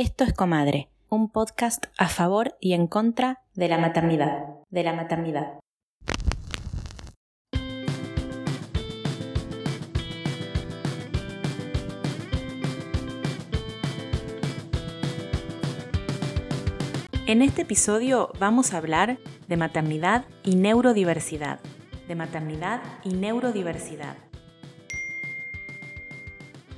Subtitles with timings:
[0.00, 4.92] Esto es Comadre, un podcast a favor y en contra de la maternidad, de la
[4.92, 5.58] maternidad.
[17.26, 19.18] En este episodio vamos a hablar
[19.48, 21.58] de maternidad y neurodiversidad,
[22.06, 24.27] de maternidad y neurodiversidad.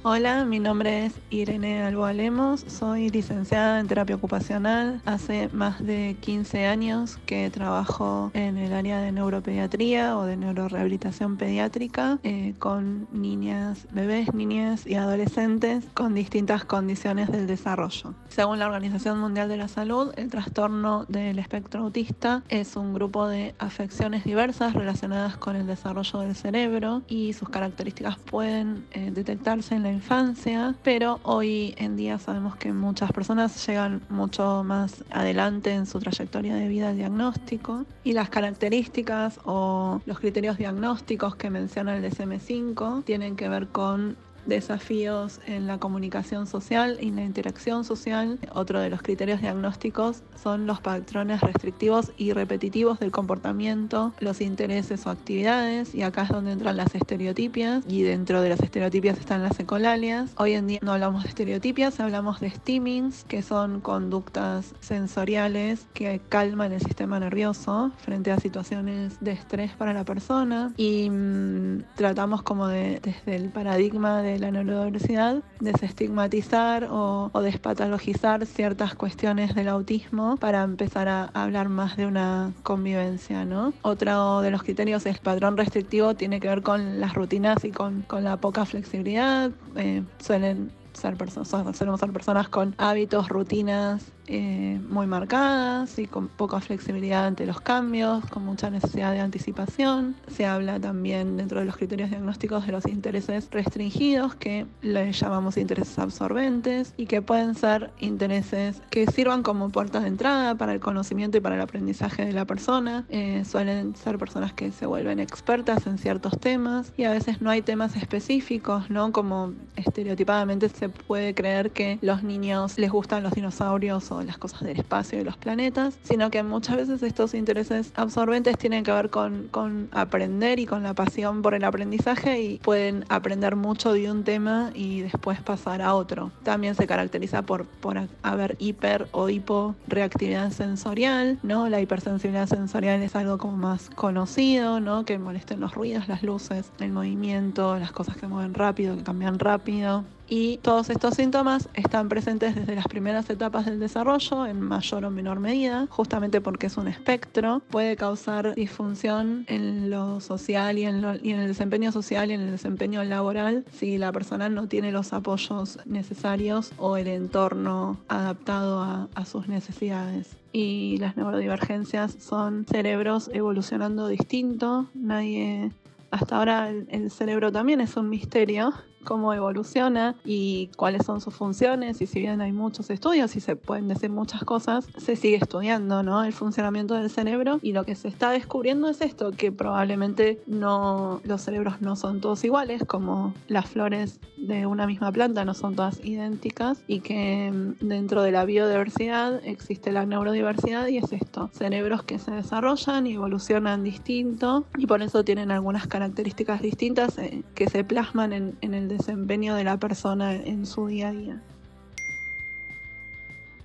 [0.03, 5.03] Hola, mi nombre es Irene Alboa Lemos, soy licenciada en terapia ocupacional.
[5.04, 11.36] Hace más de 15 años que trabajo en el área de neuropediatría o de neurorehabilitación
[11.36, 18.14] pediátrica eh, con niñas, bebés, niñas y adolescentes con distintas condiciones del desarrollo.
[18.29, 23.29] Según la Organización Mundial de la Salud, el trastorno del espectro autista es un grupo
[23.29, 29.75] de afecciones diversas relacionadas con el desarrollo del cerebro y sus características pueden eh, detectarse
[29.75, 35.72] en la infancia, pero hoy en día sabemos que muchas personas llegan mucho más adelante
[35.72, 41.50] en su trayectoria de vida al diagnóstico y las características o los criterios diagnósticos que
[41.50, 44.16] menciona el DSM-5 tienen que ver con
[44.50, 48.38] desafíos en la comunicación social y la interacción social.
[48.52, 55.06] Otro de los criterios diagnósticos son los patrones restrictivos y repetitivos del comportamiento, los intereses
[55.06, 59.42] o actividades, y acá es donde entran las estereotipias, y dentro de las estereotipias están
[59.42, 60.32] las ecolalias.
[60.36, 66.20] Hoy en día no hablamos de estereotipias, hablamos de steamings, que son conductas sensoriales que
[66.28, 72.42] calman el sistema nervioso frente a situaciones de estrés para la persona, y mm, tratamos
[72.42, 80.36] como de, desde el paradigma de la neurodiversidad, desestigmatizar o, despatologizar ciertas cuestiones del autismo
[80.36, 83.72] para empezar a hablar más de una convivencia, ¿no?
[83.83, 88.02] Otro de los criterios es patrón restrictivo, tiene que ver con las rutinas y con,
[88.02, 89.50] con la poca flexibilidad.
[89.77, 96.28] Eh, suelen ser personas, solemos ser personas con hábitos, rutinas eh, muy marcadas y con
[96.28, 100.16] poca flexibilidad ante los cambios, con mucha necesidad de anticipación.
[100.28, 105.56] Se habla también dentro de los criterios diagnósticos de los intereses restringidos, que le llamamos
[105.56, 110.80] intereses absorbentes, y que pueden ser intereses que sirvan como puertas de entrada para el
[110.80, 113.05] conocimiento y para el aprendizaje de la persona.
[113.08, 117.50] Eh, suelen ser personas que se vuelven expertas en ciertos temas y a veces no
[117.50, 119.12] hay temas específicos, ¿no?
[119.12, 124.62] Como estereotipadamente se puede creer que los niños les gustan los dinosaurios o las cosas
[124.62, 129.10] del espacio y los planetas, sino que muchas veces estos intereses absorbentes tienen que ver
[129.10, 134.10] con, con aprender y con la pasión por el aprendizaje y pueden aprender mucho de
[134.10, 136.32] un tema y después pasar a otro.
[136.43, 141.69] También se caracteriza por, por haber hiper o hipo reactividad sensorial, ¿no?
[141.69, 145.04] La hipersensibilidad sensorial es algo como más conocido, ¿no?
[145.04, 149.38] Que molesten los ruidos, las luces, el movimiento, las cosas que mueven rápido, que cambian
[149.38, 155.05] rápido y todos estos síntomas están presentes desde las primeras etapas del desarrollo en mayor
[155.05, 160.85] o menor medida, justamente porque es un espectro, puede causar disfunción en lo social y
[160.85, 165.13] en, el desempeño social y en el desempeño laboral si la persona no tiene los
[165.13, 170.37] apoyos necesarios o el entorno adaptado a, sus necesidades.
[170.53, 174.87] Y las neurodivergencias son cerebros evolucionando distinto.
[174.95, 175.73] Nadie,
[176.11, 178.73] hasta ahora el, cerebro también es un misterio
[179.05, 183.56] cómo evoluciona y cuáles son sus funciones y si bien hay muchos estudios y se
[183.56, 186.25] pueden decir muchas cosas, se sigue estudiando ¿no?
[186.25, 191.21] el funcionamiento del cerebro y lo que se está descubriendo es esto, que probablemente no,
[191.25, 195.77] los cerebros no son todos iguales, como las flores de una misma planta no son
[195.77, 201.50] todas idénticas y que mm, dentro de la biodiversidad existe la neurodiversidad y es esto,
[201.53, 207.43] cerebros que se desarrollan y evolucionan distinto y por eso tienen algunas características distintas eh,
[207.55, 211.43] que se plasman en, en el desempeño de la persona en su día a día.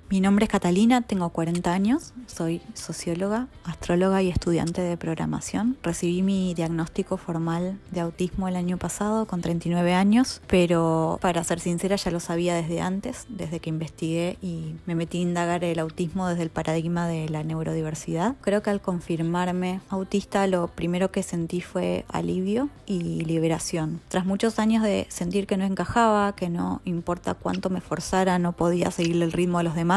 [0.08, 5.78] Mi nombre es Catalina, tengo 40 años, soy socióloga, astróloga y estudiante de programación.
[5.82, 11.60] Recibí mi diagnóstico formal de autismo el año pasado con 39 años, pero para ser
[11.60, 15.80] sincera ya lo sabía desde antes, desde que investigué y me metí a indagar el
[15.80, 18.36] autismo desde el paradigma de la neurodiversidad.
[18.42, 24.02] Creo que al confirmarme autista lo primero que sentí fue alivio y liberación.
[24.10, 28.52] Tras muchos años de sentir que no encajaba, que no importa cuánto me forzara, no
[28.52, 29.95] podía seguir el ritmo de los demás,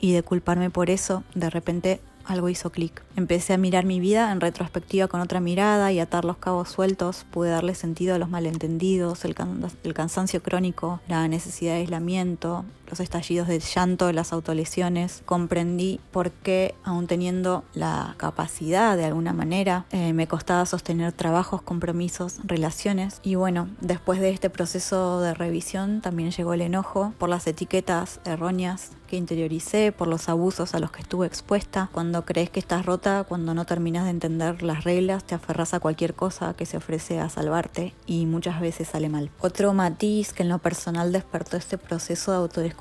[0.00, 3.02] y de culparme por eso, de repente algo hizo clic.
[3.16, 7.24] Empecé a mirar mi vida en retrospectiva con otra mirada y atar los cabos sueltos.
[7.30, 9.34] Pude darle sentido a los malentendidos, el,
[9.82, 15.22] el cansancio crónico, la necesidad de aislamiento, los estallidos de llanto, las autolesiones.
[15.26, 21.62] Comprendí por qué, aún teniendo la capacidad de alguna manera, eh, me costaba sostener trabajos,
[21.62, 23.20] compromisos, relaciones.
[23.22, 28.20] Y bueno, después de este proceso de revisión también llegó el enojo por las etiquetas
[28.24, 31.88] erróneas que interioricé, por los abusos a los que estuve expuesta.
[31.92, 35.80] Cuando crees que estás rota, cuando no terminas de entender las reglas, te aferras a
[35.80, 39.30] cualquier cosa que se ofrece a salvarte y muchas veces sale mal.
[39.40, 42.77] Otro matiz que en lo personal despertó este proceso de autodescubrimiento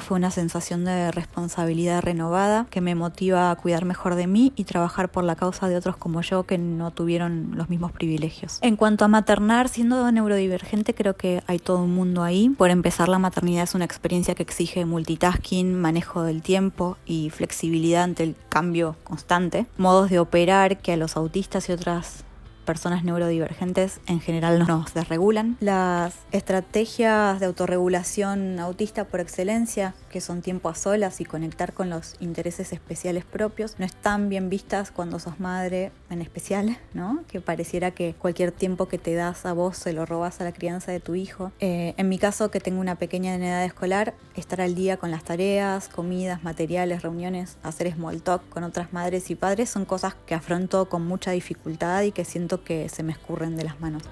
[0.00, 4.64] fue una sensación de responsabilidad renovada que me motiva a cuidar mejor de mí y
[4.64, 8.58] trabajar por la causa de otros como yo que no tuvieron los mismos privilegios.
[8.62, 12.48] En cuanto a maternar, siendo neurodivergente, creo que hay todo un mundo ahí.
[12.50, 18.04] Por empezar, la maternidad es una experiencia que exige multitasking manejo del tiempo y flexibilidad
[18.04, 22.24] ante el cambio constante, modos de operar que a los autistas y otras
[22.64, 25.56] personas neurodivergentes en general nos desregulan.
[25.60, 31.90] Las estrategias de autorregulación autista por excelencia, que son tiempo a solas y conectar con
[31.90, 37.24] los intereses especiales propios, no están bien vistas cuando sos madre en especial, ¿no?
[37.26, 40.52] Que pareciera que cualquier tiempo que te das a vos se lo robas a la
[40.52, 41.50] crianza de tu hijo.
[41.58, 45.10] Eh, en mi caso, que tengo una pequeña en edad escolar, estar al día con
[45.10, 50.14] las tareas, comidas, materiales, reuniones, hacer small talk con otras madres y padres son cosas
[50.26, 54.04] que afronto con mucha dificultad y que siento que se me escurren de las manos.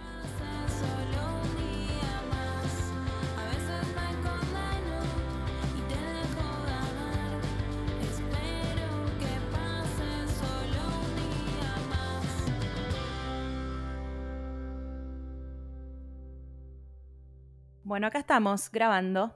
[17.92, 19.34] Bueno, acá estamos grabando.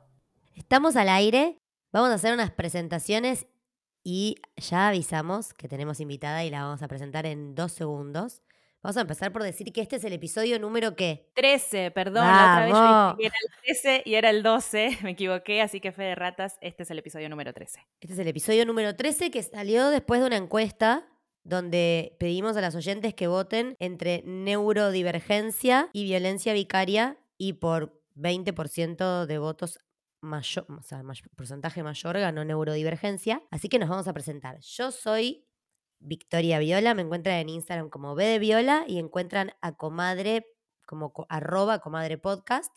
[0.54, 1.58] Estamos al aire,
[1.92, 3.46] vamos a hacer unas presentaciones
[4.02, 8.40] y ya avisamos que tenemos invitada y la vamos a presentar en dos segundos.
[8.82, 11.30] Vamos a empezar por decir que este es el episodio número qué?
[11.34, 14.98] 13, perdón, la otra vez yo dije que era el 13 y era el 12,
[15.02, 17.86] me equivoqué, así que fe de ratas, este es el episodio número 13.
[18.00, 21.06] Este es el episodio número 13 que salió después de una encuesta
[21.44, 29.26] donde pedimos a las oyentes que voten entre neurodivergencia y violencia vicaria y por 20%
[29.26, 29.78] de votos
[30.20, 31.02] mayor, o sea,
[31.36, 33.42] porcentaje mayor ganó neurodivergencia.
[33.50, 34.58] Así que nos vamos a presentar.
[34.60, 35.46] Yo soy
[35.98, 40.46] Victoria Viola, me encuentran en Instagram como B de Viola y encuentran a Comadre
[40.86, 42.76] como arroba Comadre Podcast.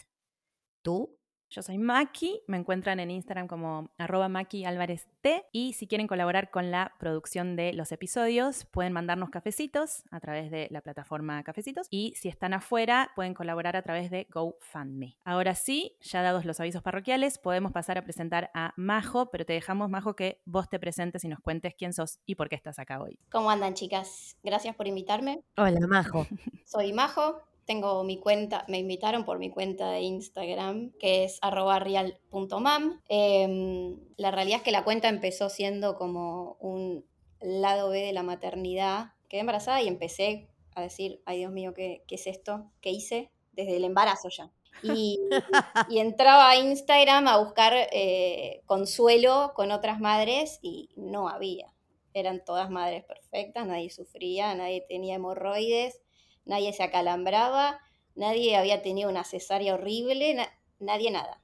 [0.82, 1.19] ¿Tú?
[1.52, 6.06] Yo soy Maki, me encuentran en Instagram como arroba Maki Álvarez T y si quieren
[6.06, 11.42] colaborar con la producción de los episodios pueden mandarnos cafecitos a través de la plataforma
[11.44, 15.18] Cafecitos y si están afuera pueden colaborar a través de GoFundMe.
[15.26, 19.54] Ahora sí, ya dados los avisos parroquiales, podemos pasar a presentar a Majo, pero te
[19.54, 22.78] dejamos Majo que vos te presentes y nos cuentes quién sos y por qué estás
[22.78, 23.18] acá hoy.
[23.32, 24.38] ¿Cómo andan chicas?
[24.44, 25.42] Gracias por invitarme.
[25.58, 26.28] Hola Majo.
[26.64, 33.00] Soy Majo, tengo mi cuenta, me invitaron por mi cuenta de Instagram, que es real.mam.
[33.08, 37.06] Em, la realidad es que la cuenta empezó siendo como un
[37.40, 39.14] lado B de la maternidad.
[39.28, 42.72] Quedé embarazada y empecé a decir, ay Dios mío, ¿qué, es esto?
[42.82, 43.30] ¿Qué hice?
[43.52, 44.52] Desde el embarazo ya.
[44.82, 51.72] Y, entraba a Instagram a buscar eh, consuelo con otras madres y no había.
[52.16, 56.02] Eran todas madres perfectas, nadie sufría, nadie tenía hemorroides,
[56.50, 57.80] nadie se acalambraba,
[58.16, 60.36] nadie había tenido una cesárea horrible,
[60.80, 61.42] nadie nada.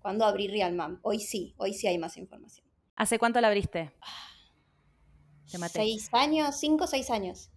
[0.00, 1.00] ¿Cuándo abrí Realmam?
[1.02, 2.66] Hoy sí, hoy sí hay más información.
[2.94, 3.92] ¿Hace cuánto la abriste?
[5.72, 7.50] Seis años, cinco o seis años.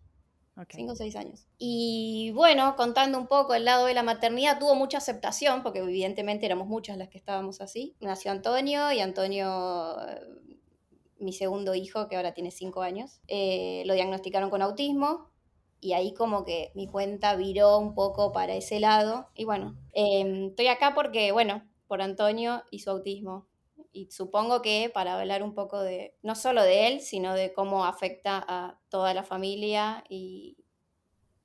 [0.70, 1.46] Cinco o seis años.
[1.60, 6.48] Y bueno, contando un poco el lado de la maternidad, tuvo mucha aceptación, porque evidentemente
[6.48, 7.96] éramos muchas las que estábamos así.
[8.00, 10.22] Nació Antonio y Antonio, eh,
[11.20, 15.30] mi segundo hijo, que ahora tiene cinco años, eh, lo diagnosticaron con autismo
[15.80, 19.28] y ahí como que mi cuenta viró un poco para ese lado.
[19.36, 23.48] Y bueno, em, estoy acá porque, bueno, por Antonio y su autismo.
[23.92, 27.86] Y supongo que para hablar un poco de, no solo de él, sino de cómo
[27.86, 30.58] afecta a toda la familia y,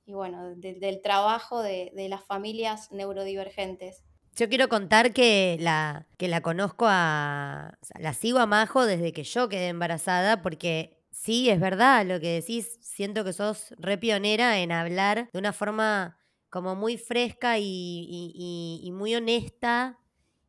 [0.05, 4.03] y bueno, del trabajo de, las familias neurodivergentes.
[4.35, 9.23] Yo quiero contar que la, que la conozco a, la sigo a Majo desde que
[9.23, 12.79] yo quedé embarazada porque Sí, es verdad lo que decís.
[12.81, 16.17] Siento que sos re pionera en hablar de una forma
[16.49, 19.99] como muy fresca y, muy honesta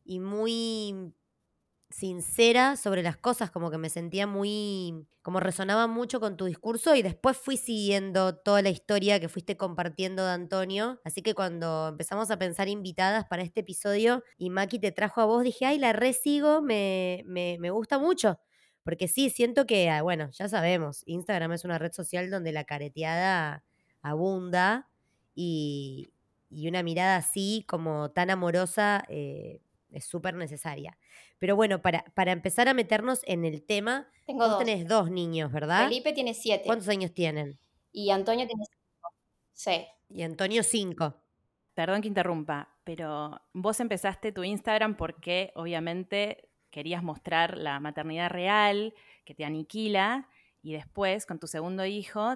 [0.04, 1.12] y muy
[1.90, 6.94] sincera sobre las cosas, como que me sentía muy, como resonaba mucho con tu discurso
[6.96, 11.88] y después fui siguiendo toda la historia que fuiste compartiendo de Antonio, así que cuando
[11.88, 15.78] empezamos a pensar invitadas para este episodio y Maki te trajo a vos, dije, ay,
[15.78, 18.40] la re sigo, me, me, me gusta mucho,
[18.84, 22.64] Porque sí, siento que, ah, bueno, ya sabemos, Instagram es una red social donde la
[22.64, 23.64] careteada
[24.02, 24.88] abunda
[25.34, 26.12] y,
[26.50, 29.60] y una mirada así como tan amorosa eh,
[29.90, 30.98] es súper necesaria.
[31.38, 34.58] Pero bueno, para, para empezar a meternos en el tema, Tengo vos dos.
[34.58, 35.84] tenés dos niños, ¿verdad?
[35.88, 36.64] Felipe tiene siete.
[36.66, 37.58] ¿Cuántos años tienen?
[37.92, 39.14] Y Antonio tiene cinco.
[39.52, 39.86] Sí.
[40.08, 41.22] Y Antonio cinco.
[41.74, 48.94] Perdón que interrumpa, pero vos empezaste tu Instagram porque obviamente querías mostrar la maternidad real,
[49.24, 50.28] que te aniquila,
[50.60, 52.34] y después con tu segundo hijo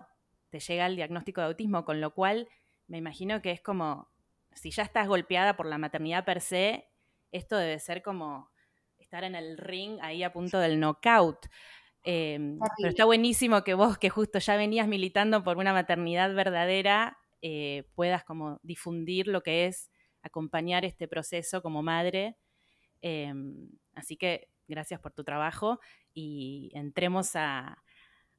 [0.51, 2.49] te llega el diagnóstico de autismo, con lo cual
[2.87, 4.13] me imagino que es como,
[4.53, 6.89] si ya estás golpeada por la maternidad per se,
[7.33, 8.49] esto debe ser como
[8.97, 11.47] estar en el ring ahí a punto del knockout.
[12.05, 12.39] Eh,
[12.77, 17.91] pero está buenísimo que vos, que justo ya venías militando por una maternidad verdadera, eh,
[17.97, 19.91] puedas como difundir lo que es
[20.23, 22.37] acompañar este proceso como madre.
[23.03, 23.35] Eh,
[23.99, 25.81] así que gracias por tu trabajo
[26.15, 27.83] y entremos a,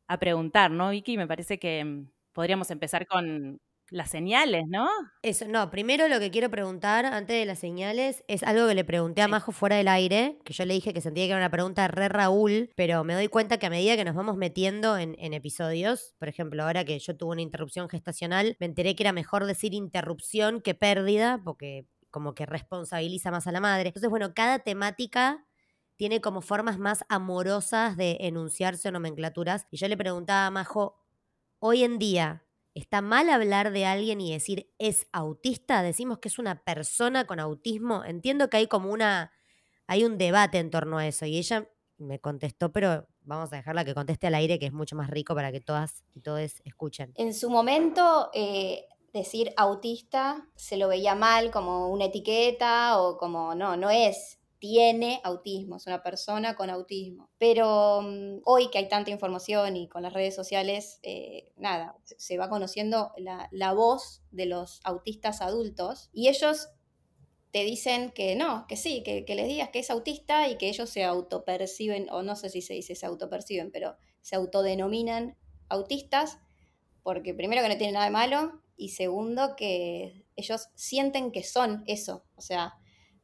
[0.07, 1.17] a preguntar, ¿no, Vicky?
[1.17, 3.59] Me parece que mm, podríamos empezar con
[3.91, 4.87] las señales, ¿no?
[5.21, 8.85] Eso, no, primero lo que quiero preguntar antes de las señales es algo que le
[8.85, 9.27] pregunté a.
[9.27, 12.07] Majo fuera del aire, que yo le dije que sentía que era una pregunta re
[12.07, 16.13] Raúl, pero me doy cuenta que a medida que nos vamos metiendo en, en episodios,
[16.19, 19.73] por ejemplo, ahora que yo tuve una interrupción gestacional, me enteré que era mejor decir
[19.73, 23.89] interrupción que pérdida, porque como que responsabiliza más a la madre.
[23.89, 25.45] Entonces, bueno, cada temática
[25.99, 29.67] tiene como formas más amorosas de enunciarse o nomenclaturas.
[29.69, 30.95] Y yo le preguntaba a Majo,
[31.59, 35.83] hoy en día, ¿está mal hablar de alguien y decir es autista?
[35.83, 38.05] Decimos que es una persona con autismo.
[38.05, 39.33] Entiendo que hay como una,
[39.87, 41.25] hay un debate en torno a eso.
[41.25, 44.95] Y ella me contestó, pero vamos a dejarla que conteste al aire, que es mucho
[44.95, 47.11] más rico para que todas y todos escuchen.
[47.15, 53.53] En su momento, eh, decir autista se lo veía mal como una etiqueta o como
[53.53, 54.38] no, no es.
[54.59, 57.29] Tiene autismo, es una persona con autismo.
[57.37, 62.37] Pero mm, hoy que hay tanta información y con las redes sociales, eh, nada, se-
[62.37, 66.67] va conociendo la, la voz de los autistas adultos y ellos
[67.51, 70.69] te dicen que no, que sí, que, que les digas que es autista y que
[70.69, 75.37] ellos se autoperciben, o no sé si se dice se autoperciben, pero se autodenominan
[75.69, 76.37] autistas
[77.03, 81.83] porque primero que no tiene nada de malo y segundo que ellos sienten que son
[81.87, 82.78] eso, o sea,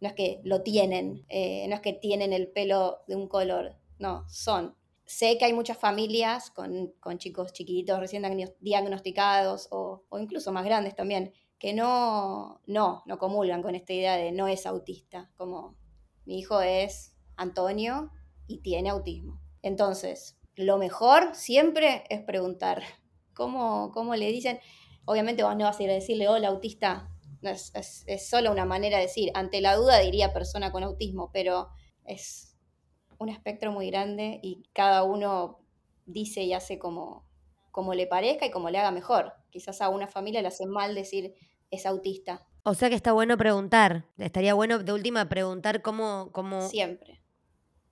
[0.05, 3.75] no es que lo tienen, eh, no es que tienen el pelo de un color,
[3.97, 4.75] no, son.
[5.03, 10.51] Sé que hay muchas familias con, con chicos chiquitos recién diagno- diagnosticados o, o incluso
[10.51, 15.31] más grandes también, que no, no, no comulgan con esta idea de no es autista,
[15.37, 15.75] como
[16.25, 18.11] mi hijo es Antonio
[18.45, 19.41] y tiene autismo.
[19.63, 22.83] Entonces, lo mejor siempre es preguntar,
[23.33, 24.59] ¿cómo, cómo le dicen?
[25.05, 27.09] Obviamente vos no vas a ir a decirle, hola autista,
[27.41, 31.31] es, es, es solo una manera de decir, ante la duda diría persona con autismo,
[31.31, 31.69] pero
[32.05, 32.55] es
[33.17, 35.59] un espectro muy grande y cada uno
[36.05, 37.27] dice y hace como,
[37.71, 39.33] como le parezca y como le haga mejor.
[39.49, 41.33] Quizás a una familia le hace mal decir
[41.71, 44.05] es autista, O sea que está bueno preguntar.
[44.17, 47.24] Estaría bueno de última preguntar cómo, cómo siempre.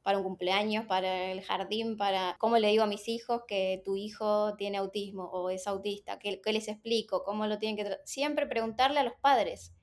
[0.03, 3.95] Para un cumpleaños, para el jardín, para cómo le digo a mis hijos que tu
[3.95, 7.97] hijo tiene autismo o es autista, qué, les explico, cómo lo tienen que.
[8.03, 9.73] Siempre preguntarle a los padres.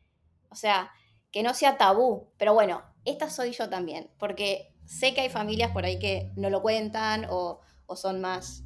[0.50, 0.90] O sea,
[1.30, 2.32] que no sea tabú.
[2.36, 6.50] Pero bueno, esta soy yo también, porque sé que hay familias por ahí que no
[6.50, 8.64] lo cuentan o, o son más...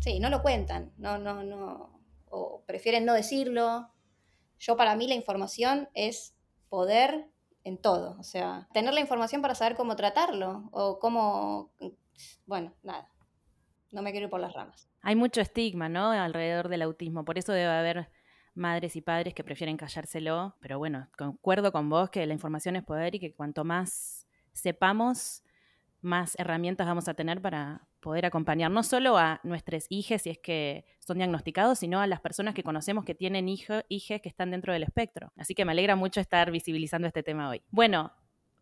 [0.00, 3.90] Sí, no lo cuentan, no, no, no, o prefieren no decirlo.
[4.58, 6.36] Yo para mí la información es
[6.68, 7.28] poder
[7.68, 11.70] en todo, o sea, tener la información para saber cómo tratarlo o cómo,
[12.46, 13.08] bueno, nada,
[13.92, 14.88] no me quiero ir por las ramas.
[15.02, 16.10] Hay mucho estigma, ¿no?
[16.10, 18.10] Alrededor del autismo, por eso debe haber
[18.54, 22.84] madres y padres que prefieren callárselo, pero bueno, concuerdo con vos que la información es
[22.84, 25.44] poder y que cuanto más sepamos,
[26.00, 30.38] más herramientas vamos a tener para poder acompañar no solo a nuestros hijos si es
[30.38, 34.72] que son diagnosticados, sino a las personas que conocemos que tienen hijos que están dentro
[34.72, 35.32] del espectro.
[35.36, 37.62] Así que me alegra mucho estar visibilizando este tema hoy.
[37.70, 38.12] Bueno,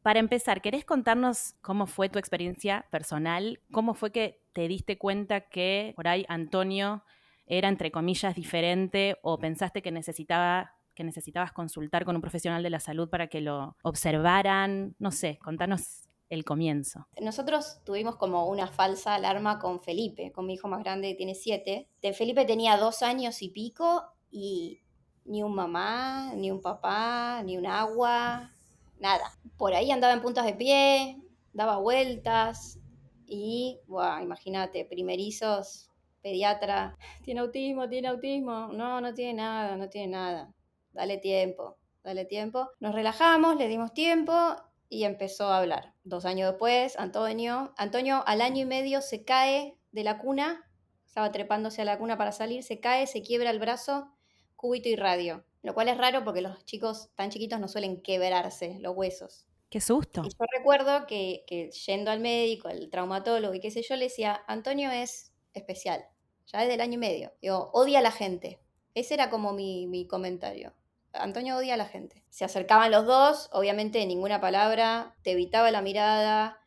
[0.03, 3.61] para empezar, ¿querés contarnos cómo fue tu experiencia personal?
[3.73, 7.03] ¿Cómo fue que te diste cuenta que por ahí Antonio
[7.47, 12.71] era, entre comillas, diferente o pensaste que necesitaba que necesitabas consultar con un profesional de
[12.71, 14.95] la salud para que lo observaran?
[14.99, 17.07] No sé, contanos el comienzo.
[17.21, 21.35] Nosotros tuvimos como una falsa alarma con Felipe, con mi hijo más grande que tiene
[21.35, 21.89] siete.
[22.15, 24.81] Felipe tenía dos años y pico y
[25.25, 28.53] ni un mamá, ni un papá, ni un agua,
[28.99, 29.33] nada.
[29.57, 31.21] Por ahí andaba en puntas de pie,
[31.53, 32.79] daba vueltas
[33.27, 35.91] y, wow, imagínate, primerizos,
[36.23, 40.53] pediatra, tiene autismo, tiene autismo, no, no tiene nada, no tiene nada,
[40.93, 42.71] dale tiempo, dale tiempo.
[42.81, 44.57] Nos relajamos, le dimos tiempo
[44.89, 45.95] y empezó a hablar.
[46.05, 50.71] Dos años después, Antonio, Antonio al año y medio se cae de la cuna,
[51.07, 54.13] estaba trepándose a la cuna para salir, se cae, se quiebra el brazo,
[54.57, 55.45] cúbito y radio.
[55.63, 59.47] Lo cual es raro porque los chicos tan chiquitos no suelen quebrarse los huesos.
[59.69, 60.23] Qué susto.
[60.25, 64.05] Y yo recuerdo que, que yendo al médico, al traumatólogo y qué sé yo, le
[64.05, 66.05] decía, Antonio es especial,
[66.47, 67.33] ya desde el año y medio.
[67.43, 68.61] Digo, odia a la gente.
[68.95, 70.73] Ese era como mi, mi comentario.
[71.19, 72.25] Antonio odia a la gente.
[72.31, 76.59] Se acercaban los dos, obviamente ninguna palabra, te evitaba la mirada,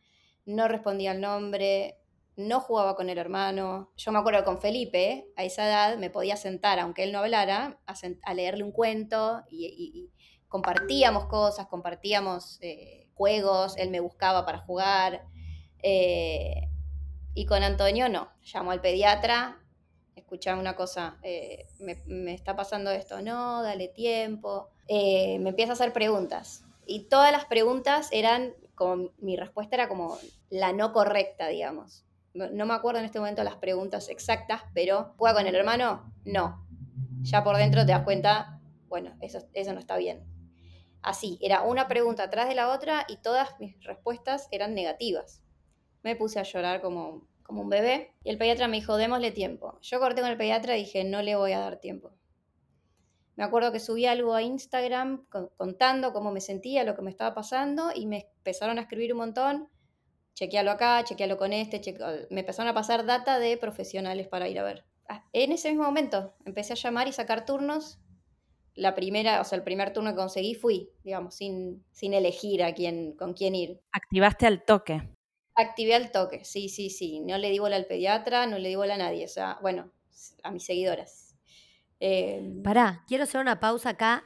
[0.44, 1.98] no respondía al nombre,
[2.36, 3.90] no jugaba con el hermano.
[3.96, 7.78] Yo me acuerdo con Felipe, a esa edad me podía sentar, aunque él no hablara,
[7.86, 10.10] a, leerle un cuento y,
[10.48, 15.24] compartíamos cosas, compartíamos eh, juegos, él me buscaba para jugar.
[15.82, 16.68] Eh,
[17.34, 19.62] y con Antonio no, llamó al pediatra,
[20.30, 25.92] escuchaba una cosa, eh, me, está pasando esto, no, dale tiempo, me empieza a hacer
[25.92, 26.64] preguntas.
[26.86, 30.18] Y todas las preguntas eran, como mi respuesta era como
[30.50, 35.38] la no correcta, digamos no, me acuerdo en este momento las preguntas exactas, pero ¿juega
[35.38, 36.12] con el hermano?
[36.24, 36.66] No.
[37.22, 40.24] Ya por dentro te das cuenta, bueno, eso, eso no está bien.
[41.02, 45.42] Así, era una pregunta atrás de la otra y todas mis respuestas eran negativas.
[46.02, 49.76] Me puse a llorar como, como un bebé y el pediatra me dijo, démosle tiempo.
[49.82, 52.12] Yo corté con el pediatra y dije, no le voy a dar tiempo.
[53.34, 55.26] Me acuerdo que subí algo a Instagram
[55.56, 59.18] contando cómo me sentía, lo que me estaba pasando y me empezaron a escribir un
[59.18, 59.68] montón
[60.34, 61.82] chequealo acá, chequealo con este,
[62.30, 64.84] me empezaron a pasar data de profesionales para ir a ver.
[65.08, 67.98] Ah, en ese mismo momento empecé a llamar y sacar turnos.
[68.76, 72.72] La primera, o sea, el primer turno que conseguí fui, digamos, sin, sin elegir a
[72.72, 73.80] quién, con quién ir.
[73.90, 75.02] Activaste al toque.
[75.60, 77.20] Activé al toque, sí, sí, sí.
[77.20, 79.24] No le di bola al pediatra, no le di bola a nadie.
[79.24, 79.90] O sea, bueno,
[80.42, 81.36] a mis seguidoras.
[82.00, 84.24] Eh, Pará, quiero hacer una pausa acá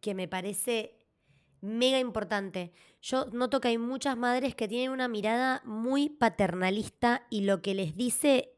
[0.00, 0.96] que me parece
[1.60, 2.72] mega importante.
[3.00, 7.74] Yo noto que hay muchas madres que tienen una mirada muy paternalista y lo que
[7.74, 8.52] les dice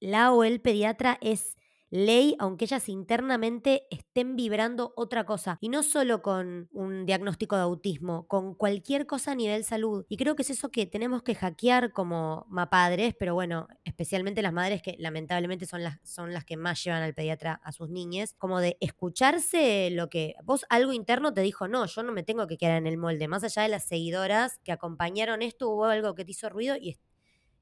[0.00, 1.56] la o el pediatra es
[1.94, 5.58] ley, aunque ellas internamente estén vibrando otra cosa.
[5.60, 10.04] Y no solo con un diagnóstico de autismo, con cualquier cosa a nivel salud.
[10.08, 14.52] Y creo que es eso que tenemos que hackear como padres, pero bueno, especialmente las
[14.52, 18.34] madres que lamentablemente son las, son las que más llevan al pediatra a sus niñas,
[18.38, 22.48] como de escucharse lo que vos algo interno te dijo, no, yo no me tengo
[22.48, 23.28] que quedar en el molde.
[23.28, 26.98] Más allá de las seguidoras que acompañaron esto, hubo algo que te hizo ruido y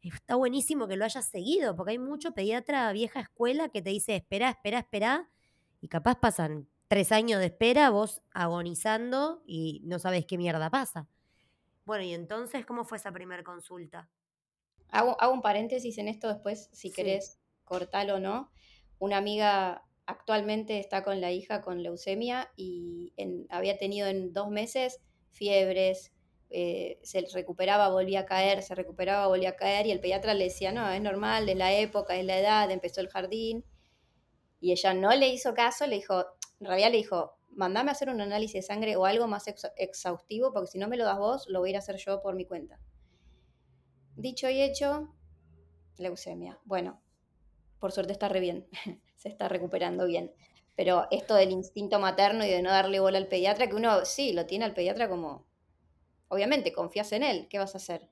[0.09, 4.17] está buenísimo que lo hayas seguido, porque hay mucho pediatra vieja escuela que te dice,
[4.17, 5.31] espera, espera, espera,
[5.81, 11.09] y capaz pasan tres años de espera, vos agonizando y no sabes qué mierda pasa.
[11.85, 14.09] Bueno, y entonces, ¿cómo fue esa primera consulta?
[14.89, 18.51] Hago, hago, un paréntesis en esto después, si querés cortarlo o no.
[18.99, 23.13] Una amiga actualmente está con la hija con leucemia y
[23.49, 25.01] había tenido en dos meses
[25.31, 26.13] fiebres,
[26.55, 30.45] eh, se recuperaba, volvía a caer, se recuperaba, volvía a caer, y el pediatra le
[30.45, 33.65] decía, no, es normal, es la época, es la edad, empezó el jardín,
[34.61, 36.27] y ella no le hizo caso, le dijo,
[36.61, 40.69] en le dijo, mandame a hacer un análisis de sangre o algo más exhaustivo, porque
[40.69, 42.45] si no me lo das vos, lo voy a ir a hacer yo por mi
[42.45, 42.79] cuenta.
[44.15, 45.09] Dicho y hecho,
[45.97, 46.61] leucemia.
[46.65, 47.01] Bueno,
[47.79, 48.69] por suerte está re bien,
[49.17, 50.33] se está recuperando bien.
[50.77, 54.33] Pero esto del instinto materno y de no darle bola al pediatra, que uno sí
[54.33, 55.47] lo tiene al pediatra como
[56.33, 58.09] obviamente confías en él, ¿qué vas a hacer?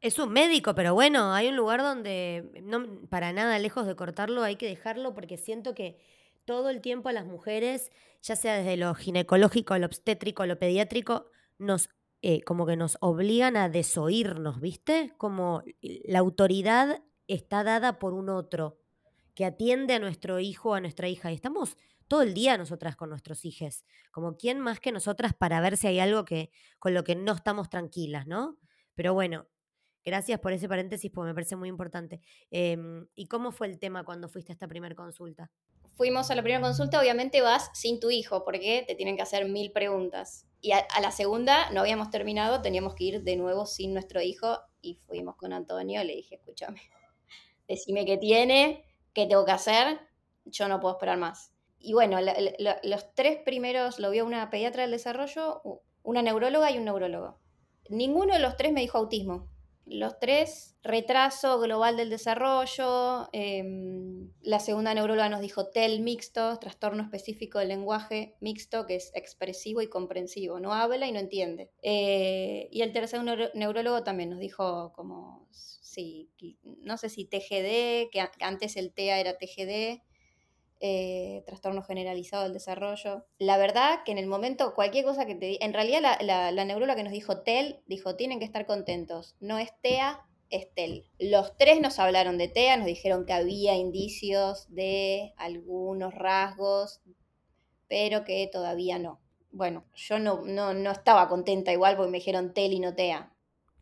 [0.00, 4.44] Es un médico, pero bueno, hay un lugar donde no, para nada lejos de cortarlo
[4.44, 5.98] hay que dejarlo porque siento que
[6.44, 7.90] todo el tiempo a las mujeres,
[8.22, 11.26] ya sea desde lo ginecológico, lo obstétrico, lo pediátrico,
[11.58, 11.90] nos
[12.22, 15.12] eh, como que nos obligan a desoírnos, ¿viste?
[15.18, 18.77] Como la autoridad está dada por un otro
[19.38, 21.30] que atiende a nuestro hijo o a nuestra hija.
[21.30, 21.76] Y estamos
[22.08, 25.86] todo el día nosotras con nuestros hijos, como quién más que nosotras para ver si
[25.86, 28.58] hay algo que con lo que no estamos tranquilas, ¿no?
[28.96, 29.46] Pero bueno,
[30.04, 32.20] gracias por ese paréntesis porque me parece muy importante.
[32.50, 35.52] Em, ¿Y cómo fue el tema cuando fuiste a esta primera consulta?
[35.94, 39.48] Fuimos a la primera consulta, obviamente vas sin tu hijo porque te tienen que hacer
[39.48, 40.48] mil preguntas.
[40.60, 44.20] Y a, a la segunda no habíamos terminado, teníamos que ir de nuevo sin nuestro
[44.20, 46.80] hijo y fuimos con Antonio, le dije, escúchame,
[47.68, 48.87] decime qué tiene,
[49.22, 50.00] qué tengo que hacer,
[50.44, 52.18] yo no puedo esperar más y bueno,
[52.82, 55.62] los tres primeros lo vio una pediatra del desarrollo,
[56.02, 57.38] una neuróloga y un neurólogo.
[57.88, 59.48] Ninguno de los tres me dijo autismo.
[59.90, 63.28] Los tres, retraso global del desarrollo.
[63.32, 69.10] Em, la segunda neuróloga nos dijo TEL mixto, trastorno específico del lenguaje mixto, que es
[69.14, 70.60] expresivo y comprensivo.
[70.60, 71.70] No habla y no entiende.
[71.82, 73.22] Eh, y el tercer
[73.54, 76.30] neurólogo también nos dijo como, sí,
[76.62, 80.02] no sé si TGD, que antes el TEA era TGD,
[80.80, 83.26] eh, trastorno generalizado del desarrollo.
[83.38, 87.02] La verdad que en el momento, cualquier cosa que te en realidad la, la, que
[87.02, 91.10] nos dijo TEL, dijo, tienen que estar contentos, no es TEA, es TEL.
[91.18, 97.00] Los tres nos hablaron de TEA, nos dijeron que había indicios de algunos rasgos,
[97.88, 99.20] pero que todavía no.
[99.50, 103.32] Bueno, yo no, no, no estaba contenta igual porque me dijeron TEL y no TEA.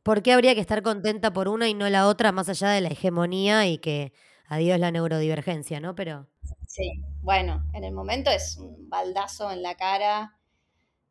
[0.03, 2.81] ¿Por qué habría que estar contenta por una y no la otra, más allá de
[2.81, 4.13] la hegemonía y que
[4.49, 5.95] adiós la neurodivergencia, ¿no?
[5.95, 6.27] Pero.
[6.67, 10.39] Sí, bueno, en el momento es un baldazo en la cara,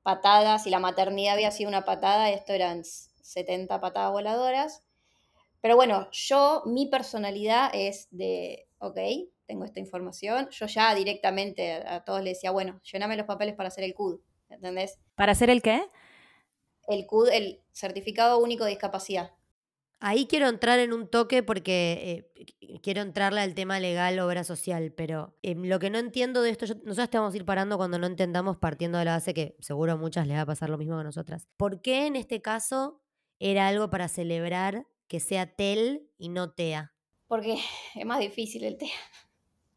[0.04, 4.84] patadas, si la maternidad había sido una patada, esto eran 70 patadas voladoras.
[5.62, 9.00] Pero bueno, yo, mi personalidad es de, ok,
[9.48, 13.56] tengo esta información, yo ya directamente a, a todos les decía, bueno, llename los papeles
[13.56, 14.20] para hacer el CUD,
[14.50, 15.00] ¿entendés?
[15.16, 15.84] ¿Para hacer el qué?
[16.88, 19.32] El CUD, el Certificado Único de Discapacidad.
[20.00, 24.92] Ahí quiero entrar en un toque porque eh, quiero entrarle al tema legal, obra social,
[24.92, 27.78] pero eh, lo que no entiendo de esto, yo, nosotros te vamos a ir parando
[27.78, 30.70] cuando no entendamos partiendo de la base que seguro a muchas les va a pasar
[30.70, 31.48] lo mismo que a nosotras.
[31.58, 33.02] ¿Por qué en este caso
[33.40, 36.94] era algo para celebrar que sea TEL y no TEA?
[37.28, 37.58] Porque
[37.96, 38.90] es más difícil el TEA.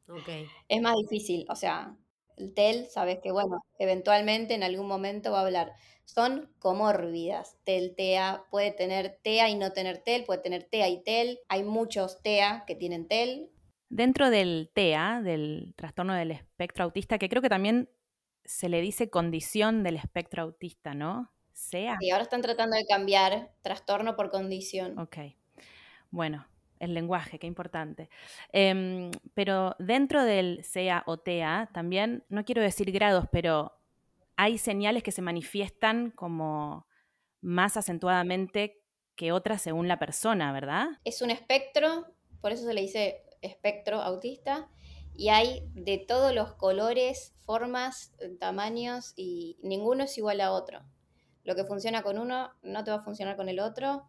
[0.08, 0.28] Ok.
[0.68, 1.96] Es más difícil, o sea,
[2.36, 5.72] el TEL, sabes que, bueno, eventualmente en algún momento va a hablar.
[6.08, 7.58] Son comórbidas.
[7.64, 11.38] TEL, TEA, puede tener TEA y no tener TEL, puede tener TEA y TEL.
[11.48, 13.50] Hay muchos TEA que tienen TEL.
[13.90, 17.90] Dentro del TEA, del trastorno del espectro autista, que creo que también
[18.46, 21.30] se le dice condición del espectro autista, ¿no?
[21.52, 21.98] SEA.
[22.00, 24.98] Y ahora están tratando de cambiar trastorno por condición.
[24.98, 25.18] Ok.
[26.10, 26.46] Bueno,
[26.78, 28.08] el lenguaje, qué importante.
[28.52, 33.77] Em, pero dentro del SEA o TEA, también, no quiero decir grados, pero
[34.38, 36.86] hay señales que se manifiestan como
[37.40, 38.80] más acentuadamente
[39.16, 40.86] que otras según la persona, ¿verdad?
[41.04, 42.06] Es un espectro,
[42.40, 44.70] por eso se le dice espectro autista,
[45.12, 50.84] y hay de todos los colores, formas, tamaños, y ninguno es igual a otro.
[51.42, 54.08] Lo que funciona con uno no te va a funcionar con el otro,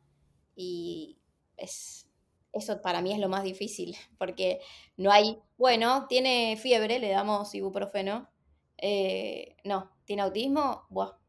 [0.56, 1.18] y
[1.58, 2.08] es,
[2.54, 4.60] eso para mí es lo más difícil, porque
[4.96, 8.30] no hay, bueno, tiene fiebre, le damos ibuprofeno.
[8.78, 11.20] Eh, no, tiene autismo, buah,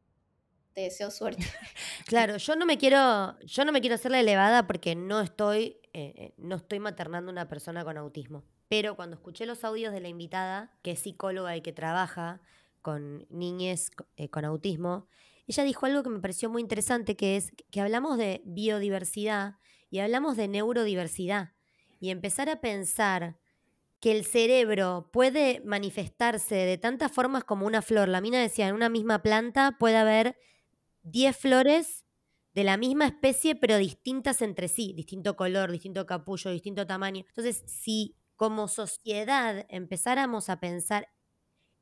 [0.72, 1.44] te deseo suerte.
[2.06, 5.76] Claro, yo no me quiero, yo no me quiero hacer la elevada porque no estoy,
[5.92, 8.42] eh, no estoy maternando a una persona con autismo.
[8.68, 12.40] Pero cuando escuché los audios de la invitada, que es psicóloga y que trabaja
[12.80, 15.08] con niñes eh, con autismo,
[15.46, 19.56] ella dijo algo que me pareció muy interesante, que es que hablamos de biodiversidad
[19.90, 21.52] y hablamos de neurodiversidad.
[22.00, 23.39] Y empezar a pensar
[24.00, 28.08] que el cerebro puede manifestarse de tantas formas como una flor.
[28.08, 30.36] La mina decía, en una misma planta puede haber
[31.02, 32.04] 10 flores
[32.54, 37.24] de la misma especie, pero distintas entre sí, distinto color, distinto capullo, distinto tamaño.
[37.28, 41.08] Entonces, si como sociedad empezáramos a pensar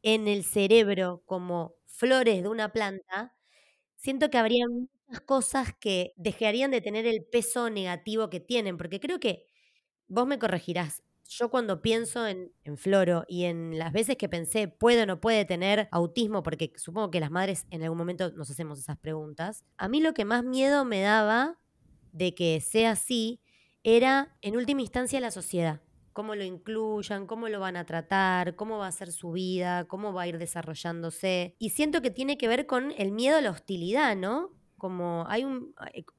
[0.03, 3.35] en el cerebro como flores de una planta,
[3.97, 9.01] siento que habría muchas cosas que dejarían de tener el peso negativo que tienen, porque
[9.01, 9.47] creo que
[10.09, 15.03] vos me corregirás, yo cuando pienso en, Floro y en las veces que pensé, ¿puede
[15.03, 16.43] o no puede tener autismo?
[16.43, 19.65] Porque supongo que las madres en algún momento nos hacemos esas preguntas.
[19.77, 21.59] A mí lo que más miedo me daba
[22.13, 23.41] de que sea así
[23.85, 25.81] era, en última instancia, la sociedad.
[26.13, 30.13] Cómo lo incluyan, cómo lo van a tratar, cómo va a ser su vida, cómo
[30.13, 31.55] va a ir desarrollándose.
[31.59, 34.58] Y siento que tiene que ver con el miedo a la hostilidad, ¿no?
[34.79, 35.75] Como hay un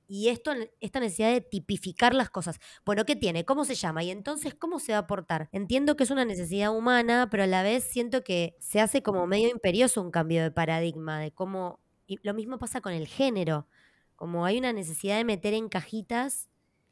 [0.07, 2.59] y esto esta necesidad de tipificar las cosas.
[2.85, 3.45] Bueno, ¿qué tiene?
[3.45, 4.03] ¿Cómo se llama?
[4.03, 5.49] Y entonces ¿cómo se va a aportar?
[5.51, 9.25] Entiendo que es una necesidad humana, pero a la vez siento que se hace como
[9.25, 13.67] medio imperioso un cambio de paradigma de cómo y lo mismo pasa con el género,
[14.15, 16.49] como hay una necesidad de meter en cajitas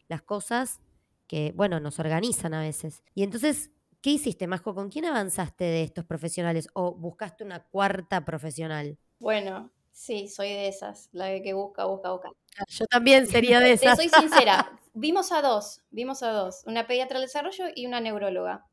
[0.08, 0.80] las cosas
[1.28, 3.04] que, bueno, nos organizan a veces.
[3.14, 4.76] Y entonces ¿Qué hiciste, Masco?
[4.76, 8.98] ¿Con quién avanzaste de estos profesionales o buscaste una cuarta profesional?
[9.20, 12.30] Bueno, Sí, soy de esas, la que busca, busca, busca.
[12.60, 13.98] Ah, yo también sería de esas.
[13.98, 18.00] Te soy sincera, vimos a dos, vimos a dos, una pediatra del desarrollo y una
[18.00, 18.68] neuróloga.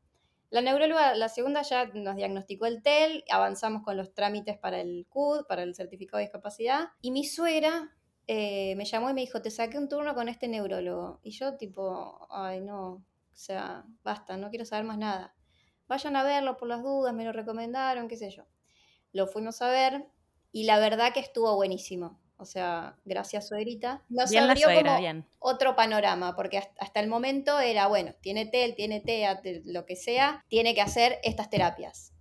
[0.51, 5.07] La neuróloga, la segunda ya nos diagnosticó el TEL, avanzamos con los trámites para el
[5.09, 7.91] CUD, para el certificado de discapacidad, y mi suegra
[8.27, 11.21] eh, me llamó y me dijo, te saqué un turno con este neurólogo.
[11.23, 15.33] Y yo tipo, ay no, o sea, basta, no quiero saber más nada.
[15.87, 18.43] Vayan a verlo por las dudas, me lo recomendaron, qué sé yo.
[19.11, 20.05] Lo fuimos a ver,
[20.55, 22.17] y la verdad que estuvo buenísimo.
[22.37, 24.05] O sea, gracias suegrita.
[24.07, 25.25] Nos bien abrió suegra, como bien.
[25.37, 30.45] otro panorama, porque hasta el momento era, bueno, tiene TEL, tiene TEA, lo que sea,
[30.47, 32.13] tiene que hacer estas terapias.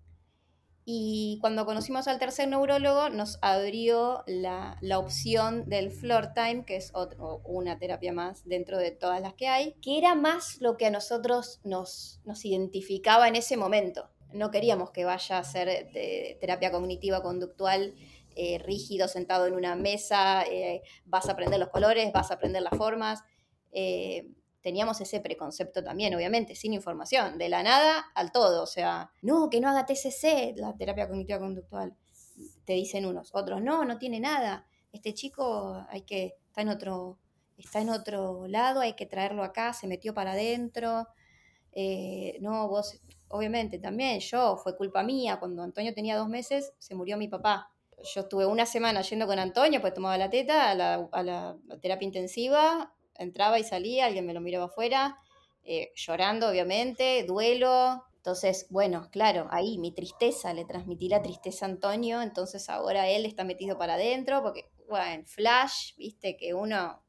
[0.84, 6.74] Y cuando conocimos al tercer neurólogo, nos abrió la, la opción del floor time, que
[6.74, 10.76] es otro, una terapia más dentro de todas las que hay, que era más lo
[10.76, 15.92] que a nosotros nos, nos identificaba en ese momento no queríamos que vaya a hacer
[15.92, 17.94] de terapia cognitiva conductual
[18.36, 22.62] eh, rígido, sentado en una mesa, eh, vas a aprender los colores, vas a aprender
[22.62, 23.22] las formas.
[23.70, 24.28] Eh,
[24.60, 28.62] teníamos ese preconcepto también, obviamente, sin información, de la nada al todo.
[28.62, 31.94] O sea, no, que no haga TCC, la terapia cognitiva conductual,
[32.64, 33.30] te dicen unos.
[33.34, 34.66] Otros, no, no tiene nada.
[34.92, 37.18] Este chico hay que, está en otro,
[37.56, 41.08] está en otro lado, hay que traerlo acá, se metió para adentro.
[42.40, 47.16] no, vos, obviamente también, yo, fue culpa mía, cuando Antonio tenía dos meses, se murió
[47.16, 51.56] mi papá yo estuve una semana yendo con Antonio, pues tomaba la teta a la,
[51.80, 55.18] terapia intensiva, entraba y salía, alguien me lo miraba afuera,
[55.64, 58.04] eh, llorando obviamente, duelo.
[58.16, 63.26] Entonces, bueno, claro, ahí mi tristeza, le transmití la tristeza a Antonio, entonces ahora él
[63.26, 67.02] está metido para adentro, porque, bueno, flash, viste que uno,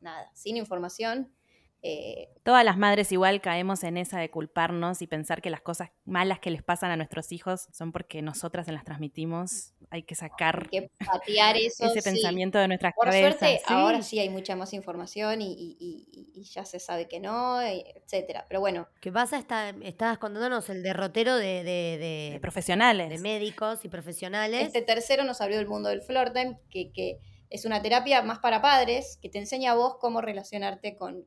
[0.00, 1.34] nada, sin información,
[1.82, 5.90] eh, Todas las madres igual caemos en esa de culparnos y pensar que las cosas
[6.04, 9.74] malas que les pasan a nuestros hijos son porque nosotras se las transmitimos.
[9.92, 13.38] Hay que sacar que patear eso, ese pensamiento de nuestras Por cabezas.
[13.38, 15.76] Suerte, ahora sí hay mucha más información y,
[16.50, 18.46] ya se sabe que no, etcétera.
[18.48, 18.88] Pero bueno.
[19.00, 19.38] ¿Qué pasa?
[19.38, 23.10] Está, estabas contándonos el derrotero de, de, profesionales.
[23.10, 24.66] De médicos y profesionales.
[24.66, 27.20] Este tercero nos abrió el mundo del floor time, que, que
[27.52, 31.26] es una terapia más para padres que te enseña a vos cómo relacionarte con,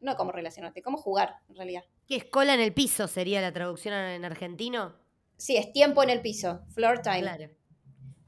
[0.00, 1.82] no cómo relacionarte, cómo jugar en realidad.
[2.06, 4.94] ¿Qué escola en el piso sería la traducción en argentino?
[5.38, 7.22] Sí, es tiempo en el piso, floor time.
[7.22, 7.48] Claro.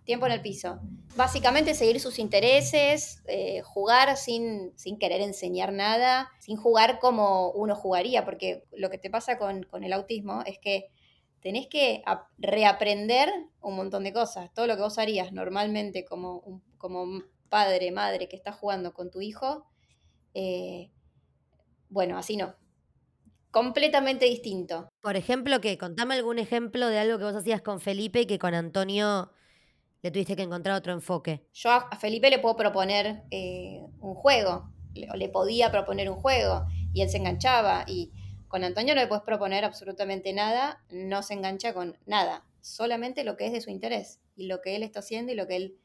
[0.05, 0.81] Tiempo en el piso.
[1.17, 7.75] Básicamente seguir sus intereses, eh, jugar sin, sin, querer enseñar nada, sin jugar como uno
[7.75, 10.91] jugaría, porque lo que te pasa con, con el autismo es que
[11.41, 12.03] tenés que
[12.39, 14.53] reaprender un montón de cosas.
[14.55, 19.21] Todo lo que vos harías normalmente como, como padre, madre que está jugando con tu
[19.21, 19.67] hijo,
[20.33, 20.91] eh,
[21.91, 22.55] bueno, así no.
[23.51, 24.89] Completamente distinto.
[25.01, 28.39] Por ejemplo, que contame algún ejemplo de algo que vos hacías con Felipe y que
[28.39, 29.31] con Antonio
[30.05, 31.49] le tuviste que encontrar otro enfoque.
[31.55, 34.71] Yo a Felipe le puedo proponer eh, un juego,
[35.11, 37.87] o le podía proponer un juego, y él se enganchaba.
[37.89, 38.13] Y
[38.47, 43.39] con Antonio no le puedes proponer absolutamente nada, no se engancha con nada, solamente lo
[43.39, 45.79] que es de su interés, y lo que él está haciendo y lo que él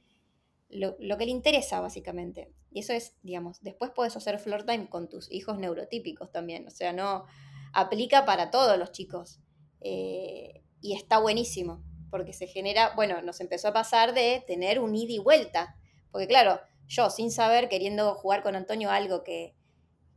[0.70, 2.52] lo, que le interesa básicamente.
[2.72, 6.72] Y eso es, digamos, después puedes hacer floor time con tus hijos neurotípicos también, o
[6.72, 7.24] sea, no
[7.72, 9.40] aplica para todos los chicos.
[9.80, 14.96] Eh, y está buenísimo, porque se genera, bueno, nos empezó a pasar de tener un
[14.96, 15.76] ida y vuelta,
[16.12, 19.56] porque claro, yo sin saber, queriendo jugar con Antonio algo que,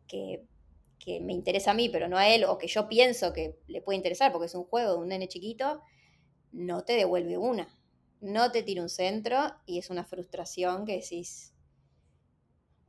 [0.06, 0.44] que,
[0.98, 3.82] que me interesa a mí, pero no a él, o que yo pienso que le
[3.82, 5.82] puede interesar, porque es un juego de un nene chiquito,
[6.52, 7.68] no te devuelve una
[8.22, 11.52] no te tira un centro y es una frustración que decís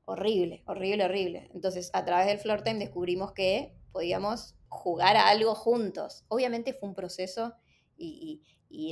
[0.05, 1.49] horrible, horrible, horrible.
[1.53, 6.23] Entonces, a través del floor time descubrimos que podíamos jugar a algo juntos.
[6.27, 7.55] Obviamente fue un proceso
[7.97, 8.43] y,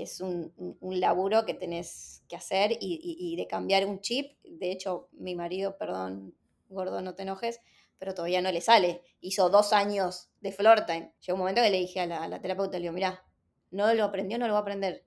[0.02, 4.38] es un, laburo que tenés que hacer y, de cambiar un chip.
[4.44, 6.36] De hecho, mi marido, perdón,
[6.70, 7.60] gordo, no te enojes,
[7.98, 9.02] pero todavía no le sale.
[9.22, 11.14] Hizo dos años de floor time.
[11.22, 13.24] Llegó un momento que le dije a la, terapeuta, le digo, mira,
[13.72, 15.06] no lo aprendió, no lo va a aprender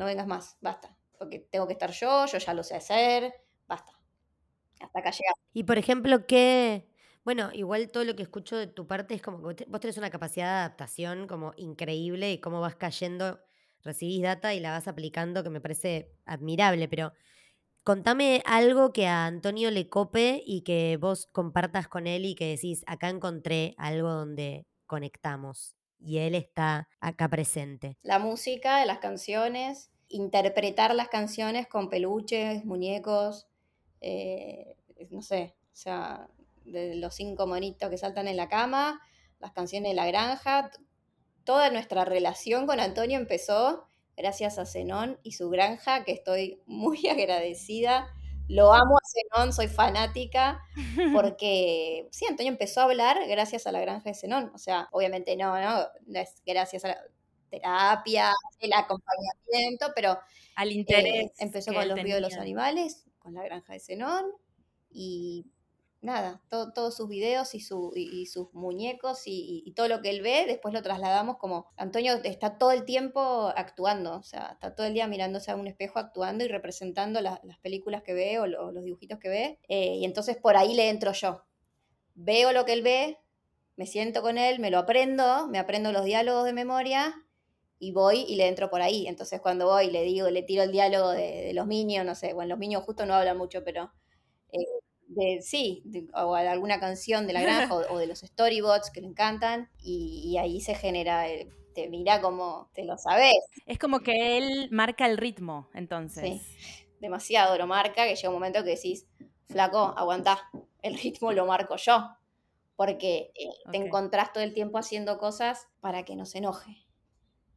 [0.00, 3.34] no vengas más, basta, porque tengo que estar yo, yo ya lo sé hacer,
[3.68, 3.92] basta.
[4.80, 5.38] Hasta acá llegamos.
[5.52, 6.88] Y por ejemplo, ¿qué?
[7.22, 10.08] Bueno, igual todo lo que escucho de tu parte es como que vos tenés una
[10.08, 13.40] capacidad de adaptación como increíble y cómo vas cayendo,
[13.82, 17.12] recibís data y la vas aplicando que me parece admirable, pero
[17.82, 22.46] contame algo que a Antonio le cope y que vos compartas con él y que
[22.46, 27.96] decís, acá encontré algo donde conectamos y él está acá presente.
[28.02, 33.46] La música, las canciones, interpretar las canciones con peluches, muñecos,
[34.00, 34.76] eh,
[35.10, 36.28] no sé, o sea,
[36.64, 39.00] de los cinco monitos que saltan en la cama,
[39.38, 40.70] las canciones de la granja,
[41.50, 47.08] toda nuestra relación con Antonio empezó gracias a Zenón y su granja, que estoy muy
[47.08, 48.06] agradecida
[48.46, 50.60] lo amo a Zenón, soy fanática,
[51.14, 54.52] porque sí, Antonio empezó a hablar gracias a la granja de Zenón.
[54.54, 56.98] O sea, obviamente no, no, es gracias a la
[57.48, 60.18] terapia, el acompañamiento, pero
[60.56, 61.32] al eh, interés.
[61.38, 64.24] empezó con los videos de los animales, con la granja de Zenón,
[64.90, 65.46] y
[66.02, 70.44] nada, todos sus videos y, su, y, sus muñecos y, todo lo que él ve,
[70.46, 74.94] después lo trasladamos como Antonio está todo el tiempo actuando, o sea, está todo el
[74.94, 79.18] día mirándose a un espejo actuando y representando las películas que ve o, los dibujitos
[79.18, 81.44] que ve, eh, y entonces por ahí le entro yo.
[82.14, 83.18] Veo lo que él ve,
[83.76, 87.14] me siento con él, me lo aprendo, me aprendo los diálogos de memoria
[87.78, 89.06] y voy y le entro por ahí.
[89.06, 92.50] Entonces cuando voy le digo, le tiro el diálogo de, los niños, no sé, bueno,
[92.50, 93.92] los niños justo no hablan mucho, pero...
[95.20, 95.82] Eh, de, sí,
[96.14, 100.60] o alguna canción de la granja o, de los storybots que le encantan, y, ahí
[100.60, 101.26] se genera,
[101.74, 103.36] te mira como, te lo sabes.
[103.66, 106.24] Es como que él marca el ritmo, entonces.
[106.24, 106.40] Sí,
[107.00, 109.06] demasiado lo marca, que llega un momento que decís,
[109.48, 110.50] flaco, aguantá,
[110.82, 112.16] el ritmo lo marco yo,
[112.76, 116.86] porque eh, te encontrás todo el tiempo haciendo cosas para que no se enoje,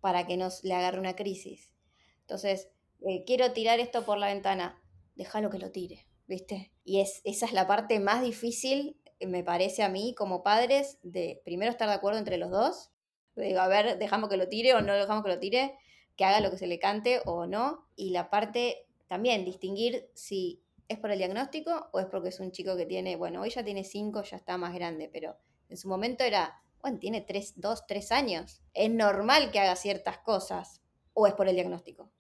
[0.02, 1.73] para que no le agarre una crisis.
[2.21, 2.69] Entonces,
[3.08, 4.82] eh, quiero tirar esto por la ventana,
[5.15, 6.72] déjalo que lo tire, ¿viste?
[6.84, 11.00] Y es, esa es la parte más difícil, eh, me parece a mí, como padres,
[11.04, 12.91] de primero estar de acuerdo entre los dos.
[13.36, 15.78] Digo, a ver, dejamos que lo tire o no dejamos que lo tire,
[16.15, 17.88] que haga lo que se le cante o no.
[17.96, 22.52] Y la parte también, distinguir si es por el diagnóstico o es porque es un
[22.52, 25.38] chico que tiene, bueno, hoy ya tiene cinco, ya está más grande, pero
[25.69, 28.62] en su momento era, bueno, tiene tres, dos, tres años.
[28.74, 30.82] Es normal que haga ciertas cosas
[31.13, 32.12] o es por el diagnóstico.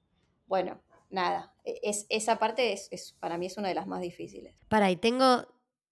[0.47, 0.81] Bueno,
[1.13, 4.55] nada, e- es, esa parte es, es- para mí es una de las más difíciles.
[4.67, 5.45] Para, y tengo,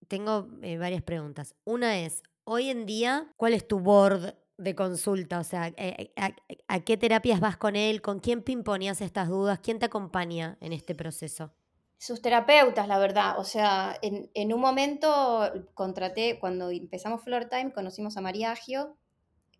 [0.08, 1.56] tengo eh, varias preguntas.
[1.64, 5.40] Una es, hoy en día, ¿cuál es tu board de consulta?
[5.40, 6.32] O sea, eh, a,
[6.68, 8.02] a qué terapias vas con él?
[8.02, 9.60] ¿Con quién pimponeas estas dudas?
[9.60, 11.52] ¿Quién te acompaña en este proceso?
[11.98, 13.38] Sus terapeutas, la verdad.
[13.38, 18.98] O sea, en, en un momento contraté, cuando empezamos Floor Time, conocimos a María Agio,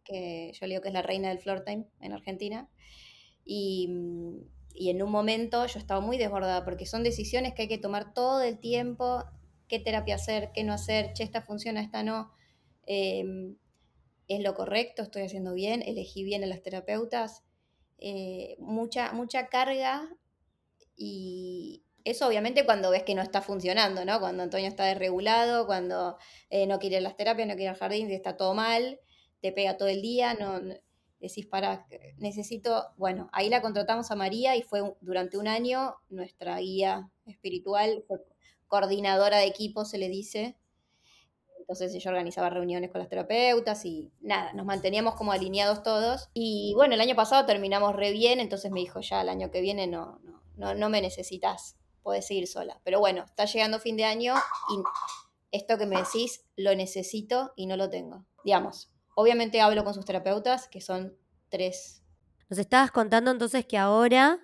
[0.04, 2.68] que yo le digo que es la reina del Floor Time en Argentina.
[3.46, 4.38] Y, mm,
[4.76, 8.14] y en un momento yo estaba muy desbordada porque son decisiones que hay que tomar
[8.14, 9.24] todo el tiempo,
[9.68, 12.32] qué terapia hacer, qué no hacer, che, esta funciona, esta no.
[12.88, 13.56] Eh,
[14.28, 17.44] es lo correcto, estoy haciendo bien, elegí bien a las terapeutas.
[17.98, 20.10] Eh, mucha, mucha carga
[20.96, 24.20] y eso obviamente cuando ves que no está funcionando, ¿no?
[24.20, 26.18] Cuando Antonio está desregulado, cuando
[26.50, 29.00] eh, no quiere las terapias, no quiere al jardín, está todo mal,
[29.42, 30.62] te pega todo el día, no-
[31.28, 36.58] decís, para, necesito, bueno, ahí la contratamos a María y fue durante un año nuestra
[36.58, 38.18] guía espiritual, fue
[38.68, 40.58] coordinadora de equipo, se le dice.
[41.60, 46.30] Entonces ella organizaba reuniones con las terapeutas y nada, nos manteníamos como alineados todos.
[46.34, 49.62] Y bueno, el año pasado terminamos re bien, entonces me dijo, ya el año que
[49.62, 52.82] viene no, no, no, no me necesitas, podés seguir sola.
[52.84, 54.36] Pero bueno, está llegando fin de año
[54.70, 54.82] y
[55.52, 58.26] esto que me decís lo necesito y no lo tengo.
[58.44, 61.18] Digamos, obviamente hablo con sus terapeutas, que son
[61.50, 62.04] tres.
[62.50, 64.40] Nos estabas contando entonces que ahora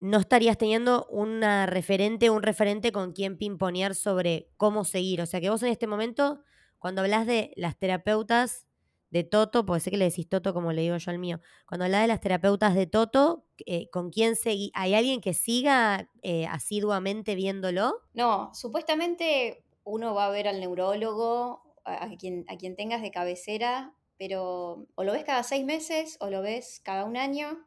[0.00, 5.22] no estarías teniendo una referente, un referente con quien pimponear sobre cómo seguir.
[5.22, 6.42] O sea que vos en este momento,
[6.78, 8.66] cuando hablas de las terapeutas
[9.08, 11.84] de Toto, porque sé que le decís Toto como le digo yo al mío, cuando
[11.84, 14.72] hablas de las terapeutas de Toto, eh, ¿con quién seguí?
[14.74, 17.94] ¿Hay alguien que siga eh, asiduamente viéndolo?
[18.12, 23.94] No, supuestamente uno va a ver al neurólogo, a, quien, a quien tengas de cabecera,
[24.18, 27.66] pero o lo ves cada seis meses o lo ves cada un año.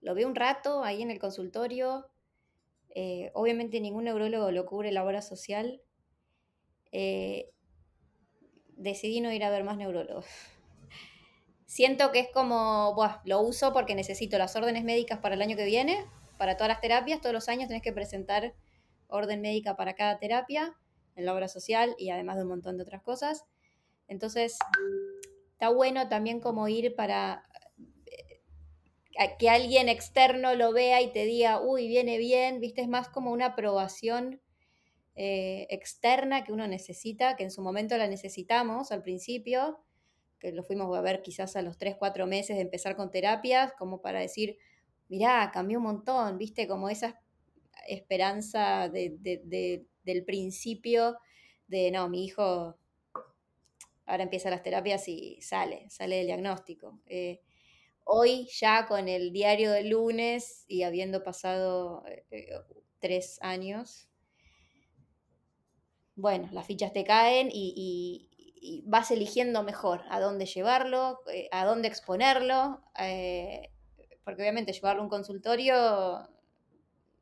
[0.00, 2.06] Lo veo un rato ahí en el consultorio.
[2.94, 5.80] Eh, obviamente ningún neurólogo lo cubre la obra social.
[6.92, 7.50] Eh,
[8.76, 10.26] decidí no ir a ver más neurólogos.
[11.66, 15.56] Siento que es como, buah, lo uso porque necesito las órdenes médicas para el año
[15.56, 16.04] que viene,
[16.36, 17.20] para todas las terapias.
[17.20, 18.54] Todos los años tenés que presentar
[19.06, 20.76] orden médica para cada terapia
[21.20, 23.44] en la obra social y además de un montón de otras cosas.
[24.08, 24.58] Entonces,
[25.52, 27.44] está bueno también como ir para
[28.06, 33.08] eh, que alguien externo lo vea y te diga, uy, viene bien, viste, es más
[33.08, 34.40] como una aprobación
[35.16, 39.84] eh, externa que uno necesita, que en su momento la necesitamos al principio,
[40.38, 43.72] que lo fuimos a ver quizás a los 3, 4 meses de empezar con terapias,
[43.78, 44.58] como para decir,
[45.08, 47.20] mirá, cambió un montón, viste, como esa
[47.88, 49.16] esperanza de-
[50.12, 51.18] del principio
[51.66, 52.76] de, no, mi hijo
[54.10, 57.00] ahora empieza las terapias y sale, sale del diagnóstico.
[57.06, 57.40] Eh,
[58.04, 62.48] hoy ya con el diario del lunes y habiendo pasado eh, eh,
[62.98, 64.08] tres años,
[66.16, 68.26] bueno, las fichas te caen y,
[68.84, 71.20] vas eligiendo mejor a dónde llevarlo,
[71.50, 72.82] a dónde exponerlo,
[74.22, 76.28] porque obviamente llevarlo a un consultorio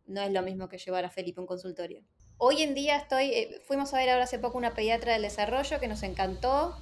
[0.09, 2.03] no es lo mismo que llevar a Felipe a un consultorio.
[2.39, 5.81] Hoy en día estoy, eh, fuimos a ver ahora hace poco una pediatra del desarrollo
[5.81, 6.77] que nos encantó,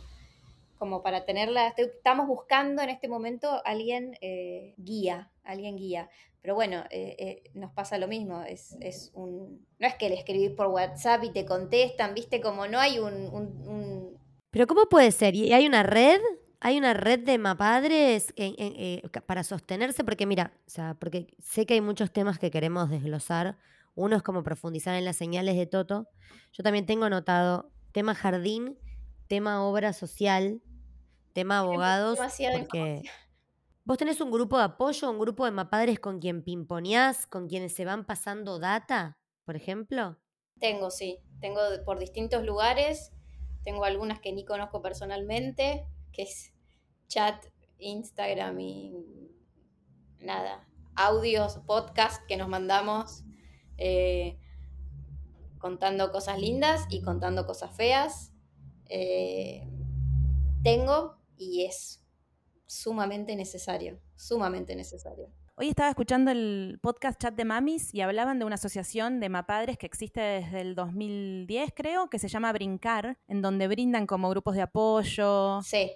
[0.79, 6.11] como para tenerla, estamos buscando en este momento alguien eh, guía, alguien guía.
[6.43, 9.67] Pero bueno, eh, eh, nos pasa lo mismo, es, es un...
[9.79, 14.17] No es que le escribís por WhatsApp y te contestan, viste, como no hay un...
[14.51, 15.35] Pero ¿cómo puede ser?
[15.35, 16.21] ¿Y hay una red?
[16.61, 20.05] ¿Hay una red de mapadres en- eh, ca- para sostenerse?
[20.05, 23.57] Porque mira, o sea, porque sé que hay muchos temas que queremos desglosar.
[23.97, 26.07] Uno es como profundizar en las señales de Toto.
[26.53, 28.79] Yo también tengo anotado tema jardín,
[29.27, 30.63] tema obra social,
[31.33, 33.03] tema abogados, porque
[33.85, 37.75] vos tenés un grupo de apoyo, un grupo de mapadres con quien pimponeás, con quienes
[37.75, 40.19] se van pasando data, por ejemplo.
[40.61, 43.13] Tengo, sí, tengo por distintos lugares,
[43.65, 46.53] tengo algunas que ni conozco personalmente, que es
[47.09, 47.45] chat
[47.79, 48.93] Instagram y
[50.21, 53.26] nada, audios, podcast que nos mandamos
[53.79, 54.39] eh,
[55.59, 58.33] contando cosas lindas y contando cosas feas.
[58.89, 59.67] Eh,
[60.63, 62.05] tengo y es
[62.67, 65.31] sumamente necesario, sumamente necesario.
[65.59, 69.79] Hoy estaba escuchando el podcast Chat de Mamis y hablaban de una asociación de mapadres
[69.79, 74.55] que existe desde el 2010, creo, que se llama Brincar, en donde brindan como grupos
[74.55, 75.63] de apoyo.
[75.63, 75.93] Sí.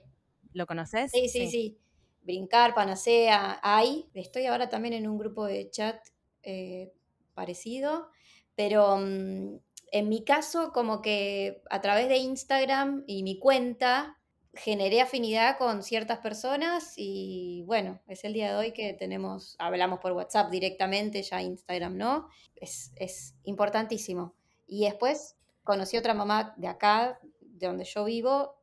[0.55, 1.13] ¿Lo conoces?
[1.13, 1.79] Sí, sí, sí.
[2.23, 4.09] Brincar, Panacea, hay.
[4.15, 6.01] Estoy ahora también en un grupo de chat
[6.43, 6.95] eh,
[7.41, 8.09] parecido,
[8.55, 9.61] pero mm,
[9.93, 14.19] en mi caso, como que a través de Instagram y mi cuenta,
[14.53, 20.01] generé afinidad con ciertas personas y bueno, es el día de hoy que tenemos, hablamos
[20.01, 24.35] por WhatsApp directamente, ya Instagram no, es, es importantísimo.
[24.67, 28.61] Y después conocí otra mamá de acá, de donde yo vivo,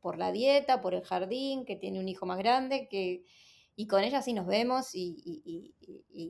[0.00, 3.24] por la dieta, por el jardín, que tiene un hijo más grande, que,
[3.76, 5.74] y con ella sí nos vemos y,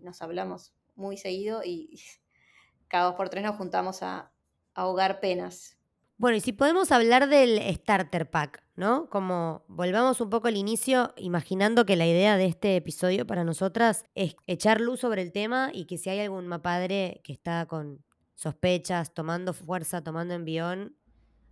[0.02, 2.00] nos hablamos muy seguido y
[2.88, 4.32] cada dos por tres nos juntamos a,
[4.76, 5.76] ahogar penas.
[6.18, 9.10] Bueno, y si podemos hablar del starter pack, ¿no?
[9.10, 14.04] Como volvamos un poco al inicio, imaginando que la idea de este episodio para nosotras
[14.14, 18.04] es echar luz sobre el tema y que si hay algún padre que está con
[18.34, 20.96] sospechas, tomando fuerza, tomando envión,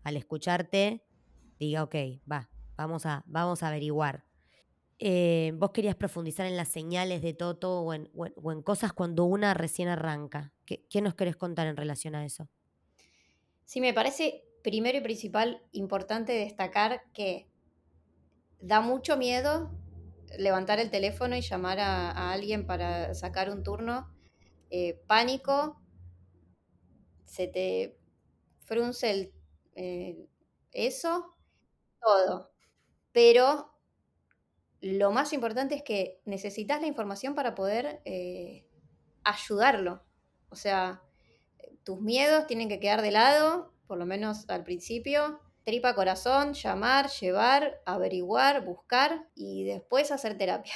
[0.02, 1.04] al escucharte,
[1.58, 1.94] diga, ok,
[2.30, 4.24] va, vamos a, vamos a averiguar.
[5.06, 8.08] Eh, vos querías profundizar en las señales de Toto o en,
[8.62, 10.54] cosas cuando una recién arranca.
[10.64, 12.48] ¿Qué, ¿Qué nos querés contar en relación a eso?
[13.66, 17.46] Sí, me parece primero y principal importante destacar que
[18.62, 19.70] da mucho miedo
[20.38, 24.10] levantar el teléfono y llamar a, alguien para sacar un turno.
[24.70, 25.82] Eh, pánico,
[27.26, 27.98] se te
[28.60, 29.34] frunce el,
[29.74, 30.30] eh,
[30.72, 31.36] eso,
[32.00, 32.54] todo.
[33.12, 33.73] Pero
[34.84, 38.66] lo más importante es que necesitas la información para poder eh,
[39.24, 40.04] ayudarlo.
[40.50, 41.02] O sea,
[41.84, 45.40] tus miedos tienen que quedar de lado por lo menos al principio.
[45.64, 50.74] Tripa corazón, llamar, llevar, averiguar, buscar y después hacer terapia.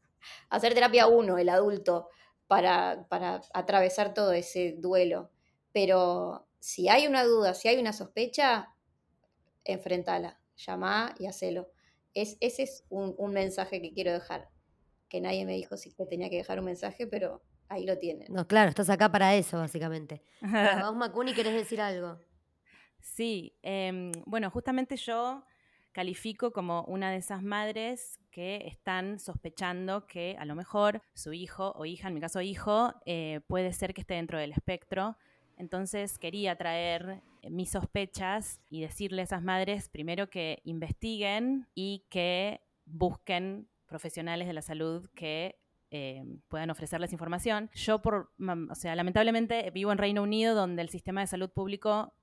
[0.48, 2.08] hacer terapia uno, el adulto,
[2.46, 5.30] para, para atravesar todo ese duelo.
[5.72, 8.74] Pero si hay una duda, si hay una sospecha,
[9.64, 11.70] enfrentala, llama y hacelo.
[12.14, 14.48] Es, ese es un, un, mensaje que quiero dejar.
[15.08, 18.32] Que nadie me dijo si que tenía que dejar un mensaje, pero ahí lo tienen.
[18.32, 20.22] No, claro, estás acá para eso, básicamente.
[20.84, 22.18] Vos, Macuni, ¿querés decir algo?
[23.00, 25.44] Sí, em, bueno, justamente yo
[25.92, 31.72] califico como una de esas madres que están sospechando que a lo mejor su hijo
[31.76, 35.16] o hija, en mi caso hijo, eh, puede ser que esté dentro del espectro.
[35.56, 42.60] Entonces quería traer mis sospechas y decirle a esas madres primero que investiguen y que
[42.84, 45.58] busquen profesionales de la salud que
[45.90, 47.70] eh, puedan ofrecerles información.
[47.74, 52.14] Yo, por, o sea, lamentablemente vivo en Reino Unido, donde el sistema de salud público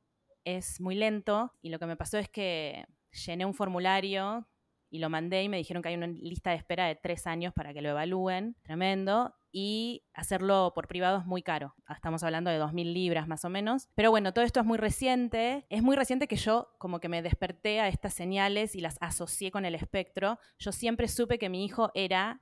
[0.46, 2.86] es muy lento y lo que me pasó es que
[3.26, 4.48] llené un formulario
[4.90, 7.54] y lo mandé y me dijeron que hay una lista de espera de tres años
[7.54, 11.74] para que lo evalúen, tremendo, y hacerlo por privado es muy caro.
[11.90, 13.90] Estamos hablando de 2.000 libras más o menos.
[13.96, 15.66] Pero bueno, todo esto es muy reciente.
[15.70, 19.50] Es muy reciente que yo como que me desperté a estas señales y las asocié
[19.50, 20.38] con el espectro.
[20.60, 22.40] Yo siempre supe que mi hijo era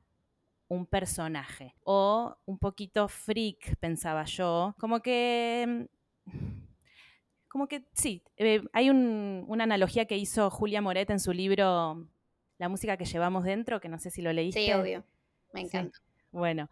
[0.68, 4.76] un personaje o un poquito freak, pensaba yo.
[4.78, 5.88] Como que
[7.48, 12.10] como que sí, eh, hay una analogía que hizo Julia Moret en su libro
[12.58, 14.66] La música que llevamos dentro, que no sé si lo leíste.
[14.66, 15.06] Sí, obvio,
[15.54, 15.98] me encanta.
[16.36, 16.70] Bueno,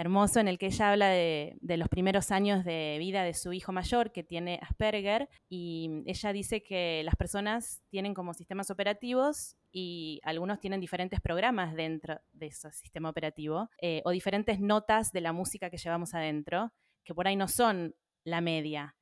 [0.00, 3.72] hermoso, en el que ella habla de, los primeros años de vida de su hijo
[3.72, 10.20] mayor que tiene Asperger y ella dice que las personas tienen como sistemas operativos y
[10.24, 15.32] algunos tienen diferentes programas dentro de ese sistema operativo eh, o diferentes notas de la
[15.32, 16.72] música que llevamos adentro,
[17.04, 17.94] que por ahí no son
[18.24, 18.96] la media,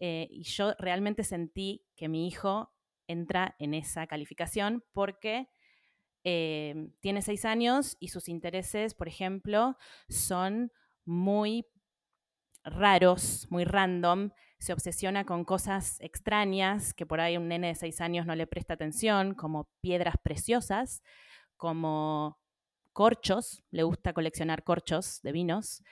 [0.00, 2.72] eh, y yo realmente sentí que mi hijo
[3.06, 5.48] entra en esa calificación porque
[6.24, 9.76] eh, tiene seis años y sus intereses, por ejemplo,
[10.08, 10.72] son
[11.04, 11.66] muy
[12.64, 18.00] raros, muy random, se obsesiona con cosas extrañas que por ahí un nene de seis
[18.00, 21.02] años no le presta atención, como piedras preciosas,
[21.56, 22.38] como
[22.92, 25.82] corchos, le gusta coleccionar corchos de vinos.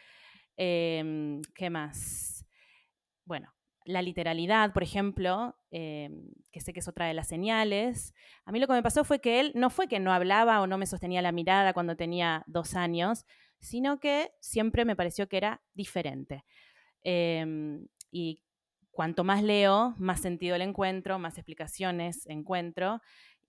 [0.57, 2.45] Em, ¿Qué más?
[3.25, 3.53] Bueno,
[3.89, 8.15] la literalidad, por ejemplo, em, que sé que es otra de las señales.
[8.45, 10.67] A mí lo que me pasó fue que él no fue que no hablaba o
[10.67, 13.25] no me sostenía la mirada cuando tenía dos años,
[13.61, 16.45] sino que siempre me pareció que era diferente.
[17.03, 18.43] Em, y
[18.91, 23.01] cuanto más leo, más sentido le encuentro, más explicaciones encuentro.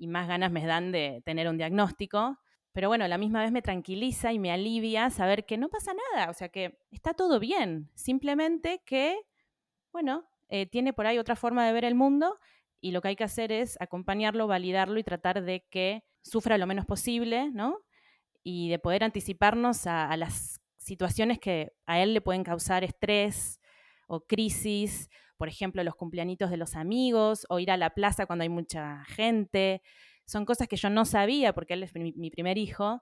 [0.02, 2.40] y más ganas me dan de tener un diagnóstico.
[2.72, 6.30] Pero bueno, la misma vez me tranquiliza y me alivia saber que no pasa nada,
[6.30, 9.20] o sea que está todo bien, simplemente que,
[9.92, 12.38] bueno, eh, tiene por ahí otra forma de ver el mundo
[12.82, 16.68] y lo que hay que hacer es acompañarlo, validarlo y tratar de que sufra lo
[16.68, 17.80] menos posible, ¿no?
[18.44, 23.60] Y de poder anticiparnos a, las situaciones que a él le pueden causar estrés
[24.08, 28.44] o crisis, por ejemplo, los cumpleañitos de los amigos o ir a la plaza cuando
[28.44, 29.82] hay mucha gente.
[30.26, 33.02] Son cosas que yo no sabía porque él es mi primer hijo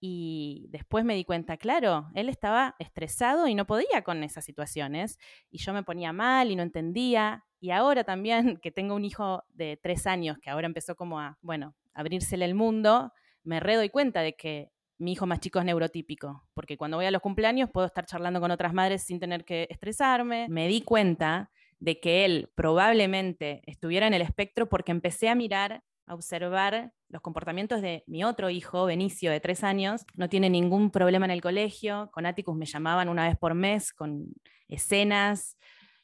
[0.00, 5.18] y después me di cuenta, claro, él estaba estresado y no podía con esas situaciones.
[5.50, 7.44] Y yo me ponía mal y no entendía.
[7.60, 11.38] Y ahora también, que tengo un hijo de tres años, que ahora empezó como a,
[11.40, 15.64] bueno, abrírsele el mundo, me re doy cuenta de que mi hijo más chico es
[15.64, 19.44] neurotípico, porque cuando voy a los cumpleaños puedo estar charlando con otras madres sin tener
[19.44, 20.46] que estresarme.
[20.48, 25.82] Me di cuenta de que él probablemente estuviera en el espectro porque empecé a mirar
[26.06, 30.04] a observar los comportamientos de mi otro hijo, Benicio, de tres años.
[30.14, 32.10] No tiene ningún problema en el colegio.
[32.12, 34.26] Con Atticus me llamaban una vez por mes con
[34.68, 35.58] escenas.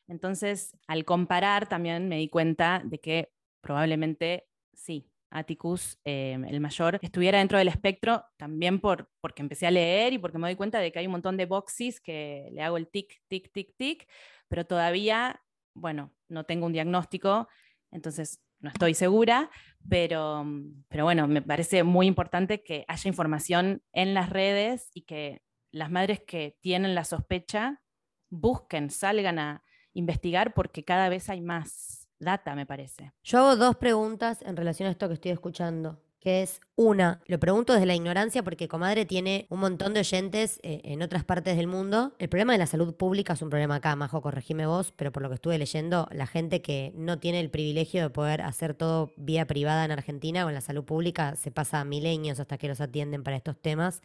[0.08, 6.98] Entonces, al comparar, también me di cuenta de que probablemente sí, Atticus, eh, el mayor,
[7.00, 10.78] estuviera dentro del espectro, también por, porque empecé a leer y porque me doy cuenta
[10.78, 14.08] de que hay un montón de boxes que le hago el tic, tic, tic, tic,
[14.48, 15.42] pero todavía,
[15.74, 17.48] bueno, no tengo un diagnóstico,
[17.90, 19.50] entonces no estoy segura,
[19.88, 20.46] pero,
[20.88, 25.42] pero bueno, me parece muy importante que haya información en las redes y que
[25.72, 27.82] las madres que tienen la sospecha
[28.30, 33.12] busquen, salgan a investigar porque cada vez hay más data, me parece.
[33.22, 37.40] Yo hago dos preguntas en relación a esto que estoy escuchando que es una, lo
[37.40, 41.56] pregunto desde la ignorancia porque Comadre tiene un montón de oyentes eh, en otras partes
[41.56, 42.12] del mundo.
[42.20, 45.24] El problema de la salud pública es un problema acá, Majo, corregime vos, pero por
[45.24, 49.10] lo que estuve leyendo, la gente que no tiene el privilegio de poder hacer todo
[49.16, 52.80] vía privada en Argentina o en la salud pública se pasa milenios hasta que los
[52.80, 54.00] atienden para estos temas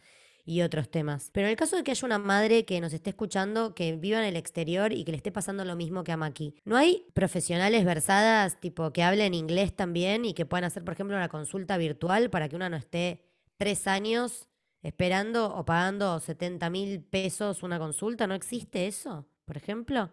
[0.48, 1.28] y otros temas.
[1.34, 4.18] Pero en el caso de que haya una madre que nos esté escuchando, que viva
[4.18, 7.04] en el exterior y que le esté pasando lo mismo que a Maki, ¿no hay
[7.12, 11.76] profesionales versadas, tipo, que hablen inglés también y que puedan hacer, por ejemplo, una consulta
[11.76, 13.20] virtual para que una no esté
[13.58, 14.48] tres años
[14.82, 18.26] esperando o pagando 70 mil pesos una consulta?
[18.26, 20.10] ¿No existe eso, por ejemplo?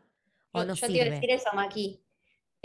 [0.52, 2.02] ¿O no yo, te decir eso, Maki.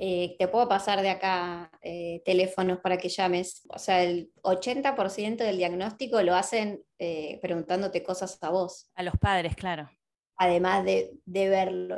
[0.02, 3.66] Eh, te puedo pasar de acá eh, teléfonos para que llames.
[3.68, 8.90] O sea, el 80% del diagnóstico lo hacen eh, preguntándote cosas a vos.
[8.94, 9.90] A los padres, claro.
[10.38, 11.96] Además de, verlo,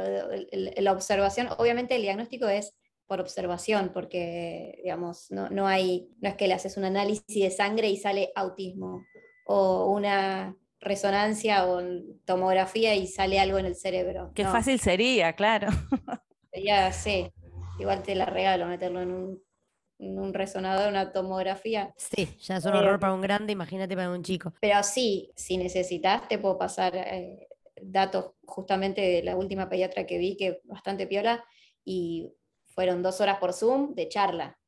[0.51, 2.75] la observación, obviamente el diagnóstico es
[3.07, 7.89] por observación, porque, digamos, no, hay, no es que le haces un análisis de sangre
[7.89, 9.05] y sale autismo,
[9.47, 11.81] o una resonancia o
[12.25, 14.33] tomografía y sale algo en el cerebro.
[14.35, 15.69] Qué fácil sería, claro.
[16.51, 17.31] Sería, sí,
[17.79, 19.43] igual te la regalo meterlo en un,
[19.99, 21.95] en un resonador, una tomografía.
[21.97, 24.53] Sí, ya es un horror para un grande, imagínate para un chico.
[24.61, 27.49] Pero sí, si necesitas, te puedo pasar eh,
[27.81, 31.45] datos justamente de la última pediatra que vi, que bastante piola,
[31.85, 32.33] y
[32.75, 34.59] fueron dos horas por Zoom de charla.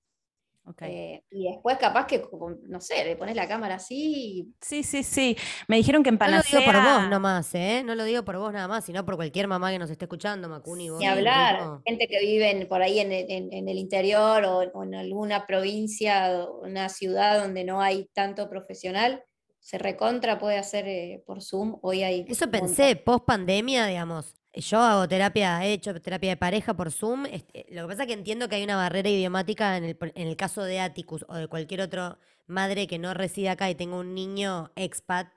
[0.80, 2.22] Eh, y después capaz que,
[2.68, 4.50] no sé, le pones la cámara así.
[4.60, 5.36] Sí, sí, sí.
[5.68, 6.60] Me dijeron que en Panacea...
[6.60, 7.82] No lo digo por vos nomás, ¿eh?
[7.84, 10.48] No lo digo por vos nada más, sino por cualquier mamá que nos esté escuchando,
[10.48, 10.88] Macuni.
[10.88, 16.62] Ni hablar, gente que vive por ahí en, el interior o, en alguna provincia o
[16.62, 19.22] una ciudad donde no hay tanto profesional,
[19.60, 21.78] se recontra puede hacer eh, por Zoom.
[21.82, 22.24] Hoy hay...
[22.28, 24.34] Eso pensé, post pandemia, digamos.
[24.56, 27.26] Yo hago terapia, he hecho terapia de pareja por Zoom.
[27.26, 30.28] Este, lo que pasa es que entiendo que hay una barrera idiomática en el, en
[30.28, 33.96] el caso de Atticus o de cualquier otra madre que no reside acá y tenga
[33.96, 35.28] un niño expat,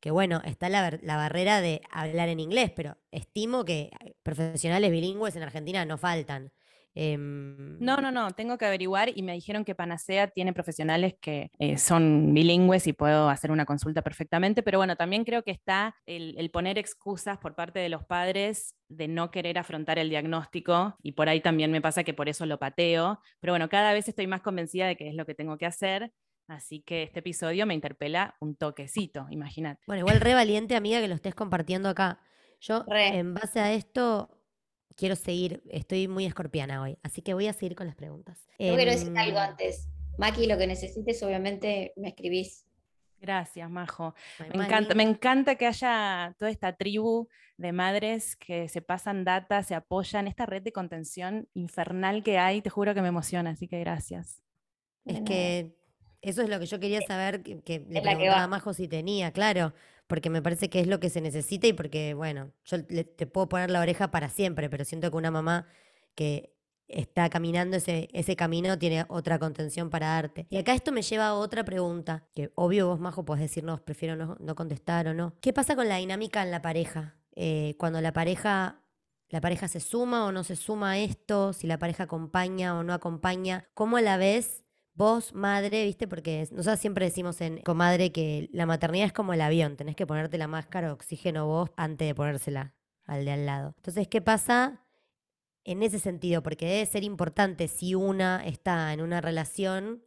[0.00, 3.90] que bueno, está la, la barrera de hablar en inglés, pero estimo que
[4.24, 6.52] profesionales bilingües en Argentina no faltan.
[6.98, 11.50] Em, no, no, no, tengo que averiguar y me dijeron que Panacea tiene profesionales que
[11.58, 15.94] eh, son bilingües y puedo hacer una consulta perfectamente, pero bueno, también creo que está
[16.06, 21.12] el, poner excusas por parte de los padres de no querer afrontar el diagnóstico y
[21.12, 24.26] por ahí también me pasa que por eso lo pateo, pero bueno, cada vez estoy
[24.26, 26.12] más convencida de que es lo que tengo que hacer.
[26.48, 29.82] Así que este episodio me interpela un toquecito, imagínate.
[29.86, 32.20] Bueno, igual re valiente, amiga, que lo estés compartiendo acá.
[32.60, 34.35] Yo, en base a esto,
[34.96, 38.38] quiero seguir, estoy muy escorpiana hoy, así que voy a seguir con las preguntas.
[38.58, 39.88] Yo quiero decir em, algo antes.
[40.18, 42.66] Maki, lo que necesites, obviamente me escribís.
[43.20, 44.14] Gracias, Majo.
[44.54, 49.62] Me encanta, me encanta que haya toda esta tribu de madres que se pasan data,
[49.62, 53.68] se apoyan, esta red de contención infernal que hay, te juro que me emociona, así
[53.68, 54.42] que gracias.
[55.04, 55.76] Es que
[56.20, 59.72] eso es lo que yo quería saber, que, le preguntaba a Majo si tenía, claro
[60.06, 63.48] porque me parece que es lo que se necesita y porque, bueno, yo te puedo
[63.48, 65.66] poner la oreja para siempre, pero siento que una mamá
[66.14, 66.54] que
[66.88, 70.46] está caminando ese, ese camino tiene otra contención para darte.
[70.50, 74.16] Y acá esto me lleva a otra pregunta, que obvio vos, Majo, podés decirnos, prefiero
[74.16, 75.34] no, no contestar o no.
[75.40, 77.16] ¿Qué pasa con la dinámica en la pareja?
[77.34, 78.82] Eh, cuando la pareja
[79.28, 82.84] la pareja se suma o no se suma a esto, si la pareja acompaña o
[82.84, 84.62] no acompaña, ¿cómo la ves
[84.96, 86.08] vos, madre, viste?
[86.08, 90.06] Porque nosotros siempre decimos en comadre que la maternidad es como el avión, tenés que
[90.06, 92.74] ponerte la máscara de oxígeno vos antes de ponérsela
[93.04, 93.74] al de al lado.
[93.76, 94.82] Entonces, ¿qué pasa
[95.64, 96.42] en ese sentido?
[96.42, 100.02] Porque debe ser importante si una está en una relación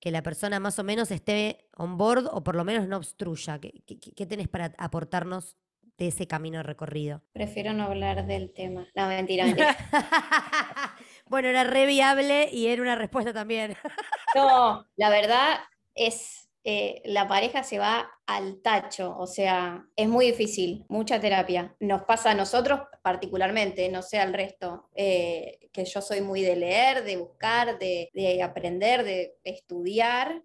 [0.00, 3.58] que la persona más o menos esté on board o por lo menos no obstruya.
[3.58, 5.56] ¿Qué, qué tenés para aportarnos
[5.96, 7.22] de ese camino recorrido?
[7.32, 8.86] Prefiero no hablar del tema.
[8.94, 9.76] No, mentira, mentira.
[11.28, 13.76] bueno, era re viable y era una respuesta también.
[14.34, 15.58] no, la verdad
[15.94, 21.74] es, eh, la pareja se va al tacho, o sea, es muy difícil, mucha terapia.
[21.80, 26.56] Nos pasa a nosotros particularmente, no sé al resto, eh, que yo soy muy de
[26.56, 30.42] leer, de buscar, de, de aprender, de estudiar,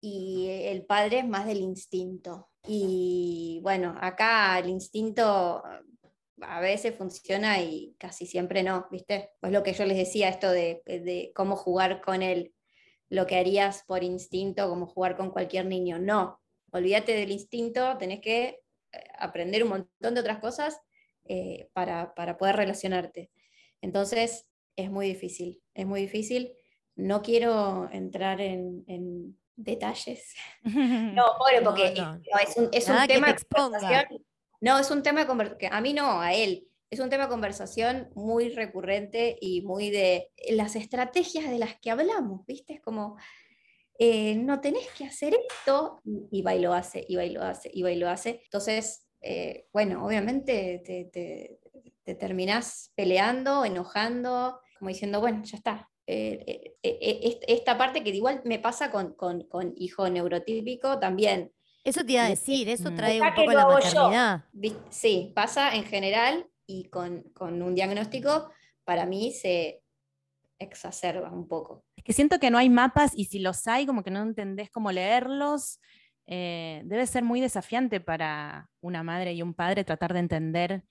[0.00, 2.48] y el padre es más del instinto.
[2.66, 5.62] Y bueno, acá el instinto
[6.42, 9.30] a veces funciona y casi siempre no, ¿viste?
[9.40, 12.54] Pues lo que yo les decía, esto de, cómo jugar con él,
[13.08, 15.98] lo que harías por instinto, como jugar con cualquier niño.
[15.98, 18.60] No, olvídate del instinto, tenés que
[18.92, 20.80] eh, aprender un montón de otras cosas
[21.24, 23.30] eh, para, poder relacionarte.
[23.80, 26.52] Entonces, es muy difícil, es muy difícil.
[26.96, 28.84] No quiero entrar en
[29.58, 30.34] detalles.
[31.14, 31.94] No, pobre, porque
[32.32, 32.70] es un,
[33.06, 34.24] tema de conversación.
[34.60, 36.68] No, es un tema de a mí no, a él.
[36.90, 41.90] Es un tema de conversación muy recurrente y muy de las estrategias de las que
[41.90, 42.74] hablamos, ¿viste?
[42.74, 43.16] Es como,
[43.98, 46.00] eh, no tenés que hacer esto,
[46.30, 48.40] y va y lo hace, y va y lo hace, y va y lo hace.
[48.44, 51.60] Entonces, eh, bueno, obviamente te, te,
[52.04, 58.08] te terminás peleando, enojando, como diciendo, bueno, ya está, eh, eh, eh, esta parte que
[58.08, 59.14] igual me pasa con,
[59.76, 61.52] hijo neurotípico también.
[61.88, 62.96] Eso te iba a decir, eso mm.
[62.96, 64.44] trae un poco la maternidad.
[64.90, 68.50] Sí, pasa en general y con, un diagnóstico
[68.84, 69.82] para mí se
[70.58, 71.84] exacerba un poco.
[71.96, 74.70] Es que siento que no hay mapas y si los hay, como que no entendés
[74.70, 75.80] cómo leerlos.
[76.26, 80.84] debe ser muy desafiante para una madre y un padre tratar de entender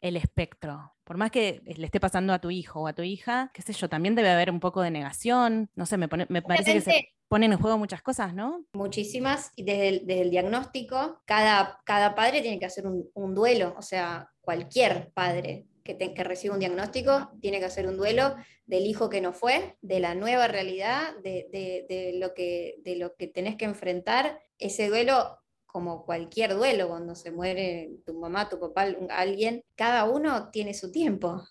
[0.00, 0.94] el espectro.
[1.04, 3.72] Por más que le esté pasando a tu hijo o a tu hija, qué sé
[3.72, 5.70] yo, también debe haber un poco de negación.
[5.74, 8.64] No sé, me, parece que se ponen en juego muchas cosas, ¿no?
[8.72, 9.52] Muchísimas.
[9.56, 13.74] Y desde el, diagnóstico, cada, cada, padre tiene que hacer un, duelo.
[13.78, 18.34] O sea, cualquier padre que, que reciba un diagnóstico tiene que hacer un duelo
[18.68, 21.48] del hijo que no fue, de la nueva realidad, de,
[21.88, 24.40] de, lo, que, de lo que tenés que enfrentar.
[24.58, 25.38] Ese duelo
[25.68, 30.90] como cualquier duelo, cuando se muere tu mamá, tu papá, alguien, cada uno tiene su
[30.90, 31.42] tiempo.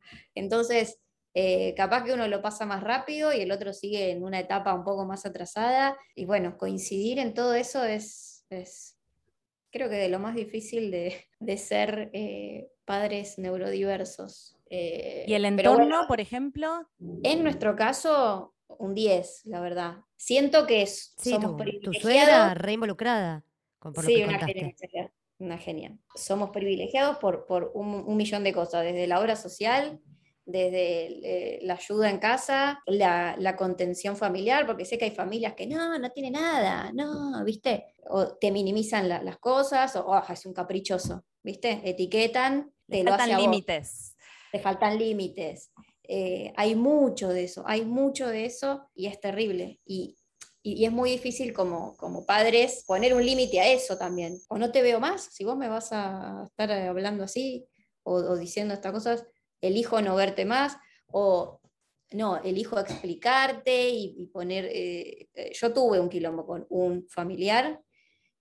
[0.34, 0.98] Entonces,
[1.32, 4.74] eh, capaz que uno lo pasa más rápido y el otro sigue en una etapa
[4.74, 5.96] un poco más atrasada.
[6.16, 8.44] Y bueno, coincidir en todo eso es,
[9.70, 10.90] creo que de lo más difícil
[11.40, 14.58] de, ser eh, padres neurodiversos.
[14.70, 16.88] Eh, ¿Y el entorno, por ejemplo?
[17.22, 19.98] En nuestro caso, un 10, la verdad.
[20.16, 23.44] Siento que es, somos tu, tu suegra re involucrada
[24.04, 24.74] sí, una genia,
[25.38, 25.96] una genia.
[26.14, 30.00] Somos privilegiados por, por un, millón de cosas, desde la obra social,
[30.44, 31.06] desde
[31.56, 35.98] eh, la ayuda en casa, la, contención familiar, porque sé que hay familias que no,
[35.98, 37.94] no tiene nada, no, ¿viste?
[38.08, 41.80] O te minimizan las cosas, o oh, es un caprichoso, ¿viste?
[41.84, 44.16] Etiquetan, te lo faltan límites.
[44.50, 45.72] Te faltan límites.
[46.04, 49.80] Eh, hay mucho de eso, hay mucho de eso y es terrible.
[49.86, 50.18] Y,
[50.62, 54.38] y, es muy difícil como, como padres poner un límite a eso también.
[54.48, 57.66] O no te veo más, si vos me vas a estar hablando así
[58.04, 59.26] o, diciendo estas cosas,
[59.60, 61.60] elijo no verte más, o
[62.12, 64.66] no, elijo explicarte y, poner...
[64.66, 67.80] Eh, eh, yo tuve un quilombo con un familiar,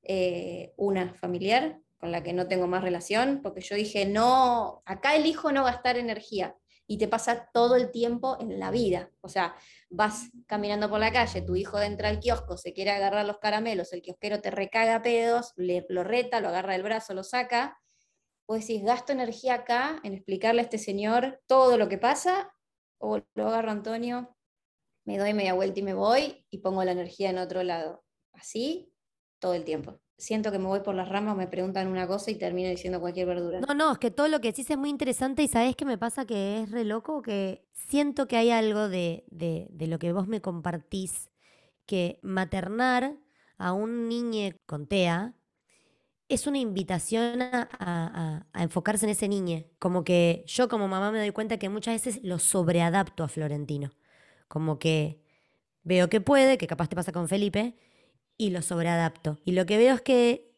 [0.04, 5.16] eh, una familiar con la que no tengo más relación, porque yo dije, no, acá
[5.16, 6.56] elijo no gastar energía
[6.88, 9.12] y te pasa todo el tiempo en la vida.
[9.22, 9.56] O sea,
[9.92, 13.94] vas caminando por la calle, tu hijo entra al kiosco, se quiere agarrar los caramelos,
[13.94, 17.78] el kiosquero te recaga pedos, le, lo reta, lo agarra del brazo, lo saca.
[18.48, 22.54] Vos decís, gasto energía acá en explicarle a este señor todo lo que pasa,
[22.98, 24.36] o lo agarro Antonio,
[25.06, 28.04] me doy media vuelta y me voy y pongo la energía en otro lado.
[28.34, 28.94] Así
[29.40, 32.36] todo el tiempo siento que me voy por las ramas, me preguntan una cosa y
[32.36, 33.68] termino diciendo cualquier verdura.
[33.68, 35.98] No, no, es que todo lo que decís es muy interesante y sabes que me
[35.98, 40.14] pasa que es re loco, que siento que hay algo de, de, de lo que
[40.14, 41.30] vos me compartís,
[41.86, 43.18] que maternar
[43.58, 45.36] a un niño con TEA
[46.30, 49.66] es una invitación a, a- a enfocarse en ese niño.
[49.80, 53.92] Como que yo como mamá me doy cuenta que muchas veces lo sobreadapto a Florentino.
[54.48, 55.22] Como que
[55.84, 57.76] veo que puede, que capaz te pasa con Felipe,
[58.42, 59.38] y lo sobreadapto.
[59.46, 60.52] Y lo que veo es que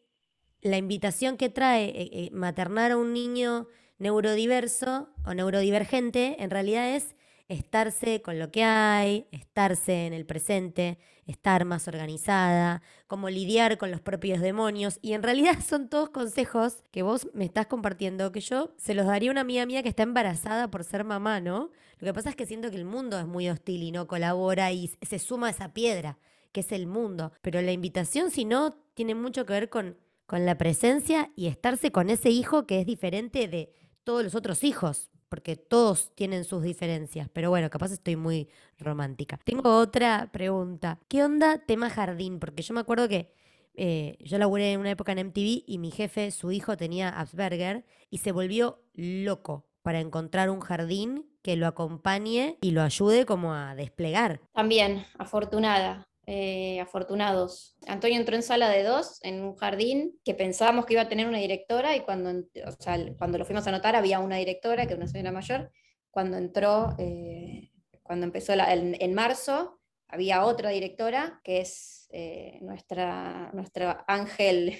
[0.62, 3.68] la invitación que trae eh, eh, maternar a un niño
[3.98, 7.14] neurodiverso o neurodivergente en realidad es
[7.48, 13.90] estarse con lo que hay, estarse en el presente, estar más organizada, como lidiar con
[13.90, 14.98] los propios demonios.
[15.02, 19.04] Y en realidad son todos consejos que vos me estás compartiendo, que yo se los
[19.04, 21.70] daría a una amiga mía que está embarazada por ser mamá, ¿no?
[21.98, 24.72] Lo que pasa es que siento que el mundo es muy hostil y no colabora
[24.72, 26.16] y se suma a esa piedra,
[26.54, 27.32] que es el mundo.
[27.42, 31.92] Pero la invitación, si no, tiene mucho que ver con, con la presencia y estarse
[31.92, 33.74] con ese hijo que es diferente de
[34.04, 37.28] todos los otros hijos porque todos tienen sus diferencias.
[37.32, 38.48] Pero bueno, capaz estoy muy
[38.78, 39.36] romántica.
[39.44, 41.00] Tengo otra pregunta.
[41.08, 42.38] ¿Qué onda tema jardín?
[42.38, 43.32] Porque yo me acuerdo que
[43.74, 47.84] eh, yo laburé en una época en MTV y mi jefe, su hijo tenía Asperger
[48.10, 53.52] y se volvió loco para encontrar un jardín que lo acompañe y lo ayude como
[53.52, 54.40] a desplegar.
[54.52, 57.76] También, afortunada, eh, afortunados.
[57.86, 61.26] Antonio entró en sala de dos, en un jardín que pensábamos que iba a tener
[61.28, 64.92] una directora y cuando, o sea, cuando lo fuimos a anotar había una directora, que
[64.94, 65.70] era una señora mayor.
[66.10, 67.70] Cuando entró, eh,
[68.02, 74.78] cuando empezó la- en, en marzo, había otra directora, que es eh, nuestra, nuestra ángel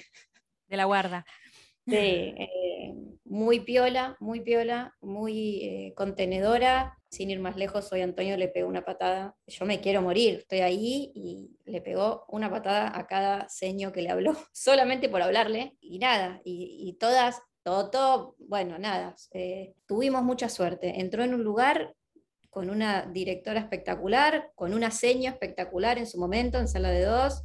[0.67, 1.25] De la guarda.
[1.87, 2.93] Sí, eh,
[3.25, 6.97] muy piola, muy piola, muy eh, contenedora.
[7.15, 9.37] Sin ir más lejos, hoy Antonio le pegó una patada.
[9.47, 14.01] Yo me quiero morir, estoy ahí y le pegó una patada a cada seño que
[14.01, 16.41] le habló, solamente por hablarle y nada.
[16.43, 19.15] Y, todas, todo, todo, bueno, nada.
[19.31, 20.99] eh, tuvimos mucha suerte.
[20.99, 21.95] Entró en un lugar
[22.49, 27.43] con una directora espectacular, con una seño espectacular en su momento, en sala de dos.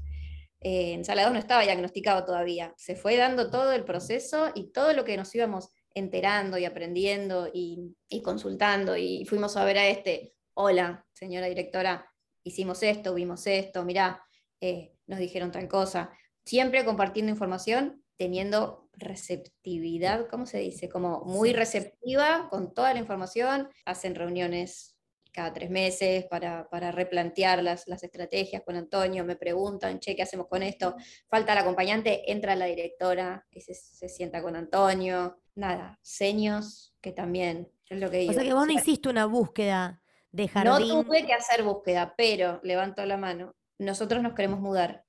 [0.62, 2.74] Eh, en sala 2 no estaba diagnosticado todavía.
[2.76, 7.48] Se fue dando todo el proceso y todo lo que nos íbamos enterando y aprendiendo
[7.52, 8.96] y, y consultando.
[8.96, 12.10] Y fuimos a ver a este, hola, señora directora,
[12.42, 14.22] hicimos esto, vimos esto, mirá,
[14.60, 16.10] eh, nos dijeron tal cosa.
[16.44, 20.88] Siempre compartiendo información, teniendo receptividad, ¿cómo se dice?
[20.88, 23.68] Como muy receptiva con toda la información.
[23.84, 24.89] Hacen reuniones
[25.32, 30.22] cada tres meses para, para replantear las, las estrategias con Antonio, me preguntan, che, ¿qué
[30.22, 30.96] hacemos con esto?
[31.28, 35.40] Falta el acompañante, entra la directora y se, se sienta con Antonio.
[35.54, 38.30] Nada, seños que también, es lo que digo.
[38.30, 40.02] O sea que vos no hiciste una búsqueda
[40.32, 41.04] de no jardín.
[41.04, 43.56] tuve que hacer búsqueda, pero levanto la mano.
[43.78, 45.04] Nosotros nos queremos mudar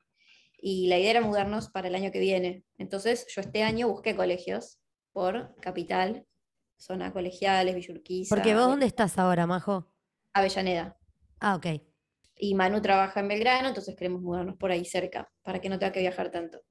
[0.58, 2.64] y la idea era mudarnos para el año que viene.
[2.78, 4.80] Entonces yo este año busqué colegios
[5.12, 6.26] por capital,
[6.78, 9.88] zona colegiales, Villurquiza, Porque vos, ¿dónde estás ahora, Majo?
[10.34, 10.98] Avellaneda.
[11.40, 11.68] Ah, ok.
[12.36, 15.92] Y Manu trabaja en Belgrano, entonces queremos mudarnos por ahí cerca, para que no tenga
[15.92, 16.62] que viajar tanto.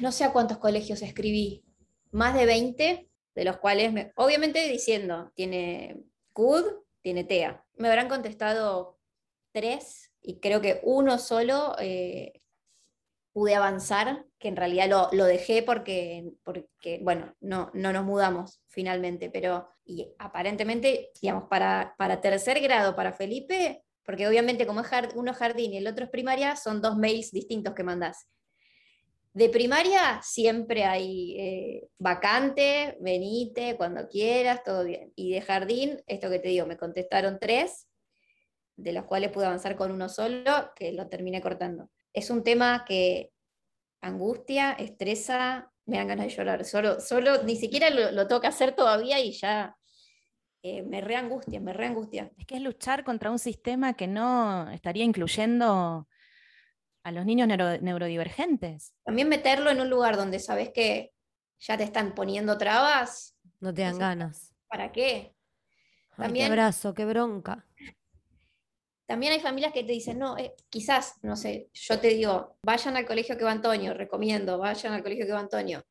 [0.00, 1.64] No sé a cuántos colegios escribí,
[2.10, 6.02] más de 20, de los cuales, me- obviamente diciendo, tiene
[6.32, 6.64] CUD,
[7.02, 7.64] tiene TEA.
[7.76, 8.98] Me habrán contestado
[9.52, 12.42] tres y creo que uno solo eh,
[13.32, 18.60] pude avanzar, que en realidad lo, lo dejé porque, porque, bueno, no, no nos mudamos
[18.66, 24.88] finalmente, pero y aparentemente, digamos, para, para tercer grado, para Felipe, porque obviamente como es
[25.14, 28.26] uno es jardín y el otro es primaria, son dos mails distintos que mandás.
[29.32, 35.12] De primaria siempre hay eh, vacante, venite cuando quieras, todo bien.
[35.14, 37.86] Y de jardín, esto que te digo, me contestaron tres,
[38.76, 41.88] de los cuales pude avanzar con uno solo, que lo terminé cortando.
[42.12, 43.31] Es un tema que
[44.02, 46.64] angustia, estresa, me dan ganas de llorar.
[46.64, 49.76] Solo, solo ni siquiera lo, lo tengo que hacer todavía y ya
[50.62, 52.30] eh, me reangustia, me reangustia.
[52.36, 56.08] Es que es luchar contra un sistema que no estaría incluyendo
[57.04, 58.94] a los niños neuro- neurodivergentes.
[59.04, 61.12] También meterlo en un lugar donde sabes que
[61.58, 64.52] ya te están poniendo trabas, No te dan ganas.
[64.68, 65.34] ¿para qué?
[66.16, 67.66] Ay, qué abrazo, qué bronca.
[69.06, 72.96] También hay familias que te dicen, no, eh, quizás, no sé, yo te digo, vayan
[72.96, 75.82] al colegio que va Antonio, recomiendo, vayan al colegio que va Antonio.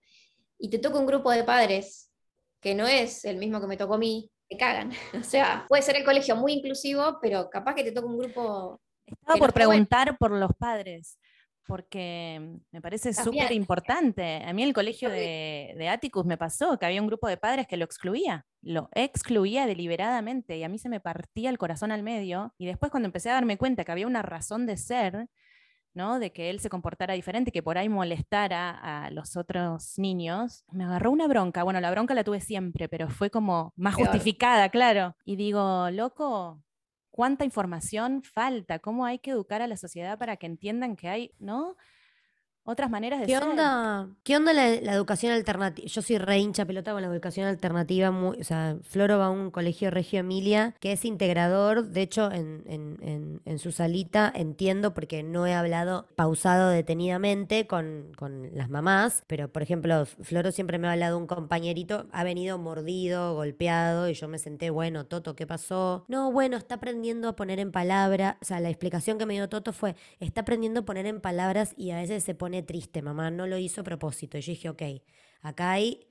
[0.57, 2.11] Y te toca un grupo de padres
[2.61, 4.91] que no es el mismo que me tocó a mí, te cagan.
[5.19, 8.81] O sea, puede ser el colegio muy inclusivo, pero capaz que te toca un grupo...
[9.05, 11.19] Estaba no por preguntar por los padres,
[11.67, 14.43] porque me parece súper importante.
[14.43, 17.67] A mí el colegio de, de Atticus me pasó que había un grupo de padres
[17.67, 22.03] que lo excluía, lo excluía deliberadamente y a mí se me partía el corazón al
[22.03, 22.53] medio.
[22.57, 25.27] Y después cuando empecé a darme cuenta que había una razón de ser,
[25.93, 26.19] ¿no?
[26.19, 30.83] de que él se comportara diferente, que por ahí molestara a los otros niños, me
[30.85, 31.63] agarró una bronca.
[31.63, 35.15] Bueno, la bronca la tuve siempre, pero fue como más justificada, claro.
[35.25, 36.63] Y digo, loco,
[37.11, 41.31] cuánta información falta, cómo hay que educar a la sociedad para que entiendan que hay,
[41.39, 41.75] ¿no?
[42.63, 43.43] Otras maneras de ¿Qué ser.
[43.43, 45.87] onda, ¿Qué onda la, la educación alternativa?
[45.87, 48.11] Yo soy re hincha pelota con la educación alternativa.
[48.11, 51.87] Muy, o sea, Floro va a un colegio Regio Emilia que es integrador.
[51.87, 57.65] De hecho, en, en- en- en su salita entiendo porque no he hablado pausado detenidamente
[57.67, 59.23] con, con las mamás.
[59.27, 62.05] Pero, por ejemplo, Floro siempre me ha hablado un compañerito.
[62.11, 66.05] Ha venido mordido, golpeado y yo me senté, bueno, Toto, ¿qué pasó?
[66.07, 68.35] No, bueno, está aprendiendo a poner en palabras.
[68.41, 71.73] O sea, la explicación que me dio Toto fue, está aprendiendo a poner en palabras
[71.75, 74.37] y a veces se pone triste, mamá, no lo hizo a propósito.
[74.37, 74.81] Y yo dije, ok,
[75.41, 76.07] acá hay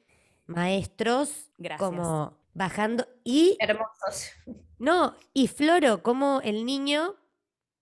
[0.47, 1.79] maestros Gracias.
[1.89, 4.31] como bajando y Hermosos.
[4.79, 7.15] no, y Floro, como el niño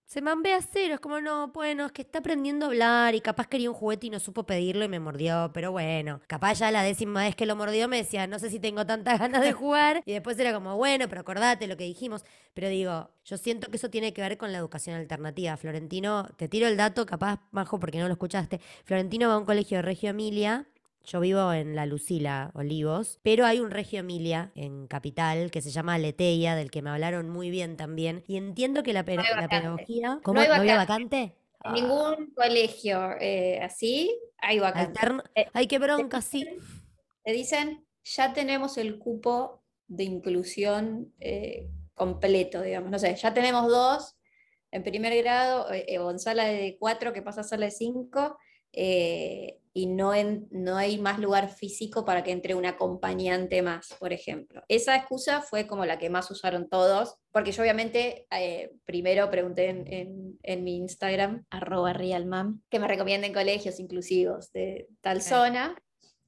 [0.09, 3.47] se mambea cero, es como, no, bueno, es que está aprendiendo a hablar y capaz
[3.47, 6.83] quería un juguete y no supo pedirlo y me mordió, pero bueno, capaz ya la
[6.83, 10.03] décima vez que lo mordió me decía, no sé si tengo tantas ganas de jugar
[10.07, 13.77] y después era como, bueno, pero acordate lo que dijimos, pero digo, yo siento que
[13.77, 15.59] eso tiene que ver con la educación alternativa.
[15.59, 19.45] Florentino, te tiro el dato, capaz, Majo, porque no lo escuchaste, Florentino va a un
[19.45, 20.67] colegio de Reggio Emilia
[21.09, 25.71] yo vivo en la Lucila, Olivos, pero hay un Regio Emilia en Capital que se
[25.71, 28.25] llama Leteia, del que me hablaron muy bien también.
[28.27, 30.21] Y entiendo que la, pe- No hay la pedagogía.
[30.23, 30.35] ¿Cómo?
[30.35, 31.17] No hay ¿No había vacante.
[31.17, 31.39] vacante?
[31.65, 35.01] En ningún colegio eh, así hay vacante.
[35.01, 36.47] alterno- Eh, qué bronca, sí.
[37.25, 42.91] Te dicen, ya tenemos el cupo de inclusión eh, completo, digamos.
[42.91, 44.15] No sé, ya tenemos dos
[44.71, 48.37] en primer grado, eh, o en sala de cuatro que pasa a sala de cinco,
[48.73, 53.95] eh, y no, en- no hay más lugar físico para que entre un acompañante más,
[54.01, 54.63] por ejemplo.
[54.67, 59.69] Esa excusa fue como la que más usaron todos, porque yo obviamente eh, primero pregunté
[59.69, 65.77] en, en- en mi Instagram, arroba realmam, que me recomienden colegios inclusivos de tal zona.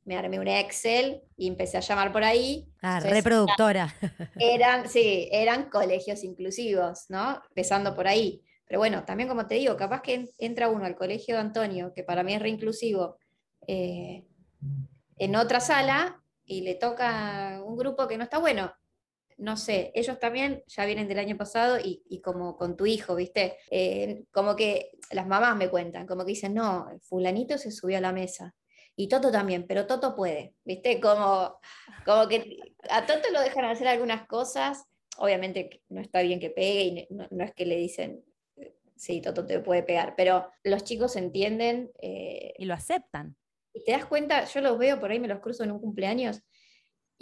[0.04, 2.68] Me armé un Excel y empecé a llamar por ahí.
[2.82, 3.94] Ah, Entonces, reproductora.
[4.38, 7.42] eran, sí, eran colegios inclusivos, ¿no?
[7.48, 8.42] Empezando por ahí.
[8.66, 11.92] Pero bueno, también como te digo, capaz que en- entra uno al colegio de Antonio,
[11.92, 13.18] que para mí es reinclusivo,
[13.66, 14.26] eh,
[15.16, 18.72] en otra sala y le toca un grupo que no está bueno.
[19.36, 23.56] No sé, ellos también ya vienen del año pasado y, como con tu hijo, ¿viste?
[23.70, 28.02] Eh, como que las mamás me cuentan, como que dicen, no, fulanito se subió a
[28.02, 28.54] la mesa.
[28.96, 31.00] Y Toto también, pero Toto puede, ¿viste?
[31.00, 31.58] Como,
[32.04, 32.58] como que
[32.90, 34.84] a Toto lo dejan hacer algunas cosas,
[35.16, 38.22] obviamente no está bien que pegue y no, no es que le dicen,
[39.00, 43.34] sí, Toto te puede pegar, pero los chicos entienden eh, Y lo aceptan.
[43.72, 46.42] Y te das cuenta, yo los veo por ahí, me los cruzo en un cumpleaños,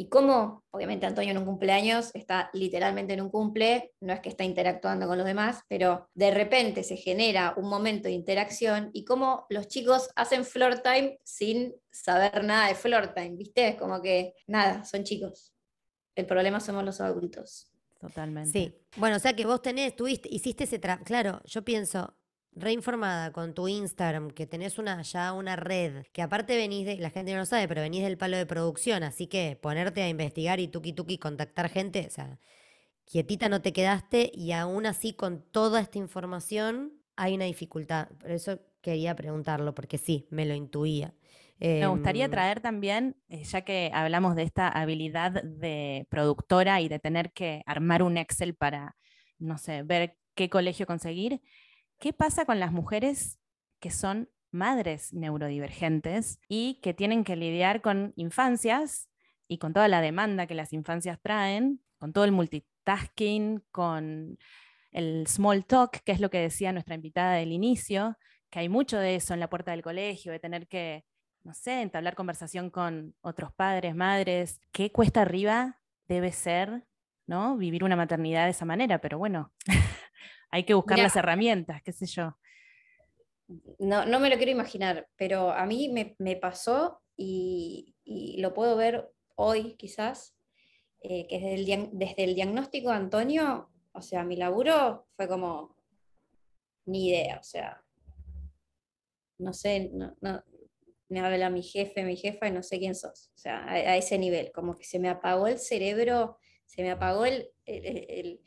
[0.01, 4.29] y cómo, obviamente Antonio en un cumpleaños está literalmente en un cumple, no es que
[4.29, 9.05] está interactuando con los demás, pero de repente se genera un momento de interacción y
[9.05, 13.71] cómo los chicos hacen floor time sin saber nada de floor time, ¿viste?
[13.71, 15.53] Es como que, nada, son chicos.
[16.15, 17.73] El problema somos los adultos.
[18.01, 18.53] Totalmente.
[18.53, 18.73] Sí.
[18.99, 21.03] Bueno, o sea que vos tenés, tuviste, hiciste ese trabajo.
[21.05, 22.17] Claro, yo pienso,
[22.59, 27.11] reinformada con tu Instagram, que tenés una, ya una red, que aparte venís de, la
[27.11, 30.61] gente no lo sabe, pero venís del palo de producción, así que ponerte a investigar
[30.61, 32.39] y tuki tuki contactar gente, o sea,
[33.05, 38.09] quietita no te quedaste y aún así con toda esta información hay una dificultad.
[38.21, 41.15] Por eso quería preguntarlo, porque sí, me lo intuía.
[41.59, 46.89] Me gustaría Em, traer también, eh, ya que hablamos de esta habilidad de productora y
[46.89, 48.97] de tener que armar un Excel para,
[49.39, 51.41] no sé, ver qué colegio conseguir,
[51.99, 53.39] ¿qué pasa con las mujeres
[53.81, 59.09] que son madres neurodivergentes y que tienen que lidiar con infancias
[59.47, 64.39] y con toda la demanda que las infancias traen, con todo el multitasking, con
[64.91, 68.17] el small talk, que es lo que decía nuestra invitada del inicio,
[68.51, 71.05] que hay mucho de eso en la puerta del colegio, de tener que
[71.45, 76.87] no sé, entablar conversación con otros padres, madres, qué cuesta arriba debe ser,
[77.27, 77.57] ¿no?
[77.57, 79.53] Vivir una maternidad de esa manera, pero bueno,
[80.51, 81.07] hay que buscar Mirá.
[81.09, 82.37] las herramientas, qué sé yo.
[83.79, 88.53] No, no me lo quiero imaginar, pero a mí me, me pasó y, y lo
[88.53, 90.37] puedo ver hoy quizás,
[91.01, 95.29] eh, que desde el, diag- desde el diagnóstico de Antonio, o sea, mi laburo fue
[95.29, 95.77] como,
[96.87, 97.83] ni idea, o sea,
[99.39, 100.43] no sé, no, no-
[101.11, 103.97] me habla mi jefe, mi jefa y no sé quién sos, o sea, a, a
[103.97, 106.37] ese nivel, como que se me apagó el cerebro,
[106.67, 108.41] se me apagó el- el- el-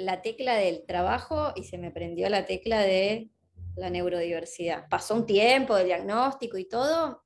[0.00, 3.30] la tecla del trabajo y se me prendió la tecla de
[3.76, 4.86] la neurodiversidad.
[4.88, 7.22] Pasó un tiempo de diagnóstico y todo,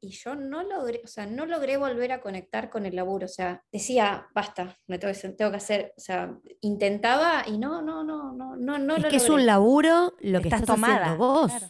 [0.00, 3.26] y yo no logré, o sea, no logré volver a conectar con el laburo.
[3.26, 7.82] O sea, decía, basta, me tengo que, tengo que hacer, o sea, intentaba y no,
[7.82, 9.42] no, no, no, no, no es lo que es logré.
[9.42, 11.50] un laburo lo que Estás estás, tomada, vos.
[11.52, 11.66] claro.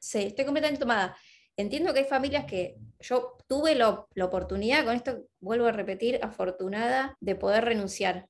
[0.00, 1.16] Sí, estoy completamente tomada.
[1.56, 6.18] Entiendo que hay familias que yo tuve lo- la oportunidad, con esto vuelvo a repetir,
[6.22, 8.28] afortunada de poder renunciar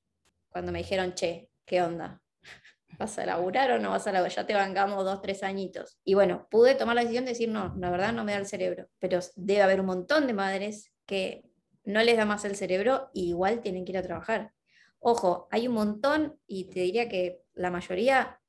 [0.49, 2.21] cuando me dijeron, che, ¿qué onda?
[2.99, 4.35] ¿Vas a laburar o no vas a laburar?
[4.35, 5.97] Ya te bancamos dos, tres añitos.
[6.03, 8.45] Y bueno, pude tomar la decisión de decir, no, la verdad no me da el
[8.45, 8.87] cerebro.
[8.99, 11.45] Pero debe haber un montón de madres que
[11.85, 14.51] no les da más el cerebro y igual tienen que ir a trabajar.
[14.99, 18.41] Ojo, hay un montón y te diría que la mayoría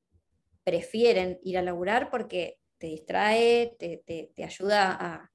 [0.64, 5.31] prefieren ir a laburar porque te distrae, te, te, ayuda a,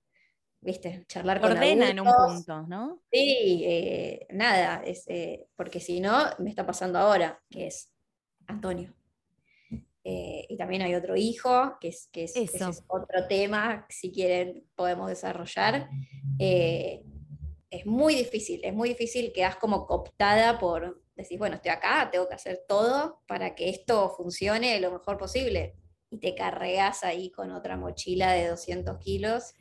[0.61, 1.05] ¿viste?
[1.07, 3.01] Charlar con Ordena en un punto, ¿no?
[3.11, 7.91] Sí, eh, nada, es, eh, porque si no, me está pasando ahora, que es
[8.47, 8.93] Antonio.
[10.09, 12.33] Eh, y también hay otro hijo, que es, que es,
[12.87, 15.89] otro tema, si quieren podemos desarrollar.
[16.39, 17.03] Eh,
[17.69, 22.25] es muy difícil, es muy difícil, quedas como cooptada por decir, bueno, estoy acá, tengo
[22.29, 25.75] que hacer todo para que esto funcione lo mejor posible.
[26.09, 29.55] Y te cargas ahí con otra mochila de 200 kilos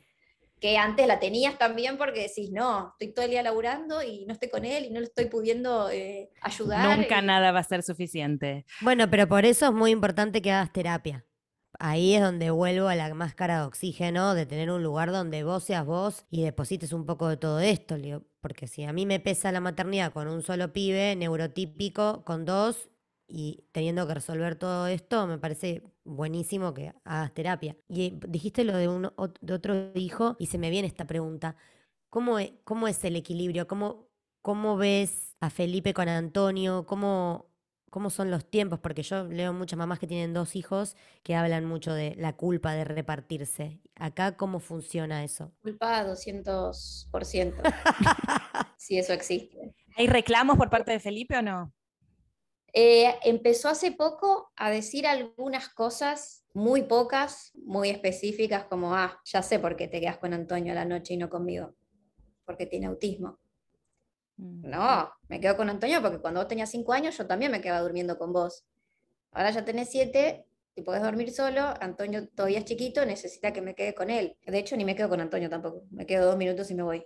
[0.59, 4.33] que antes la tenías también porque decís, no, estoy todo el día laburando y no
[4.33, 6.97] estoy con él y no le estoy pudiendo eh, ayudar.
[6.97, 8.65] Nunca nada va a ser suficiente.
[8.81, 11.25] Bueno, pero por eso es muy importante que hagas terapia.
[11.79, 15.63] Ahí es donde vuelvo a la máscara de oxígeno, de tener un lugar donde vos
[15.63, 17.97] seas vos y deposites un poco de todo esto.
[18.41, 22.89] Porque si a mí me pesa la maternidad con un solo pibe, neurotípico, con dos,
[23.27, 27.77] y teniendo que resolver todo esto, me parece buenísimo que hagas terapia.
[27.87, 31.55] Y dijiste lo de, un, de otro hijo y se me viene esta pregunta.
[32.09, 33.67] ¿Cómo es, cómo es el equilibrio?
[33.67, 34.07] ¿Cómo,
[34.41, 36.85] ¿Cómo ves a Felipe con Antonio?
[36.85, 37.51] ¿Cómo,
[37.89, 38.79] ¿Cómo son los tiempos?
[38.79, 42.73] Porque yo leo muchas mamás que tienen dos hijos que hablan mucho de la culpa
[42.73, 43.81] de repartirse.
[43.95, 45.51] Acá, ¿cómo funciona eso?
[45.61, 47.53] Culpa 200%.
[48.77, 49.75] si eso existe.
[49.97, 51.73] ¿Hay reclamos por parte de Felipe o no?
[52.73, 59.41] Eh, empezó hace poco a decir algunas cosas, muy pocas, muy específicas, como, ah, ya
[59.41, 61.75] sé por qué te quedas con Antonio a la noche y no conmigo,
[62.45, 63.39] porque tiene autismo.
[64.37, 64.69] Mm.
[64.69, 67.81] No, me quedo con Antonio porque cuando vos tenías cinco años yo también me quedaba
[67.81, 68.65] durmiendo con vos.
[69.31, 70.45] Ahora ya tenés siete
[70.75, 74.37] y podés dormir solo, Antonio todavía es chiquito, necesita que me quede con él.
[74.45, 77.05] De hecho, ni me quedo con Antonio tampoco, me quedo dos minutos y me voy.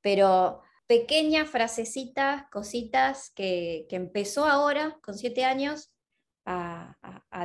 [0.00, 5.90] Pero pequeñas frasecitas, cositas que, empezó ahora, con siete años,
[6.46, 6.96] a,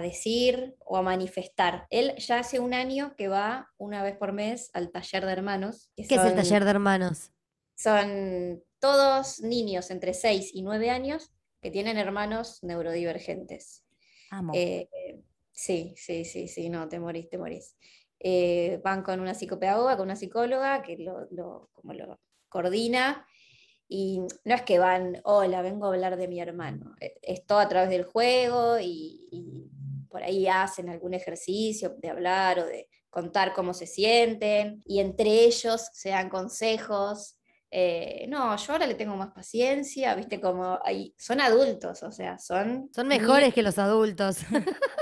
[0.01, 1.87] decir o a manifestar.
[1.89, 5.91] Él ya hace un año que va una vez por mes al taller de hermanos.
[5.95, 7.31] ¿Qué es el taller de hermanos?
[7.75, 11.31] Son todos niños entre 6 y 9 años
[11.61, 13.83] que tienen hermanos neurodivergentes.
[14.53, 14.87] Eh,
[15.51, 17.75] sí, sí, sí, sí, no, te morís, te morís.
[18.19, 22.19] Eh, van con una psicopedagoga, con una psicóloga que lo, como lo
[22.49, 23.25] coordina
[23.87, 27.59] y no es que van, hola, vengo a hablar de mi hermano, e, es todo
[27.59, 29.67] a través del juego y,
[30.09, 35.45] por ahí hacen algún ejercicio de hablar o de contar cómo se sienten y entre
[35.45, 37.37] ellos se dan consejos.
[37.69, 42.39] Eh, no, yo ahora le tengo más paciencia, viste, como ahí, son adultos, o sea,
[42.39, 42.89] son...
[42.91, 44.39] Son mejores que los adultos.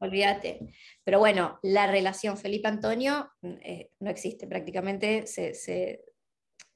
[0.00, 0.72] Olvídate.
[1.04, 6.02] Pero bueno, la relación Felipe-Antonio mm, eh, no existe, prácticamente se,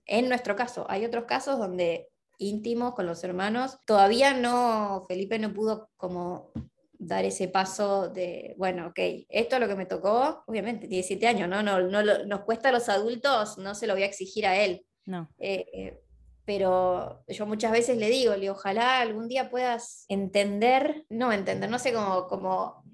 [0.07, 5.53] en nuestro caso, hay otros casos donde íntimos con los hermanos, todavía no, Felipe no
[5.53, 6.53] pudo como
[6.99, 8.99] dar ese paso de, bueno, ok,
[9.29, 11.63] esto es lo que me tocó, obviamente, 17 años, ¿no?
[11.63, 14.87] no, no nos cuesta a los adultos, no se lo voy a exigir a él.
[15.07, 15.29] No.
[15.39, 16.01] Eh, eh,
[16.47, 21.79] pero yo muchas veces le digo, le ojalá algún día puedas entender, no entender, no
[21.79, 22.85] sé cómo, cómo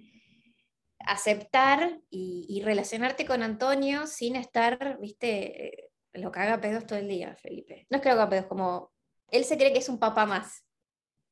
[1.00, 7.36] aceptar y, y, relacionarte con Antonio sin estar, viste, lo caga pedos todo el día,
[7.36, 7.86] Felipe.
[7.90, 8.92] No es que lo caga pedos, como
[9.30, 10.64] él se cree que es un papá más.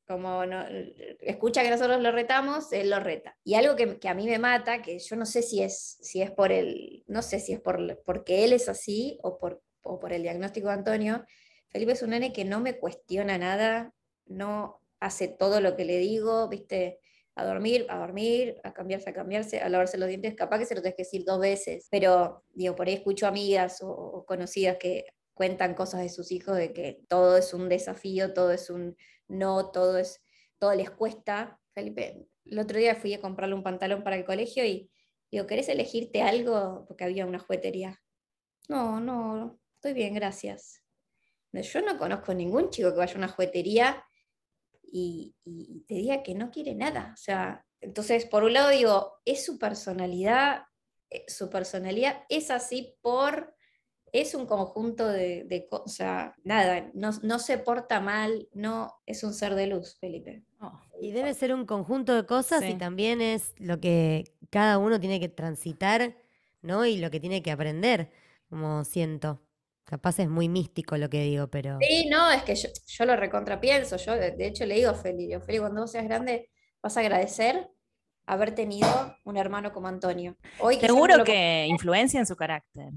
[0.07, 0.65] Como no,
[1.21, 3.37] escucha que nosotros lo retamos, él lo reta.
[3.43, 6.31] Y algo que, a mí me mata, que yo no sé si es, si es
[6.31, 10.11] por el, no sé si es por, porque él es así o por, o por
[10.13, 11.25] el diagnóstico de Antonio,
[11.67, 13.93] Felipe es un nene que no me cuestiona nada,
[14.25, 16.99] no hace todo lo que le digo, viste,
[17.39, 20.75] a dormir, a dormir, a cambiarse, a cambiarse, a lavarse los dientes, capaz que se
[20.75, 25.05] lo tenés que decir dos veces, pero digo, por ahí escucho amigas o, conocidas que
[25.33, 29.71] cuentan cosas de sus hijos de que todo es un desafío, todo es un no,
[29.71, 30.21] todo es,
[30.57, 31.59] todo les cuesta.
[31.73, 34.91] Felipe, el otro día fui a comprarle un pantalón para el colegio y
[35.31, 36.85] digo, ¿querés elegirte algo?
[36.87, 38.01] Porque había una juguetería.
[38.67, 40.83] No, no, estoy bien, gracias.
[41.53, 44.03] Yo no conozco ningún chico que vaya a una juguetería
[44.91, 45.35] y,
[45.87, 47.11] te diga que no quiere nada.
[47.13, 50.63] O sea, entonces, por un lado digo, es su personalidad,
[51.09, 53.55] eh, su personalidad es así por,
[54.11, 59.67] es un conjunto de, cosas, nada, no, se porta mal, no es un ser de
[59.67, 60.43] luz, Felipe.
[60.59, 64.99] Oh, y debe ser un conjunto de cosas y también es lo que cada uno
[64.99, 66.15] tiene que transitar,
[66.61, 66.85] ¿no?
[66.85, 68.11] Y lo que tiene que aprender,
[68.49, 69.41] como siento.
[69.89, 71.79] Capaz es muy místico lo que digo, pero.
[71.81, 73.97] Sí, no, es que yo, lo recontrapienso.
[73.97, 77.67] Yo, de, hecho, le digo a Feli, Feli, cuando vos seas grande, vas a agradecer
[78.27, 78.87] haber tenido
[79.25, 80.37] un hermano como Antonio.
[80.59, 82.91] Hoy Seguro que influencia en su carácter.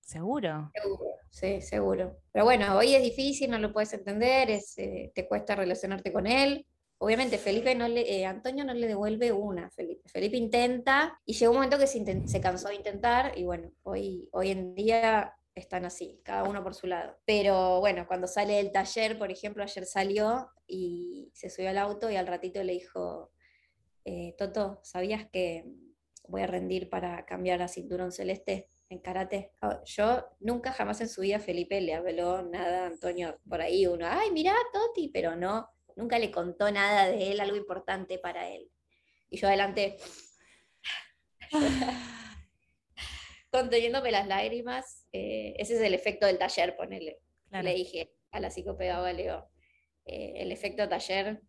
[0.00, 0.70] Seguro.
[0.72, 2.18] Seguro, sí, seguro.
[2.30, 6.28] Pero bueno, hoy es difícil, no lo puedes entender, es, eh, te cuesta relacionarte con
[6.28, 6.68] él.
[6.98, 10.08] Obviamente Felipe no le, eh, Antonio no le devuelve una Felipe.
[10.08, 14.28] Felipe intenta y llegó un momento que se, se, cansó de intentar y bueno, hoy,
[14.30, 17.16] hoy en día están así, cada uno por su lado.
[17.24, 22.10] Pero bueno, cuando sale del taller, por ejemplo, ayer salió y se subió al auto
[22.10, 23.32] y al ratito le dijo,
[24.04, 25.64] eh, Toto, ¿sabías que
[26.28, 29.52] voy a rendir para cambiar a cinturón celeste en karate?
[29.60, 33.86] Ah, yo nunca jamás en su vida Felipe le habló nada a Antonio por ahí,
[33.86, 38.48] uno, ay, mirá, Toti, pero no, nunca le contó nada de él, algo importante para
[38.48, 38.70] él.
[39.28, 39.98] Y yo adelante,
[43.50, 47.20] conteniéndome las lágrimas, eh, ese es el efecto del taller, ponele.
[47.50, 49.50] Le dije a la psicopedagoga, Leo,
[50.04, 51.42] eh, el efecto taller,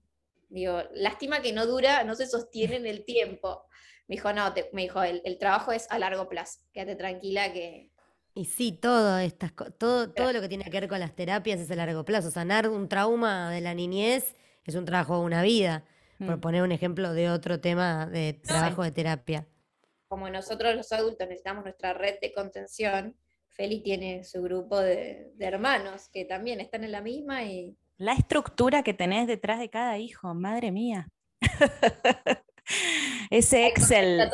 [0.49, 3.65] digo, lástima que no dura, no se sostiene en el tiempo.
[4.07, 7.91] Me dijo, no, me dijo, el, trabajo es a largo plazo, quédate tranquila que...
[8.33, 11.69] Y sí, todo, estas, todo, todo lo que tiene que ver con las terapias es
[11.69, 12.31] a largo plazo.
[12.31, 14.35] Sanar un trauma de la niñez
[14.65, 15.85] es un trabajo de una vida,
[16.17, 16.41] por mm.
[16.41, 19.47] poner un ejemplo de otro tema de trabajo de terapia.
[20.07, 23.17] Como nosotros los adultos necesitamos nuestra red de contención,
[23.51, 28.13] Feli tiene su grupo de, de hermanos que también están en la misma y la
[28.13, 31.11] estructura que tenés detrás de cada hijo, madre mía.
[33.29, 34.27] Ese Excel.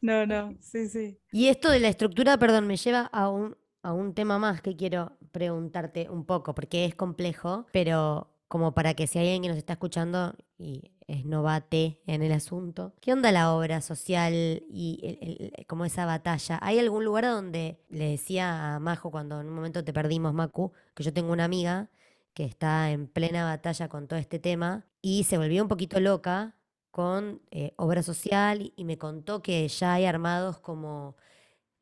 [0.00, 1.20] No, no, sí, sí.
[1.30, 4.74] Y esto de la estructura, perdón, me lleva a un, a un tema más que
[4.74, 9.48] quiero preguntarte un poco, porque es complejo, pero como para que si hay alguien que
[9.48, 14.32] nos está escuchando y es novate en el asunto, ¿qué onda la obra social
[14.68, 16.58] y como esa batalla?
[16.62, 20.72] ¿Hay algún lugar donde le decía a Majo cuando en un momento te perdimos, Macu,
[20.94, 21.90] que yo tengo una amiga
[22.32, 26.54] que está en plena batalla con todo este tema y se volvió un poquito loca
[26.92, 31.16] con eh, obra social y me contó que ya hay armados como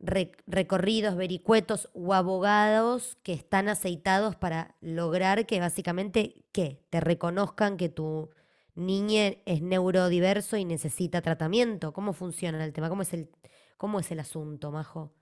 [0.00, 6.84] recorridos, vericuetos o abogados que están aceitados para lograr que básicamente ¿qué?
[6.88, 8.30] te reconozcan que tu
[8.78, 11.92] niña es neurodiverso y necesita tratamiento.
[11.92, 12.88] ¿Cómo funciona el tema?
[12.88, 13.30] ¿Cómo es el,
[13.76, 15.14] cómo es el asunto, Majo?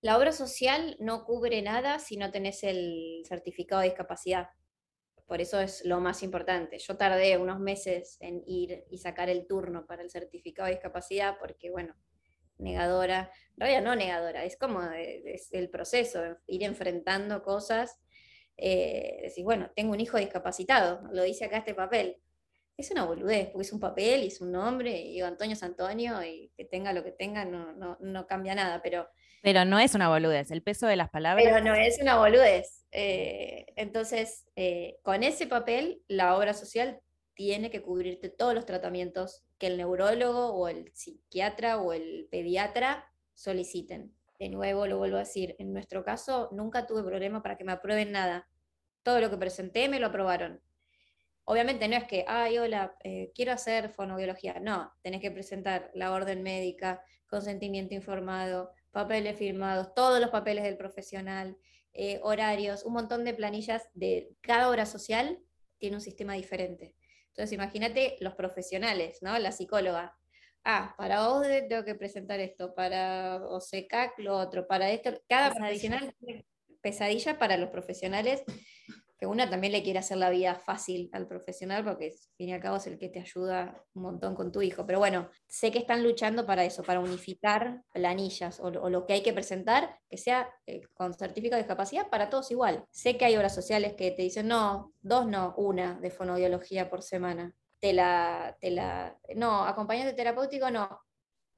[0.00, 4.50] La obra social no cubre nada si no tenés el certificado de discapacidad.
[5.26, 6.78] Por eso es lo más importante.
[6.78, 11.36] Yo tardé unos meses en ir y sacar el turno para el certificado de discapacidad
[11.38, 11.96] porque, bueno,
[12.58, 17.98] negadora, en realidad no negadora, es como el proceso, ir enfrentando cosas.
[18.58, 22.20] Eh, decir, bueno, tengo un hijo discapacitado, lo dice acá este papel.
[22.76, 25.62] Es una boludez, porque es un papel y es un nombre, y digo Antonio es
[25.62, 29.08] Antonio, y que tenga lo que tenga no, no, no cambia nada, pero
[29.42, 31.44] pero no es una boludez, el peso de las palabras.
[31.44, 32.84] Pero no es una boludez.
[32.90, 37.00] Eh, entonces, eh, con ese papel, la obra social
[37.34, 43.08] tiene que cubrirte todos los tratamientos que el neurólogo o el psiquiatra o el pediatra
[43.34, 44.12] soliciten.
[44.38, 47.72] De nuevo, lo vuelvo a decir, en nuestro caso nunca tuve problema para que me
[47.72, 48.48] aprueben nada.
[49.02, 50.62] Todo lo que presenté me lo aprobaron.
[51.44, 54.60] Obviamente no es que, ay, hola, eh, quiero hacer fonobiología.
[54.60, 60.76] No, tenés que presentar la orden médica, consentimiento informado, papeles firmados, todos los papeles del
[60.76, 61.56] profesional,
[61.94, 65.38] eh, horarios, un montón de planillas de cada obra social
[65.78, 66.94] tiene un sistema diferente.
[67.28, 69.38] Entonces, imagínate los profesionales, ¿no?
[69.38, 70.17] La psicóloga.
[70.70, 75.18] Ah, para ODE tengo que presentar esto, para OSECAC lo otro, para esto.
[75.26, 76.14] Cada profesional
[76.82, 78.42] pesadilla para los profesionales
[79.18, 82.52] que una también le quiere hacer la vida fácil al profesional, porque al fin y
[82.52, 84.84] al cabo es el que te ayuda un montón con tu hijo.
[84.84, 89.22] Pero bueno, sé que están luchando para eso, para unificar planillas o, lo que hay
[89.22, 92.84] que presentar, que sea eh, con certificado de discapacidad para todos igual.
[92.90, 97.02] Sé que hay obras sociales que te dicen, no, dos no, una de fonobiología por
[97.02, 97.54] semana.
[97.80, 101.00] Te la, te la, no, acompañante terapéutico no.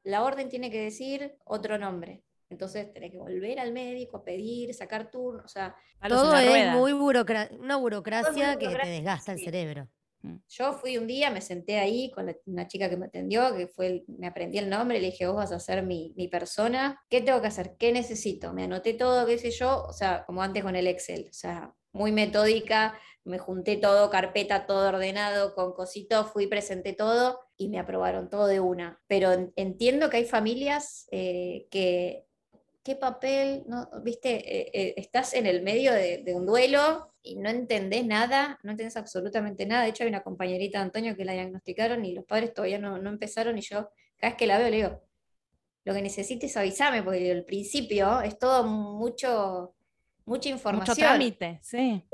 [0.03, 2.23] La orden tiene que decir otro nombre.
[2.49, 5.75] Entonces tenés que volver al médico a pedir, sacar turno, o sea...
[6.09, 9.89] Todo es muy una burocracia que te desgasta el cerebro.
[10.23, 10.37] Mm.
[10.49, 14.05] Yo fui un día, me senté ahí con una chica que me atendió, que fue,
[14.07, 17.41] me aprendí el nombre, le dije, vos vas a ser mi, mi, persona, ¿qué tengo
[17.41, 17.77] que hacer?
[17.79, 18.53] ¿Qué necesito?
[18.53, 21.75] Me anoté todo, qué sé yo, o sea, como antes con el Excel, o sea,
[21.93, 27.79] muy metódica, me junté todo, carpeta, todo ordenado, con cositos, fui, presenté todo y me
[27.79, 29.01] aprobaron todo de una.
[29.07, 32.27] Pero entiendo que hay familias eh, que
[32.83, 33.89] qué papel, ¿no?
[34.03, 38.71] viste, eh, eh, estás en el medio de, un duelo y no entendés nada, no
[38.71, 39.85] entendés absolutamente nada.
[39.85, 42.97] De hecho, hay una compañerita de Antonio que la diagnosticaron y los padres todavía no,
[42.97, 45.03] empezaron y yo cada vez que la veo le digo,
[45.85, 49.75] lo que necesites avísame, porque al principio es todo mucho,
[50.25, 50.97] mucha información.
[50.97, 52.05] Mucho trámite, sí.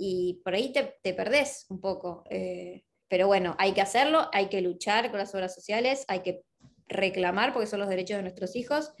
[0.00, 2.22] Y por ahí te, perdés un poco.
[2.30, 6.42] Eh, pero bueno, hay que hacerlo, hay que luchar con las obras sociales, hay que
[6.86, 8.92] reclamar porque son los derechos de nuestros hijos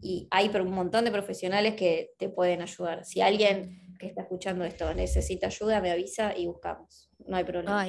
[0.00, 3.04] y hay un montón de profesionales que te pueden ayudar.
[3.04, 7.10] Si alguien que está escuchando esto necesita ayuda, me avisa y buscamos.
[7.18, 7.86] No hay problema.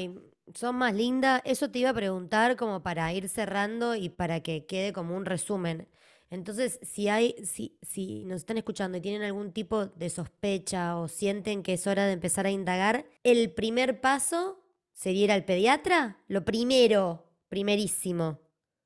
[0.54, 1.42] Son más lindas.
[1.44, 5.26] Eso te iba a preguntar como para ir cerrando y para que quede como un
[5.26, 5.90] resumen.
[6.30, 11.08] Entonces, si hay, si, si nos están escuchando y tienen algún tipo de sospecha o
[11.08, 14.62] sienten que es hora de empezar a indagar, el primer paso
[14.94, 16.18] sería ir al pediatra.
[16.28, 18.40] Lo primero, primerísimo.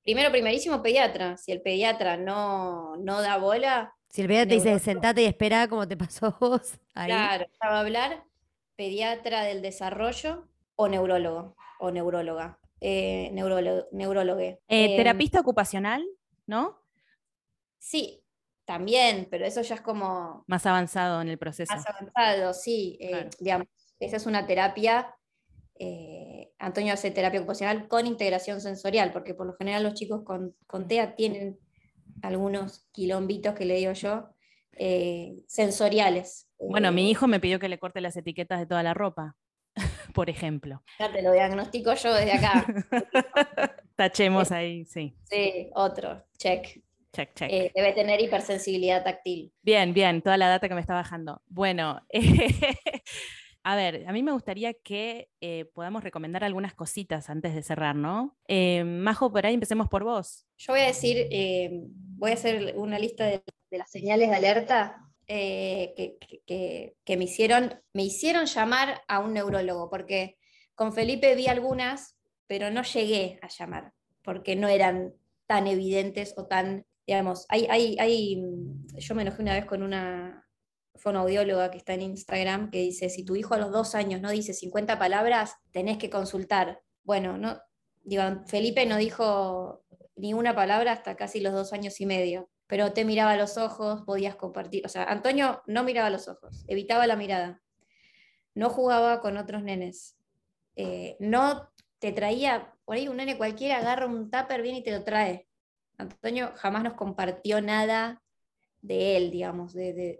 [0.03, 1.37] Primero, primerísimo pediatra.
[1.37, 3.95] Si el pediatra no, no da bola.
[4.09, 6.73] Si el pediatra te dice sentate y espera, como te pasó a vos.
[6.93, 7.07] Ahí.
[7.07, 8.23] Claro, va a hablar
[8.75, 12.59] pediatra del desarrollo o neurólogo o neuróloga.
[12.79, 14.41] Eh, neurólogo, neurólogo.
[14.41, 16.03] Eh, terapista ocupacional,
[16.47, 16.80] ¿no?
[17.81, 18.23] Sí,
[18.63, 20.43] también, pero eso ya es como...
[20.47, 21.73] Más avanzado en el proceso.
[21.73, 22.99] Más avanzado, sí.
[23.01, 23.67] Eh, digamos,
[23.99, 25.15] esa es una terapia,
[25.79, 30.55] eh, Antonio hace terapia ocupacional con integración sensorial, porque por lo general los chicos con,
[30.67, 31.57] con TEA tienen
[32.21, 34.29] algunos quilombitos que le digo yo,
[34.73, 36.47] eh, sensoriales.
[36.59, 39.35] Bueno, mi hijo me pidió que le corte las etiquetas de toda la ropa,
[40.13, 40.83] por ejemplo.
[40.99, 42.63] Ya te lo diagnostico yo desde acá.
[43.95, 45.15] Tachemos ahí, sí.
[45.23, 46.79] Sí, otro, check.
[47.13, 47.51] Check, check.
[47.51, 49.51] Eh, debe tener hipersensibilidad táctil.
[49.61, 51.41] Bien, bien, toda la data que me está bajando.
[51.47, 52.01] Bueno,
[53.63, 57.95] a ver, a mí me gustaría que eh, podamos recomendar algunas cositas antes de cerrar,
[57.97, 58.37] ¿no?
[58.47, 60.47] Eh, Majo, por ahí empecemos por vos.
[60.57, 61.27] Yo voy a decir,
[61.91, 64.97] voy a hacer una lista de, las señales de alerta
[65.27, 70.37] que, que, que, me, hicieron, me hicieron llamar a un neurólogo, porque
[70.75, 72.17] con Felipe vi algunas,
[72.47, 73.91] pero no llegué a llamar,
[74.23, 75.13] porque no eran
[75.45, 78.41] tan evidentes o tan digamos, hay, hay, hay,
[78.97, 80.47] yo me enojé una vez con una
[80.95, 84.31] fonoaudióloga que está en Instagram que dice, si tu hijo a los dos años no
[84.31, 86.81] dice 50 palabras, tenés que consultar.
[87.03, 87.59] Bueno, no,
[88.47, 89.83] Felipe no dijo
[90.15, 93.57] ni una palabra hasta casi los dos años y medio, pero te miraba a los
[93.57, 97.61] ojos, podías compartir, o sea, Antonio no miraba los ojos, evitaba la mirada,
[98.55, 100.15] no jugaba con otros nenes,
[100.77, 104.91] eh, no te traía, por ahí un nene cualquiera agarra un tupper bien y te
[104.91, 105.49] lo trae,
[106.01, 108.21] Antonio jamás nos compartió nada
[108.81, 110.19] de él, digamos, de,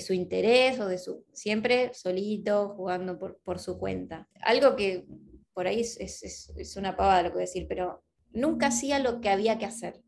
[0.00, 1.24] su interés o de su...
[1.32, 4.28] Siempre solito, jugando por, su cuenta.
[4.40, 5.06] Algo que
[5.52, 9.28] por ahí es, una pavada lo que voy a decir, pero nunca hacía lo que
[9.28, 10.00] había que hacer.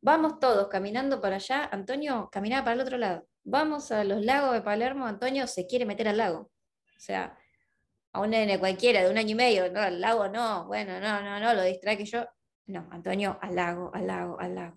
[0.00, 3.26] Vamos todos caminando para allá, Antonio caminaba para el otro lado.
[3.44, 6.38] Vamos a los lagos de Palermo, Antonio se quiere meter al lago.
[6.38, 7.36] O sea,
[8.12, 11.22] a un nene cualquiera de un año y medio, no, al lago no, bueno, no,
[11.22, 12.24] no, no, lo distrae que yo,
[12.66, 14.76] no, Antonio al lago, al lago, al lago.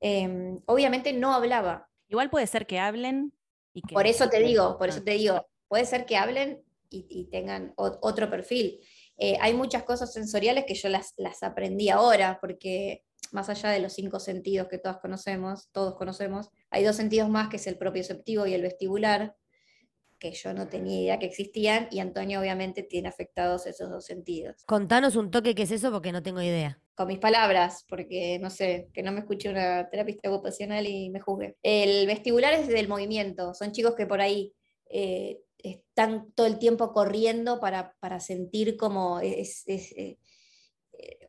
[0.00, 1.88] Em, obviamente no hablaba.
[2.08, 3.32] Igual puede ser que hablen
[3.72, 3.94] y que...
[3.94, 8.30] Por eso te digo, por eso te digo, puede ser que hablen y, tengan otro
[8.30, 8.80] perfil.
[9.18, 13.02] Eh, hay muchas cosas sensoriales que yo las, las aprendí ahora, porque
[13.32, 17.48] más allá de los cinco sentidos que todos conocemos, todos conocemos, hay dos sentidos más
[17.48, 19.36] que es el propioceptivo y el vestibular,
[20.18, 24.62] que yo no tenía idea que existían, y Antonio obviamente tiene afectados esos dos sentidos.
[24.64, 28.48] Contanos un toque qué es eso porque no tengo idea con mis palabras, porque no
[28.48, 31.56] sé, que no me escuche una terapista ocupacional y me juzgue.
[31.62, 34.54] El vestibular es del movimiento, son chicos que por ahí
[34.88, 40.18] eh, están todo el tiempo corriendo para, sentir como es, eh,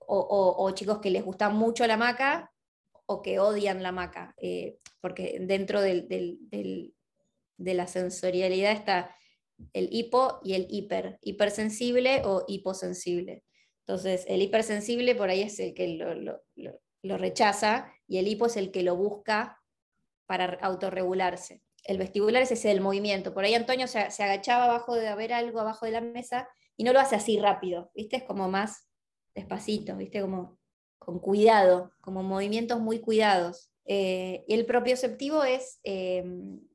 [0.08, 2.54] o, chicos que les gusta mucho la maca
[3.06, 6.94] o que odian la maca, eh, porque dentro de
[7.58, 9.14] la sensorialidad está
[9.74, 13.44] el hipo y el hiper, hipersensible o hiposensible.
[13.88, 18.70] Entonces, el hipersensible por ahí es el que lo, rechaza y el hipo es el
[18.70, 19.64] que lo busca
[20.26, 21.62] para autorregularse.
[21.86, 23.34] El vestibular es ese del movimiento.
[23.34, 26.92] Por ahí Antonio se, agachaba abajo de haber algo abajo de la mesa y no
[26.92, 28.18] lo hace así rápido, ¿viste?
[28.18, 28.90] Es como más
[29.34, 30.20] despacito, ¿viste?
[30.20, 30.60] Como
[31.00, 33.72] con cuidado, como movimientos muy cuidados.
[33.86, 36.26] Eh, y el propioceptivo es eh,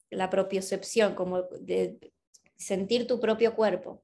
[0.08, 2.10] la propiocepción, como de
[2.56, 4.02] sentir tu propio cuerpo.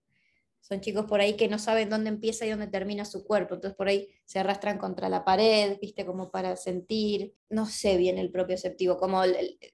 [0.61, 3.77] Son chicos por ahí que no saben dónde empieza y dónde termina su cuerpo, entonces
[3.77, 8.31] por ahí se arrastran contra la pared, viste, como para sentir, no sé bien el
[8.31, 9.23] propio propioceptivo, como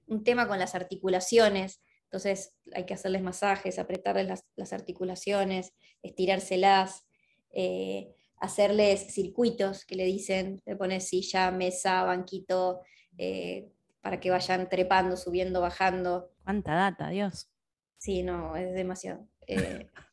[0.07, 1.81] un tema con las articulaciones,
[2.15, 7.07] entonces hay que hacerles masajes, apretarles las, articulaciones, estirárselas,
[7.51, 12.83] eh, hacerles circuitos que le dicen, le pones silla, mesa, banquito,
[13.19, 13.69] eh,
[14.01, 16.31] para que vayan trepando, subiendo, bajando.
[16.45, 17.51] ¿Cuánta data, Dios?
[17.99, 19.27] Sí, no, es demasiado.
[19.47, 19.89] Eh,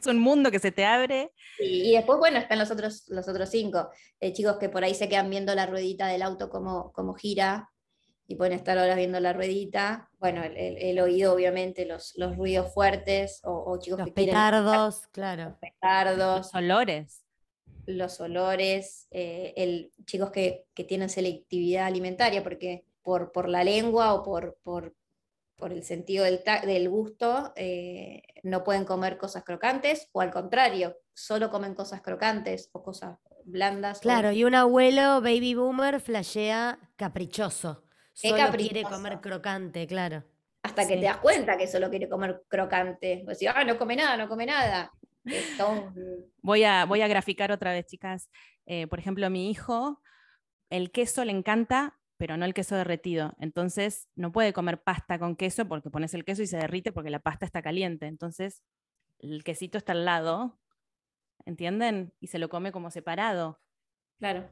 [0.00, 1.32] es un mundo que se te abre.
[1.58, 3.90] Y, después, bueno, están los otros, los otros cinco,
[4.20, 7.70] eh, chicos que por ahí se quedan viendo la ruedita del auto como, como gira
[8.26, 10.10] y pueden estar horas viendo la ruedita.
[10.18, 14.14] Bueno, el, el- el oído, obviamente, los, los ruidos fuertes o, o chicos Los que
[14.14, 15.58] quieren petardos, claro.
[15.60, 17.20] petardos, Los olores.
[17.86, 24.14] los olores, eh, el, chicos que, que tienen selectividad alimentaria, porque por, por la lengua
[24.14, 24.94] o por, por,
[25.64, 31.48] por el sentido del, gusto eh, no pueden comer cosas crocantes, o al contrario, solo
[31.50, 33.16] comen cosas crocantes o cosas
[33.46, 33.96] blandas.
[33.96, 37.82] o- Claro, y un abuelo baby boomer flashea caprichoso.
[38.20, 38.46] Qué Solo quiere
[38.82, 38.90] caprichoso.
[38.90, 40.22] comer crocante, claro.
[40.62, 41.00] hasta que Sí.
[41.00, 43.22] te das cuenta que solo quiere comer crocante.
[43.24, 44.92] Vos decís, ah, no come nada, no come nada.
[46.42, 48.28] Voy a, voy a graficar otra vez, chicas.
[48.66, 50.02] Eh, por ejemplo, mi hijo,
[50.68, 53.34] el queso le encanta, pero no el queso derretido.
[53.38, 57.10] Entonces, no puede comer pasta con queso porque pones el queso y se derrite porque
[57.10, 58.06] la pasta está caliente.
[58.06, 58.62] Entonces,
[59.18, 60.58] el quesito está al lado,
[61.44, 62.14] ¿entienden?
[62.20, 63.60] Y se lo come como separado.
[64.18, 64.50] Claro.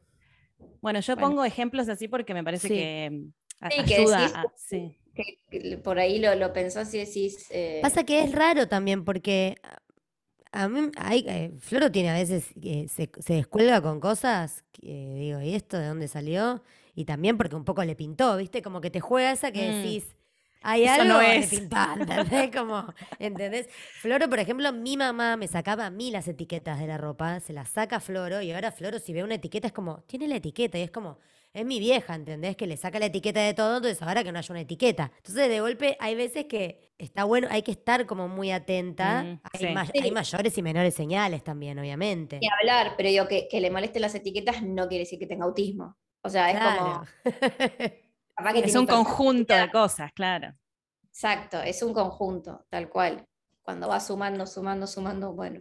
[0.82, 1.28] Bueno, yo Bueno.
[1.28, 2.74] pongo ejemplos así porque me parece Sí.
[2.74, 3.32] que mm,
[3.64, 4.18] a- Sí, que ayuda.
[4.20, 4.98] decís, a- sí.
[5.14, 7.46] Que, que por ahí lo, lo pensás y decís.
[7.50, 9.78] eh, Pasa que es raro también porque a
[10.54, 15.14] a mí, hay, eh, Floro tiene a veces, que se, se descuelga con cosas, que
[15.14, 16.62] digo, ¿y esto de dónde salió?
[16.94, 18.62] Y también porque un poco le pintó, ¿viste?
[18.62, 19.72] Como que te juega esa que Mm.
[19.82, 20.16] decís,
[20.64, 21.50] hay Eso algo no que es.
[21.52, 21.76] le pintó,
[22.46, 22.50] ¿entendés?
[22.56, 23.68] Como, ¿entendés?
[24.00, 27.52] Floro, por ejemplo, mi mamá me sacaba a mí las etiquetas de la ropa, se
[27.52, 30.78] las saca Floro y ahora Floro si ve una etiqueta es como, tiene la etiqueta
[30.78, 31.18] y es como,
[31.54, 32.56] es mi vieja, ¿entendés?
[32.56, 35.10] Que le saca la etiqueta de todo, entonces ahora que no haya una etiqueta.
[35.18, 39.22] Entonces, de golpe, hay veces que está bueno, hay que estar como muy atenta.
[39.24, 39.66] Mm, hay, sí.
[39.74, 39.98] may- Sí.
[40.02, 42.38] hay mayores y menores señales también, obviamente.
[42.40, 45.44] Ni hablar, pero digo que, que le molesten las etiquetas no quiere decir que tenga
[45.44, 45.96] autismo.
[46.22, 47.04] O sea, es como.
[47.04, 47.06] Claro.
[48.36, 50.54] capaz que Es un conjunto de cosas, claro.
[51.08, 53.26] Exacto, es un conjunto, tal cual.
[53.62, 55.60] Cuando va sumando, sumando, sumando, bueno.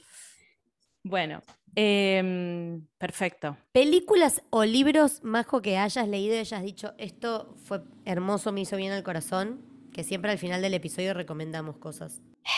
[1.03, 1.41] Bueno,
[1.75, 3.57] em, perfecto.
[3.71, 8.77] Películas o libros, Majo, que hayas leído y hayas dicho, esto fue hermoso, me hizo
[8.77, 9.61] bien al corazón,
[9.93, 12.21] que siempre al final del episodio recomendamos cosas.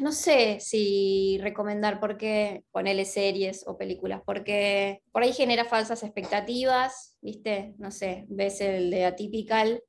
[0.00, 7.07] No sé si recomendar porque ponerle series o películas, porque por ahí genera falsas expectativas,
[7.20, 7.74] ¿viste?
[7.78, 9.82] No sé, ves el de Atypical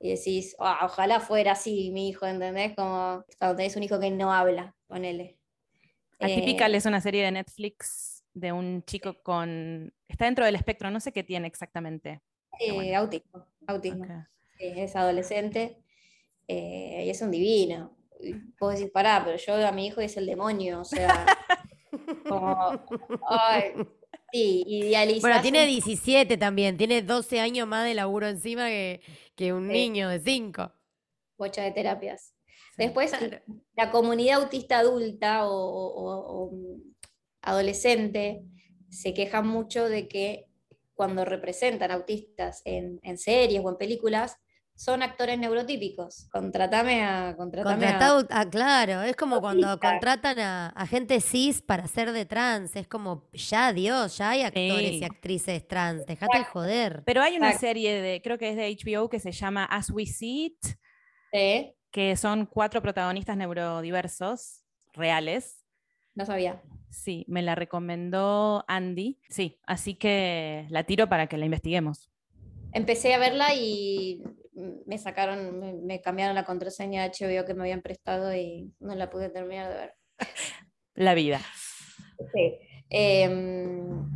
[0.00, 2.74] y decís, "Ah, ojalá fuera así mi hijo, ¿entendés?
[2.74, 5.38] Como cuando tenés un hijo que no habla, ponele.
[6.20, 9.92] Atypical Eh, es una serie de Netflix de un chico con...
[10.08, 12.20] Está dentro del espectro, no sé qué tiene exactamente.
[12.60, 12.98] eh, bueno.
[12.98, 14.06] autismo, autismo.
[14.58, 15.78] Sí, es adolescente
[16.48, 17.96] eh, y es un divino.
[18.20, 21.26] Y Puedo decir, pará, pero yo a mi hijo es el demonio, o sea,
[22.28, 22.56] como,
[23.28, 23.72] ay,
[24.32, 29.00] sí, idealizás Bueno, tiene un 17 también, tiene 12 años más de laburo encima que,
[29.34, 29.72] que un Sí.
[29.72, 30.72] niño de 5.
[31.36, 32.34] bocha de terapias.
[32.78, 33.40] Después, Claro.
[33.76, 36.94] la comunidad autista adulta o, o- o, mm,
[37.42, 38.42] adolescente
[38.90, 40.46] se queja mucho de que
[40.94, 44.36] cuando representan autistas en, en series o en películas,
[44.76, 46.28] son actores neurotípicos.
[46.32, 47.34] Contratame a...
[47.36, 52.12] Contratame a- Contratado, ah, claro, es como cuando contratan a, a gente cis para ser
[52.12, 54.98] de trans, es como, ya Dios, ya hay actores Sí.
[54.98, 57.02] y actrices trans, dejate de joder.
[57.06, 57.66] Pero hay una Exacto.
[57.68, 60.66] serie de, creo que es de HBO, que se llama As We See It,
[61.32, 65.64] Sí, que son cuatro protagonistas neurodiversos reales.
[66.14, 66.62] no sabía.
[66.90, 69.18] Sí, me la recomendó Andy.
[69.28, 72.08] Sí, así que la tiro para que la investiguemos.
[72.74, 74.22] Empecé a verla y
[74.86, 78.94] me sacaron, me, me cambiaron la contraseña de HBO que me habían prestado y no
[78.94, 79.94] la pude terminar de ver.
[80.94, 81.40] La vida.
[82.32, 82.58] Sí.
[82.90, 84.08] Em,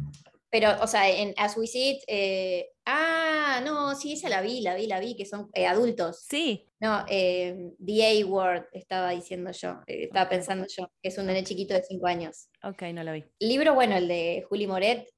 [0.50, 4.60] pero, o sea, en As We See It, eh, ah, no, sí, esa la vi,
[4.60, 6.24] la vi, la vi, que son eh, adultos.
[6.28, 11.26] Sí, No, em, The A-Word, estaba diciendo yo, eh, estaba pensando yo, que es un
[11.26, 12.48] nene chiquito de 5 años.
[12.62, 13.24] ok, no la vi.
[13.40, 15.08] Libro, bueno, el de Juli Moret,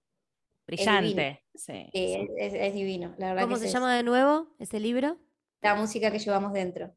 [0.77, 1.45] Brillante.
[1.55, 1.73] Sí.
[1.93, 5.19] eh, es, es divino, la verdad ¿Cómo que se es llama de nuevo ese libro?
[5.61, 6.95] La música que llevamos dentro.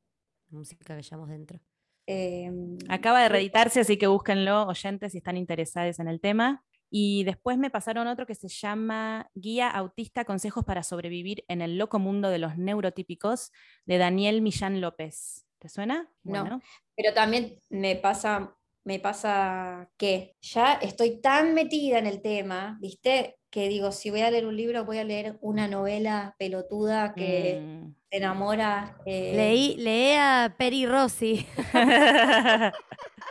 [0.49, 1.59] Música que llevamos dentro.
[2.05, 6.63] Em, Acaba de reeditarse, así que búsquenlo, oyentes, si están interesados en el tema.
[6.95, 11.77] Y después me pasaron otro que se llama Guía Autista, Consejos para sobrevivir en el
[11.77, 13.51] loco mundo de los neurotípicos,
[13.85, 15.47] de Daniel Millán López.
[15.57, 16.07] ¿Te suena?
[16.23, 16.61] No.
[16.95, 23.37] Pero también me pasa, me pasa que ya estoy tan metida en el tema, ¿viste?
[23.49, 27.59] Que digo, si voy a leer un libro, voy a leer una novela pelotuda que
[27.61, 27.93] Mm.
[28.09, 28.97] te enamora.
[29.05, 31.45] eh, Leí, leí a Peri Rossi.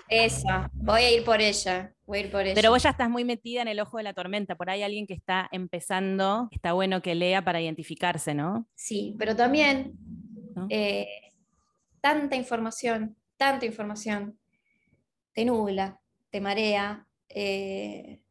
[0.09, 2.55] Esa, voy a ir por ella, voy a ir por ella.
[2.55, 4.57] Pero vos ya estás muy metida en el ojo de la tormenta.
[4.57, 8.67] Por ahí alguien que está empezando, está bueno que lea para identificarse, ¿no?
[8.75, 9.93] Sí, pero también
[10.55, 10.67] ¿No?
[10.69, 11.09] eh,
[12.01, 14.39] tanta información, tanta información,
[15.33, 16.01] te nubla,
[16.31, 17.07] te marea.
[17.29, 18.23] eh,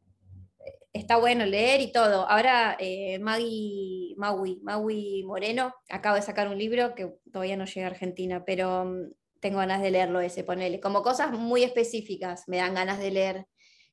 [0.92, 2.28] está bueno leer y todo.
[2.28, 7.86] Ahora eh, Maggie, Maui, Maui Moreno acaba de sacar un libro que todavía no llega
[7.86, 10.80] a Argentina, pero mm, tengo ganas de leerlo ese, ponele.
[10.80, 13.46] Como cosas muy específicas me dan ganas de leer.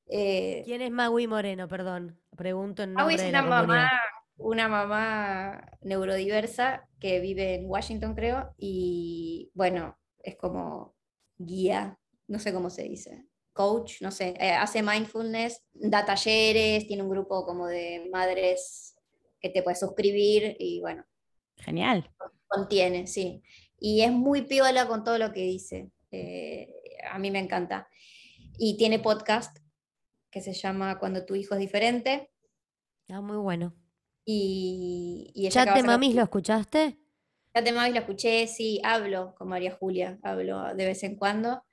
[0.07, 1.68] Eh, ¿Quién es Maui Moreno?
[1.68, 3.91] Perdón, pregunto en Maui es de la una mamá,
[4.38, 10.95] una mamá neurodiversa que vive en Washington, creo, y bueno, es como
[11.38, 11.99] guía,
[12.30, 17.10] no sé cómo se dice, coach, no sé, eh, hace mindfulness, da talleres, tiene un
[17.10, 18.95] grupo como de madres
[19.41, 21.03] que te puedes suscribir y bueno,
[21.57, 22.10] Genial.
[22.47, 23.43] contiene, sí.
[23.80, 25.91] Y es muy piola con todo lo que dice.
[26.11, 26.73] eh,
[27.11, 27.88] a mí me encanta.
[28.57, 29.57] Y tiene podcast
[30.30, 32.30] que se llama Cuando tu hijo es diferente.
[33.10, 33.73] Ah, muy bueno.
[34.26, 36.99] Y, y ella ¿Ya acaba te de mamis lo escuchaste?
[37.56, 41.64] Ya te mamis lo escuché, sí, hablo con María Julia, hablo de vez en cuando.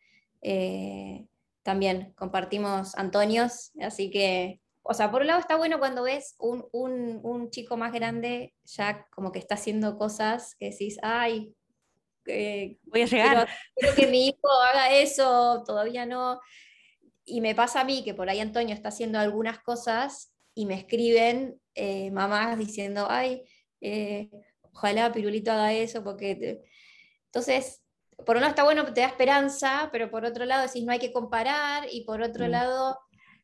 [0.49, 1.27] Eh,
[1.65, 6.65] también compartimos Antonios, así que, o sea, por un lado está bueno cuando ves un,
[6.71, 11.53] un- un chico más grande ya como que está haciendo cosas que decís, ay,
[12.27, 13.49] eh, Voy a llegar.
[13.75, 16.39] quiero que mi hijo haga eso, todavía no.
[17.25, 20.75] Y me pasa a mí que por ahí Antonio está haciendo algunas cosas y me
[20.75, 23.43] escriben eh, mamás diciendo, ay,
[23.81, 24.31] eh,
[24.63, 26.37] ojalá Pirulito haga eso, porque...
[26.37, 26.63] te-".
[27.27, 27.83] Entonces,
[28.25, 30.99] por un lado está bueno, te da esperanza, pero por otro lado decís, no hay
[30.99, 32.51] que comparar, y por otro Mm.
[32.51, 32.99] lado,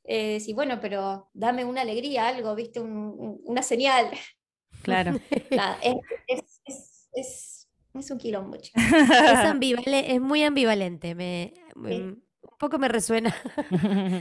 [0.05, 4.09] eh, sí, bueno, pero dame una alegría, algo, viste, Un- un- una señal.
[4.83, 5.13] Claro.
[5.51, 5.97] Nada, es,
[6.27, 8.83] es, es, es- es un quilombo, chicos.
[8.83, 8.93] Es,
[9.55, 11.15] ambivale- es muy ambivalente.
[11.15, 11.95] Me, Sí.
[12.01, 12.25] un
[12.59, 13.35] poco me resuena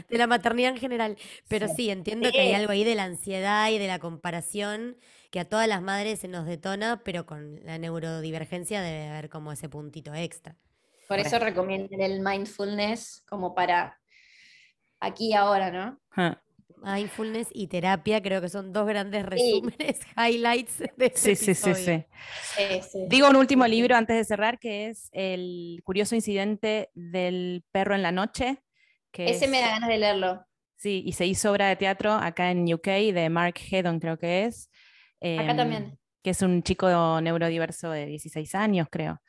[0.09, 1.17] de la maternidad en general.
[1.47, 4.97] Pero sí, entiendo que hay algo ahí de la ansiedad y de la comparación
[5.31, 9.51] que a todas las madres se nos detona, pero con la neurodivergencia debe haber como
[9.51, 10.57] ese puntito extra.
[11.07, 13.99] Por eso recomiendan el mindfulness como para
[14.99, 15.99] aquí y ahora, ¿no?
[16.15, 16.41] Ah,
[16.83, 21.75] Mindfulness y terapia creo que son dos grandes resúmenes, highlights de este Sí, sí, sí,
[21.75, 22.05] sí.
[22.55, 22.99] Sí, sí.
[23.07, 28.01] Digo un último libro antes de cerrar, que es El curioso incidente del perro en
[28.01, 28.63] la noche.
[29.11, 30.45] Que Ese me da ganas de leerlo.
[30.75, 34.45] Sí, y se hizo obra de teatro acá en UK de Mark Hedon, creo que
[34.45, 34.70] es.
[35.21, 35.99] Acá em, también.
[36.23, 39.21] Que es un chico neurodiverso de 16 años, creo.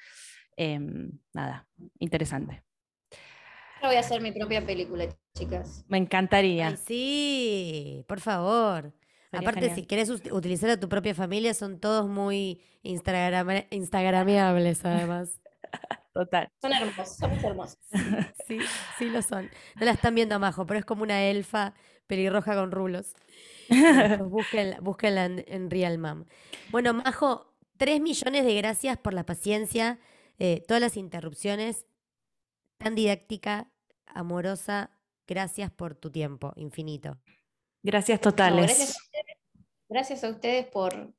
[0.57, 1.67] Em, nada,
[1.99, 2.63] interesante.
[3.81, 5.07] Yo voy a hacer mi propia película,
[5.37, 5.85] chicas.
[5.89, 6.69] Me encantaría.
[6.69, 8.93] Ay, sí, por favor.
[9.31, 9.75] Sería Aparte, genial.
[9.77, 15.41] si querés us- utilizar a tu propia familia, son todos muy instagrama- instagramiables, además.
[16.13, 16.49] Total.
[16.61, 17.79] Son hermosos, somos hermosos.
[18.47, 18.59] Sí,
[18.99, 19.51] sí lo son.
[19.77, 21.73] No la están viendo a Majo, pero es como una elfa
[22.07, 23.15] pelirroja con rulos.
[24.31, 26.27] Búsquenla, búsquenla en, en Real Mam.
[26.71, 29.99] Bueno, Majo, tres millones de gracias por la paciencia,
[30.39, 31.87] eh, todas las interrupciones,
[32.79, 33.71] tan didáctica,
[34.07, 34.91] amorosa.
[35.27, 37.17] Gracias por tu tiempo infinito.
[37.83, 38.67] Gracias No, totales.
[38.67, 39.37] gracias, a ustedes,
[39.89, 41.15] gracias a ustedes por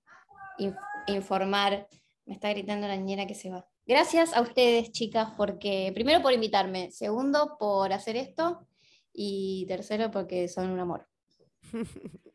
[0.58, 0.76] in-
[1.08, 1.88] informar.
[2.26, 3.68] Me está gritando la niñera que se va.
[3.86, 8.66] Gracias a ustedes, chicas, porque primero por invitarme, segundo por hacer esto
[9.12, 11.08] y tercero porque son un amor.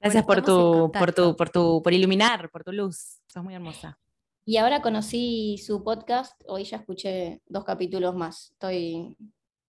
[0.00, 3.20] Gracias Bueno, por, tu, por tu, por tu, por iluminar, por tu luz.
[3.26, 3.98] Sos muy hermosa.
[4.44, 8.52] Y ahora conocí su podcast, hoy ya escuché dos capítulos más.
[8.52, 9.16] Estoy,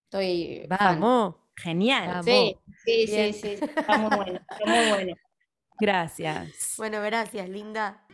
[0.05, 1.01] estoy fan.
[1.01, 1.35] Vamos.
[1.55, 2.07] Genial.
[2.07, 2.25] Vamos.
[2.25, 5.15] Sí, sí, sí, sí, está muy bueno, está muy bueno.
[5.79, 6.75] Gracias.
[6.77, 8.05] Bueno, gracias, linda.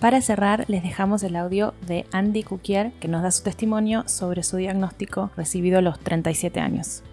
[0.00, 4.42] Para cerrar, les dejamos el audio de Andy Cuquier, que nos da su testimonio sobre
[4.42, 7.04] su diagnóstico recibido a los 37 años.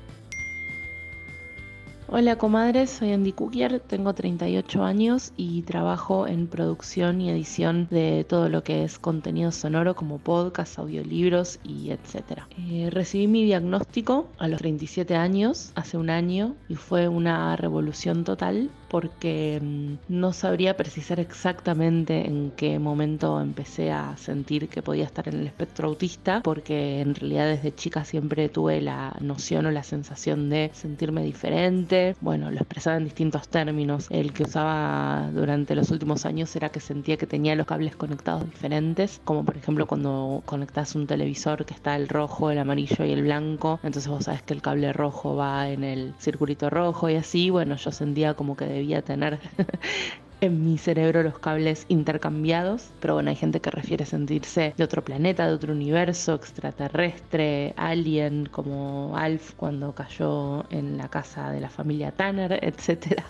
[2.13, 8.25] Hola comadres, soy Andy Cukier, tengo 38 años y trabajo en producción y edición de
[8.25, 12.49] todo lo que es contenido sonoro como podcast, audiolibros y etcétera.
[12.57, 18.25] Eh, recibí mi diagnóstico a los 37 años, hace un año, y fue una revolución
[18.25, 25.05] total porque mm, no sabría precisar exactamente en qué momento empecé a sentir que podía
[25.05, 29.71] estar en el espectro autista, porque en realidad desde chica siempre tuve la noción o
[29.71, 32.17] la sensación de sentirme diferente.
[32.19, 34.07] Bueno, lo expresaba en distintos términos.
[34.09, 38.43] El que usaba durante los últimos años era que sentía que tenía los cables conectados
[38.43, 43.11] diferentes, como por ejemplo cuando conectas un televisor que está el rojo, el amarillo y
[43.11, 47.15] el blanco, entonces vos sabes que el cable rojo va en el circulito rojo y
[47.15, 49.39] así, bueno, yo sentía como que debía tener
[50.41, 55.03] en mi cerebro los cables intercambiados, pero bueno, hay gente que refiere sentirse de otro
[55.03, 61.69] planeta, de otro universo, extraterrestre, alien, como Alf cuando cayó en la casa de la
[61.69, 63.21] familia Tanner, etc.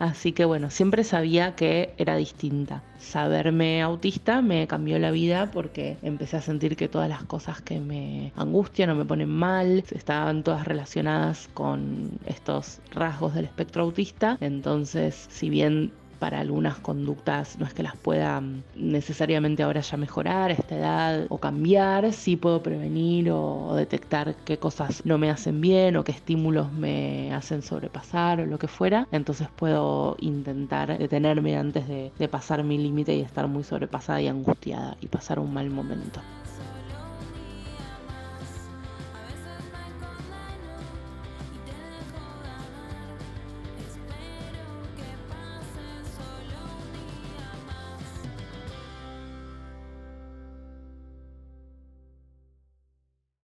[0.00, 2.82] Así que bueno, siempre sabía que era distinta.
[2.98, 7.78] Saberme autista me cambió la vida porque empecé a sentir que todas las cosas que
[7.78, 14.36] me angustian o me ponen mal estaban todas relacionadas con estos rasgos del espectro autista.
[14.40, 19.96] Entonces, si bien para algunas conductas no es que las pueda mm, necesariamente ahora ya
[19.96, 25.30] mejorar a esta edad o cambiar, sí puedo prevenir o, detectar qué cosas no me
[25.30, 30.98] hacen bien o qué estímulos me hacen sobrepasar o lo que fuera, entonces puedo intentar
[30.98, 35.38] detenerme antes de, de pasar mi límite y estar muy sobrepasada y angustiada y pasar
[35.38, 36.20] un mal momento.